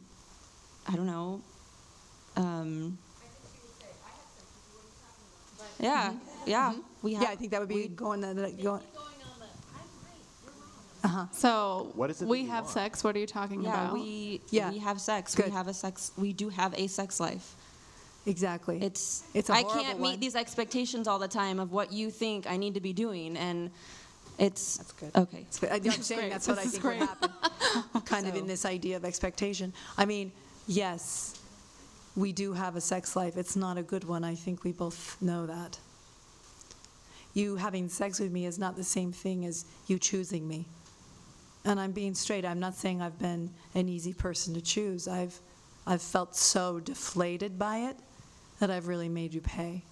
I 0.90 0.98
don't 0.98 1.06
know. 1.06 1.42
Um, 2.36 2.98
yeah, 5.80 6.14
yeah. 6.46 6.74
We 7.02 7.14
have, 7.14 7.24
Yeah, 7.24 7.30
I 7.30 7.36
think 7.38 7.52
that 7.52 7.62
would 7.62 7.70
be 7.70 7.88
going, 7.88 8.20
that- 8.20 8.36
that- 8.36 8.62
going, 8.62 8.82
Uh-huh. 11.04 11.20
Uh-huh. 11.22 11.26
So 11.32 11.91
What 11.95 12.10
is 12.10 12.22
it 12.22 12.28
we 12.28 12.45
have 12.45 12.66
want? 12.66 12.74
sex. 12.74 13.04
What 13.04 13.16
are 13.16 13.20
you 13.20 13.28
talking 13.28 13.62
Yeah, 13.64 13.74
about? 13.86 13.93
we 13.93 14.41
Yeah. 14.52 14.70
we 14.72 14.80
have 14.80 14.99
sex. 15.02 15.36
Good. 15.36 15.45
We 15.47 15.52
have 15.52 15.68
a 15.68 15.74
sex. 15.74 16.12
We 16.18 16.34
do 16.34 16.49
have 16.49 16.74
a 16.78 16.88
sex 16.88 17.20
life. 17.20 17.56
exactly. 18.28 18.80
It's 18.82 19.24
It's 19.34 19.49
a 19.49 19.54
I 19.54 19.64
can't 19.64 19.99
one. 19.99 20.12
meet 20.12 20.20
these 20.20 20.36
expectations 20.36 21.08
all 21.08 21.18
the 21.20 21.28
time 21.28 21.60
of 21.60 21.72
what 21.72 21.91
you 21.91 22.12
think 22.12 22.45
I 22.47 22.56
need 22.58 22.76
to 22.76 22.82
be 22.82 22.93
doing, 22.93 23.36
and 23.38 23.72
it's 24.38 24.78
That's 24.78 24.91
good. 24.93 25.16
Okay. 25.16 25.39
It's 25.47 25.60
good. 25.60 25.72
I'm 25.72 25.82
This 25.88 25.97
is 25.97 26.06
saying 26.06 26.20
great. 26.22 26.32
that's 26.32 26.47
what 26.47 26.58
This 26.58 26.66
I 26.66 26.68
is 26.68 26.72
think 26.74 26.84
would 26.84 26.97
great. 26.99 27.10
happen. 27.10 28.02
kind 28.14 28.28
of 28.28 28.36
in 28.36 28.45
this 28.47 28.64
idea 28.66 28.95
of 28.97 29.04
expectation. 29.06 29.74
I 29.97 30.06
mean, 30.06 30.32
yes, 30.68 31.39
we 32.16 32.32
do 32.32 32.54
have 32.54 32.76
a 32.76 32.82
sex 32.82 33.16
life. 33.16 33.38
It's 33.38 33.56
not 33.56 33.78
a 33.78 33.84
good 33.84 34.04
one. 34.04 34.24
I 34.24 34.36
think 34.36 34.64
we 34.64 34.72
both 34.72 35.18
know 35.22 35.47
that. 35.47 35.80
You 37.34 37.56
having 37.56 37.88
sex 37.89 38.20
with 38.20 38.32
me 38.32 38.45
is 38.45 38.60
not 38.60 38.76
the 38.76 38.84
same 38.84 39.12
thing 39.14 39.45
as 39.45 39.66
you 39.88 39.97
choosing 39.97 40.47
me. 40.47 40.66
And 41.64 41.80
I'm 41.80 41.91
being 41.91 42.14
straight. 42.16 42.43
I'm 42.43 42.59
not 42.59 42.76
saying 42.76 43.01
I've 43.01 43.20
been 43.20 43.51
an 43.76 43.88
easy 43.88 44.14
person 44.14 44.53
to 44.55 44.62
choose. 44.62 45.07
I've, 45.07 45.39
I've 45.86 46.01
felt 46.01 46.36
so 46.36 46.80
deflated 46.80 47.59
by 47.59 47.78
it 47.89 47.97
that 48.59 48.72
I've 48.72 48.88
really 48.88 49.09
made 49.09 49.34
you 49.34 49.41
pay. 49.41 49.84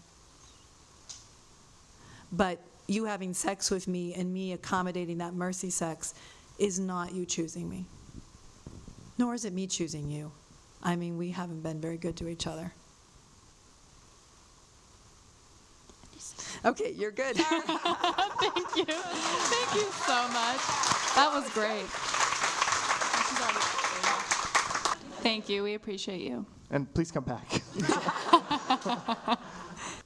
But 2.31 2.59
you 2.87 3.05
having 3.05 3.33
sex 3.33 3.69
with 3.69 3.87
me 3.87 4.13
and 4.15 4.33
me 4.33 4.53
accommodating 4.53 5.19
that 5.19 5.33
mercy 5.33 5.69
sex 5.69 6.15
is 6.57 6.79
not 6.79 7.13
you 7.13 7.25
choosing 7.25 7.69
me. 7.69 7.85
Nor 9.17 9.33
is 9.33 9.45
it 9.45 9.53
me 9.53 9.67
choosing 9.67 10.09
you. 10.09 10.31
I 10.81 10.95
mean, 10.95 11.17
we 11.17 11.31
haven't 11.31 11.61
been 11.61 11.79
very 11.79 11.97
good 11.97 12.15
to 12.17 12.27
each 12.27 12.47
other. 12.47 12.73
Okay, 16.65 16.93
you're 16.97 17.11
good. 17.11 17.35
Thank 17.37 18.75
you. 18.75 18.85
Thank 18.85 19.75
you 19.75 19.91
so 19.91 20.27
much. 20.29 20.98
That 21.15 21.31
was 21.33 21.49
great. 21.53 21.85
Thank 25.21 25.49
you. 25.49 25.63
We 25.63 25.73
appreciate 25.75 26.21
you. 26.21 26.45
And 26.71 26.91
please 26.93 27.11
come 27.11 27.23
back. 27.25 27.49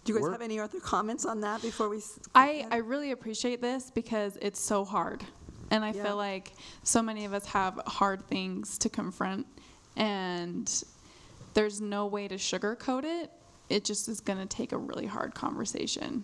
Do 0.04 0.12
you 0.12 0.16
guys 0.16 0.22
We're- 0.24 0.32
have 0.34 0.42
any 0.42 0.60
other 0.60 0.80
comments 0.80 1.26
on 1.26 1.42
that 1.42 1.62
before 1.62 1.88
we? 1.90 1.98
s- 1.98 2.20
I, 2.36 2.66
I 2.72 2.78
really 2.78 3.12
appreciate 3.12 3.62
this 3.62 3.92
because 3.92 4.38
it's 4.42 4.60
so 4.60 4.84
hard. 4.86 5.24
And 5.72 5.84
I 5.86 5.92
Yeah. 5.92 6.04
feel 6.04 6.16
like 6.18 6.54
so 6.84 7.02
many 7.02 7.26
of 7.26 7.34
us 7.34 7.46
have 7.48 7.80
hard 7.88 8.28
things 8.28 8.78
to 8.80 8.90
confront, 8.90 9.48
and 9.96 10.84
there's 11.54 11.80
no 11.82 12.06
way 12.06 12.28
to 12.28 12.36
sugarcoat 12.36 13.04
it. 13.06 13.32
It 13.74 13.84
just 13.84 14.08
is 14.08 14.20
going 14.20 14.38
to 14.38 14.46
take 14.46 14.72
a 14.72 14.78
really 14.78 15.08
hard 15.08 15.34
conversation. 15.34 16.24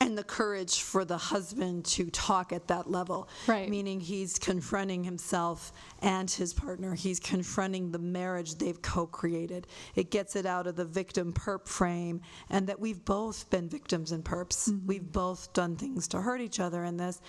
And 0.00 0.18
the 0.18 0.24
courage 0.24 0.80
for 0.80 1.04
the 1.04 1.16
husband 1.16 1.84
to 1.84 2.10
talk 2.10 2.52
at 2.52 2.66
that 2.66 2.90
level. 2.90 3.28
Right. 3.46 3.68
Meaning 3.68 4.00
he's 4.00 4.40
confronting 4.40 5.04
himself 5.04 5.72
and 6.02 6.28
his 6.28 6.52
partner. 6.52 6.96
He's 6.96 7.20
confronting 7.20 7.92
the 7.92 8.00
marriage 8.00 8.56
they've 8.56 8.82
co 8.82 9.06
created. 9.06 9.68
It 9.94 10.10
gets 10.10 10.34
it 10.34 10.46
out 10.46 10.66
of 10.66 10.74
the 10.74 10.84
victim 10.84 11.32
perp 11.32 11.68
frame, 11.68 12.22
and 12.48 12.66
that 12.66 12.80
we've 12.80 13.04
both 13.04 13.48
been 13.50 13.68
victims 13.68 14.10
and 14.10 14.24
perps. 14.24 14.68
Mm-hmm. 14.68 14.86
We've 14.88 15.12
both 15.12 15.52
done 15.52 15.76
things 15.76 16.08
to 16.08 16.20
hurt 16.20 16.40
each 16.40 16.58
other 16.58 16.82
in 16.82 16.96
this. 16.96 17.20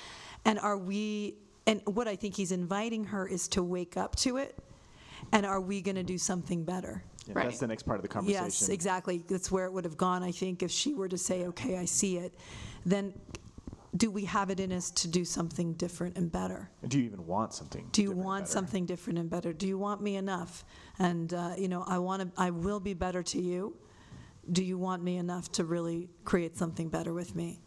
And 0.43 0.57
are 0.57 0.77
we, 0.77 1.35
and 1.67 1.81
what 1.85 2.07
I 2.07 2.15
think 2.15 2.35
he's 2.35 2.51
inviting 2.51 3.03
her 3.03 3.27
is 3.27 3.47
to 3.49 3.61
wake 3.61 3.95
up 3.95 4.15
to 4.17 4.37
it. 4.37 4.57
And 5.31 5.45
are 5.45 5.61
we 5.61 5.81
going 5.81 5.97
to 5.97 6.03
do 6.03 6.17
something 6.17 6.63
better? 6.63 7.03
Yeah, 7.27 7.33
Right. 7.35 7.45
That's 7.45 7.59
the 7.59 7.67
next 7.67 7.83
part 7.83 7.97
of 7.97 8.01
the 8.01 8.07
conversation. 8.07 8.43
Yes, 8.45 8.69
exactly. 8.69 9.23
That's 9.27 9.51
where 9.51 9.65
it 9.65 9.73
would 9.73 9.85
have 9.85 9.97
gone, 9.97 10.23
I 10.23 10.31
think, 10.31 10.63
if 10.63 10.71
she 10.71 10.93
were 10.93 11.07
to 11.07 11.17
say, 11.17 11.45
okay, 11.45 11.77
I 11.77 11.85
see 11.85 12.17
it. 12.17 12.33
Then 12.85 13.13
do 13.95 14.09
we 14.09 14.25
have 14.25 14.49
it 14.49 14.59
in 14.59 14.71
us 14.71 14.89
to 14.91 15.07
do 15.07 15.25
something 15.25 15.73
different 15.73 16.17
and 16.17 16.31
better? 16.31 16.69
Do 16.87 16.97
you 16.97 17.05
even 17.05 17.25
want 17.27 17.53
something? 17.53 17.87
Do 17.91 18.01
you 18.01 18.07
different 18.07 18.19
and 18.19 18.25
want 18.25 18.43
better? 18.45 18.51
something 18.51 18.85
different 18.85 19.19
and 19.19 19.29
better? 19.29 19.53
Do 19.53 19.67
you 19.67 19.77
want 19.77 20.01
me 20.01 20.15
enough? 20.15 20.63
And, 20.97 21.33
uh, 21.33 21.53
you 21.57 21.67
know, 21.67 21.83
I 21.85 21.99
want 21.99 22.21
to, 22.23 22.41
I 22.41 22.49
will 22.51 22.79
be 22.79 22.93
better 22.93 23.21
to 23.21 23.41
you. 23.41 23.75
Do 24.51 24.63
you 24.63 24.77
want 24.77 25.03
me 25.03 25.17
enough 25.17 25.51
to 25.53 25.65
really 25.65 26.09
create 26.25 26.57
something 26.57 26.89
better 26.89 27.13
with 27.13 27.35
me? 27.35 27.61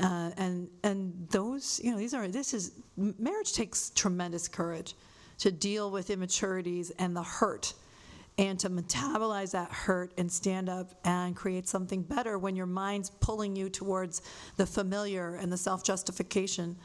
Uh, 0.00 0.30
and, 0.36 0.68
and 0.82 1.28
those, 1.30 1.80
you 1.82 1.90
know, 1.92 1.98
these 1.98 2.14
are, 2.14 2.26
this 2.28 2.52
is, 2.52 2.72
m- 2.98 3.14
marriage 3.18 3.52
takes 3.52 3.90
tremendous 3.90 4.48
courage 4.48 4.94
to 5.38 5.52
deal 5.52 5.90
with 5.90 6.10
immaturities 6.10 6.90
and 6.98 7.14
the 7.16 7.22
hurt 7.22 7.74
and 8.38 8.58
to 8.60 8.68
metabolize 8.68 9.52
that 9.52 9.72
hurt 9.72 10.12
and 10.18 10.30
stand 10.30 10.68
up 10.68 10.94
and 11.04 11.34
create 11.34 11.66
something 11.66 12.02
better 12.02 12.38
when 12.38 12.54
your 12.54 12.66
mind's 12.66 13.08
pulling 13.08 13.56
you 13.56 13.70
towards 13.70 14.22
the 14.56 14.66
familiar 14.66 15.36
and 15.36 15.50
the 15.50 15.56
self-justification. 15.56 16.76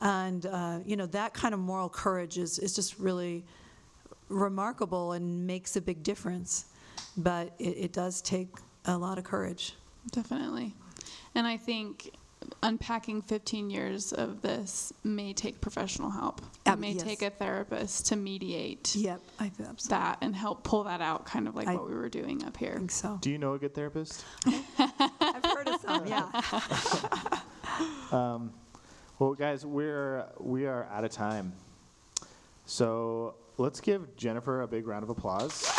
And, 0.00 0.46
uh, 0.46 0.80
you 0.84 0.96
know, 0.96 1.06
that 1.06 1.34
kind 1.34 1.54
of 1.54 1.60
moral 1.60 1.88
courage 1.88 2.38
is, 2.38 2.58
is 2.58 2.74
just 2.74 2.98
really 2.98 3.44
remarkable 4.28 5.12
and 5.12 5.46
makes 5.46 5.76
a 5.76 5.80
big 5.80 6.02
difference. 6.02 6.66
But 7.16 7.54
it, 7.58 7.76
it 7.76 7.92
does 7.92 8.20
take 8.20 8.48
a 8.84 8.96
lot 8.96 9.18
of 9.18 9.24
courage. 9.24 9.74
Definitely. 10.10 10.74
And 11.34 11.46
I 11.46 11.56
think 11.56 12.12
unpacking 12.62 13.22
15 13.22 13.70
years 13.70 14.12
of 14.12 14.42
this 14.42 14.92
may 15.04 15.32
take 15.32 15.60
professional 15.60 16.10
help. 16.10 16.40
It 16.66 16.70
Ab- 16.70 16.78
may 16.78 16.92
yes. 16.92 17.02
take 17.02 17.22
a 17.22 17.30
therapist 17.30 18.06
to 18.06 18.16
mediate 18.16 18.94
Yep, 18.96 19.20
I 19.38 19.48
feel 19.48 19.66
absolutely 19.66 19.88
that 19.98 20.18
and 20.22 20.34
help 20.36 20.62
pull 20.64 20.84
that 20.84 21.00
out, 21.00 21.24
kind 21.26 21.48
of 21.48 21.54
like 21.56 21.68
I 21.68 21.74
what 21.74 21.88
we 21.88 21.94
were 21.94 22.08
doing 22.08 22.44
up 22.44 22.56
here. 22.56 22.76
think 22.76 22.90
so. 22.90 23.18
Do 23.20 23.30
you 23.30 23.38
know 23.38 23.54
a 23.54 23.58
good 23.58 23.74
therapist? 23.74 24.24
I've 24.46 25.44
heard 25.44 25.68
of 25.68 25.80
some, 25.80 26.06
yeah. 26.06 27.40
Um, 28.10 28.52
well, 29.20 29.34
guys, 29.34 29.64
we're 29.64 30.24
we 30.40 30.66
are 30.66 30.86
out 30.92 31.04
of 31.04 31.10
time. 31.12 31.52
So 32.66 33.34
let's 33.56 33.80
give 33.80 34.16
Jennifer 34.16 34.62
a 34.62 34.66
big 34.66 34.86
round 34.86 35.04
of 35.04 35.10
applause. 35.10 35.70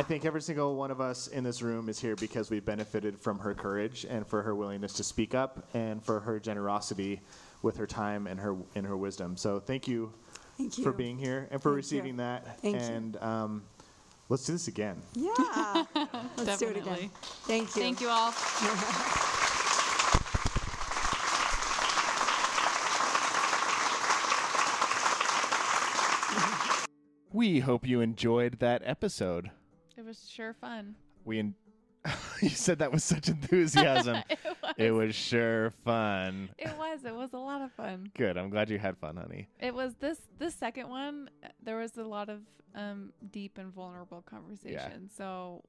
I 0.00 0.02
think 0.02 0.24
every 0.24 0.40
single 0.40 0.76
one 0.76 0.90
of 0.90 0.98
us 0.98 1.26
in 1.26 1.44
this 1.44 1.60
room 1.60 1.90
is 1.90 2.00
here 2.00 2.16
because 2.16 2.48
we 2.48 2.58
benefited 2.58 3.18
from 3.18 3.38
her 3.40 3.52
courage 3.52 4.06
and 4.08 4.26
for 4.26 4.40
her 4.40 4.54
willingness 4.54 4.94
to 4.94 5.04
speak 5.04 5.34
up 5.34 5.68
and 5.74 6.02
for 6.02 6.20
her 6.20 6.40
generosity 6.40 7.20
with 7.60 7.76
her 7.76 7.86
time 7.86 8.26
and 8.26 8.40
her 8.40 8.56
and 8.74 8.86
her 8.86 8.96
wisdom. 8.96 9.36
So 9.36 9.60
thank 9.60 9.86
you, 9.86 10.10
Thank 10.56 10.78
you. 10.78 10.84
for 10.84 10.92
being 10.92 11.18
here 11.18 11.48
and 11.50 11.60
for 11.60 11.68
Thank 11.68 11.74
you. 11.74 11.76
receiving 11.98 12.16
that. 12.16 12.62
Thank 12.62 12.76
you. 12.76 12.82
and 12.82 13.16
um, 13.18 13.62
let's 14.30 14.46
do 14.46 14.54
this 14.54 14.68
again. 14.68 15.02
Yeah. 15.12 15.34
Let's 16.38 16.58
do 16.58 16.68
it 16.68 16.78
again. 16.78 16.84
Definitely. 16.84 17.10
Thank 17.44 17.76
you. 17.76 17.82
Thank 17.82 18.00
you 18.00 18.08
all. 18.08 18.32
We 27.32 27.60
hope 27.60 27.86
you 27.86 28.00
enjoyed 28.00 28.58
that 28.58 28.82
episode. 28.84 29.52
It 30.00 30.06
was 30.06 30.26
sure 30.30 30.54
fun. 30.54 30.94
We 31.26 31.40
en- 31.40 31.54
you 32.40 32.48
said 32.48 32.78
that 32.78 32.90
with 32.90 33.02
such 33.02 33.28
enthusiasm. 33.28 34.16
it 34.30 34.38
was. 34.62 34.74
it 34.78 34.90
was 34.92 35.14
sure 35.14 35.72
fun. 35.84 36.48
It 36.56 36.74
was. 36.78 37.04
It 37.04 37.14
was 37.14 37.34
a 37.34 37.38
lot 37.38 37.60
of 37.60 37.70
fun. 37.72 38.10
Good. 38.16 38.38
I'm 38.38 38.48
glad 38.48 38.70
you 38.70 38.78
had 38.78 38.96
fun, 38.96 39.16
honey. 39.16 39.48
It 39.60 39.74
was 39.74 39.92
this 40.00 40.18
this 40.38 40.54
second 40.54 40.88
one. 40.88 41.28
uh, 41.44 41.48
There 41.62 41.76
was 41.76 41.98
a 41.98 42.02
lot 42.04 42.30
of 42.30 42.40
um, 42.74 43.12
deep 43.30 43.58
and 43.58 43.70
vulnerable 43.74 44.22
conversation. 44.22 44.72
Yeah. 44.72 45.14
So 45.14 45.62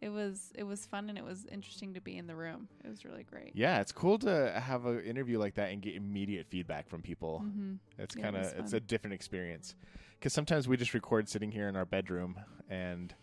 it 0.00 0.08
was 0.08 0.50
it 0.56 0.64
was 0.64 0.84
fun 0.86 1.08
and 1.08 1.16
it 1.16 1.22
was 1.24 1.46
interesting 1.46 1.94
to 1.94 2.00
be 2.00 2.18
in 2.18 2.26
the 2.26 2.34
room. 2.34 2.66
It 2.84 2.88
was 2.88 3.04
really 3.04 3.22
great. 3.22 3.52
Yeah, 3.54 3.80
it's 3.80 3.92
cool 3.92 4.18
to 4.20 4.60
have 4.60 4.86
an 4.86 5.02
interview 5.04 5.38
like 5.38 5.54
that 5.54 5.70
and 5.70 5.80
get 5.80 5.94
immediate 5.94 6.48
feedback 6.50 6.88
from 6.88 7.00
people. 7.02 7.44
Mm-hmm. 7.46 7.74
It's 7.98 8.16
Yeah, 8.16 8.22
kind 8.24 8.36
of 8.36 8.42
was 8.42 8.52
it's 8.58 8.72
a 8.72 8.80
different 8.80 9.14
experience 9.14 9.76
because 10.18 10.32
sometimes 10.32 10.66
we 10.66 10.76
just 10.76 10.92
record 10.94 11.28
sitting 11.28 11.52
here 11.52 11.68
in 11.68 11.76
our 11.76 11.84
bedroom 11.84 12.34
and 12.68 13.14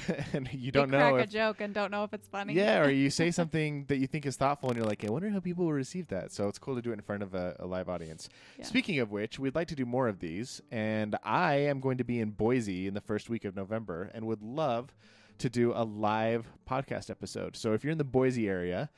and 0.32 0.48
you 0.52 0.72
don't 0.72 0.88
you 0.88 0.92
know 0.92 1.12
crack 1.12 1.24
if 1.24 1.28
a 1.28 1.32
joke 1.32 1.60
and 1.60 1.74
don't 1.74 1.90
know 1.90 2.04
if 2.04 2.12
it's 2.12 2.28
funny. 2.28 2.54
yeah 2.54 2.80
or 2.80 2.90
you 2.90 3.10
say 3.10 3.30
something 3.42 3.84
that 3.86 3.98
you 3.98 4.06
think 4.06 4.26
is 4.26 4.36
thoughtful 4.36 4.70
and 4.70 4.76
you're 4.76 4.86
like 4.86 5.04
I 5.04 5.10
wonder 5.10 5.30
how 5.30 5.40
people 5.40 5.64
will 5.64 5.72
receive 5.72 6.08
that. 6.08 6.32
So 6.32 6.48
it's 6.48 6.58
cool 6.58 6.74
to 6.74 6.82
do 6.82 6.90
it 6.90 6.94
in 6.94 7.00
front 7.00 7.22
of 7.22 7.34
a, 7.34 7.56
a 7.58 7.66
live 7.66 7.88
audience. 7.88 8.28
Yeah. 8.58 8.64
Speaking 8.64 8.98
of 8.98 9.10
which, 9.10 9.38
we'd 9.38 9.54
like 9.54 9.68
to 9.68 9.74
do 9.74 9.84
more 9.84 10.08
of 10.08 10.20
these, 10.20 10.60
and 10.70 11.16
I 11.24 11.54
am 11.54 11.80
going 11.80 11.98
to 11.98 12.04
be 12.04 12.20
in 12.20 12.30
Boise 12.30 12.86
in 12.86 12.94
the 12.94 13.00
first 13.00 13.28
week 13.28 13.44
of 13.44 13.56
November 13.56 14.10
and 14.14 14.26
would 14.26 14.42
love 14.42 14.94
to 15.38 15.50
do 15.50 15.72
a 15.74 15.84
live 15.84 16.46
podcast 16.68 17.10
episode. 17.10 17.56
So 17.56 17.72
if 17.72 17.82
you're 17.82 17.92
in 17.92 17.98
the 17.98 18.04
Boise 18.04 18.48
area 18.48 18.90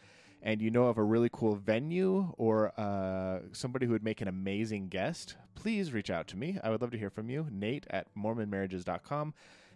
and 0.43 0.61
you 0.61 0.71
know 0.71 0.87
of 0.87 0.99
a 0.99 1.03
really 1.03 1.31
cool 1.33 1.55
venue 1.55 2.35
or 2.37 2.79
uh, 2.79 3.41
somebody 3.53 3.87
who 3.87 3.93
would 3.93 4.05
make 4.05 4.21
an 4.21 4.29
amazing 4.29 4.89
guest, 4.89 5.37
please 5.55 5.93
reach 5.93 6.11
out 6.11 6.27
to 6.29 6.37
me. 6.37 6.59
I 6.63 6.71
would 6.71 6.83
love 6.83 6.91
to 6.91 6.99
hear 6.99 7.11
from 7.11 7.31
you. 7.31 7.47
Nate 7.51 7.87
at 7.89 8.15
MormonMarriages.com. 8.15 9.33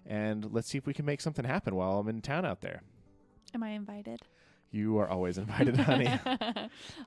And 0.06 0.52
let's 0.52 0.68
see 0.68 0.78
if 0.78 0.86
we 0.86 0.94
can 0.94 1.04
make 1.04 1.20
something 1.20 1.44
happen 1.44 1.74
while 1.74 1.98
I'm 1.98 2.08
in 2.08 2.22
town 2.22 2.44
out 2.44 2.60
there. 2.60 2.82
Am 3.54 3.62
I 3.62 3.70
invited? 3.70 4.20
You 4.70 4.98
are 4.98 5.08
always 5.08 5.38
invited, 5.38 5.76
honey. 5.80 6.08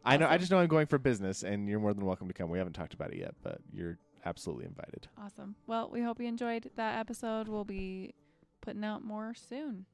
I 0.03 0.17
know. 0.17 0.27
I 0.27 0.37
just 0.37 0.51
know 0.51 0.57
I'm 0.57 0.67
going 0.67 0.87
for 0.87 0.97
business, 0.97 1.43
and 1.43 1.69
you're 1.69 1.79
more 1.79 1.93
than 1.93 2.05
welcome 2.05 2.27
to 2.27 2.33
come. 2.33 2.49
We 2.49 2.57
haven't 2.57 2.73
talked 2.73 2.93
about 2.93 3.11
it 3.13 3.19
yet, 3.19 3.35
but 3.43 3.59
you're 3.71 3.97
absolutely 4.25 4.65
invited. 4.65 5.07
Awesome. 5.19 5.55
Well, 5.67 5.89
we 5.91 6.01
hope 6.01 6.19
you 6.19 6.27
enjoyed 6.27 6.69
that 6.75 6.99
episode. 6.99 7.47
We'll 7.47 7.65
be 7.65 8.13
putting 8.61 8.83
out 8.83 9.03
more 9.03 9.33
soon. 9.35 9.85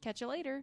Catch 0.00 0.20
you 0.20 0.26
later. 0.26 0.62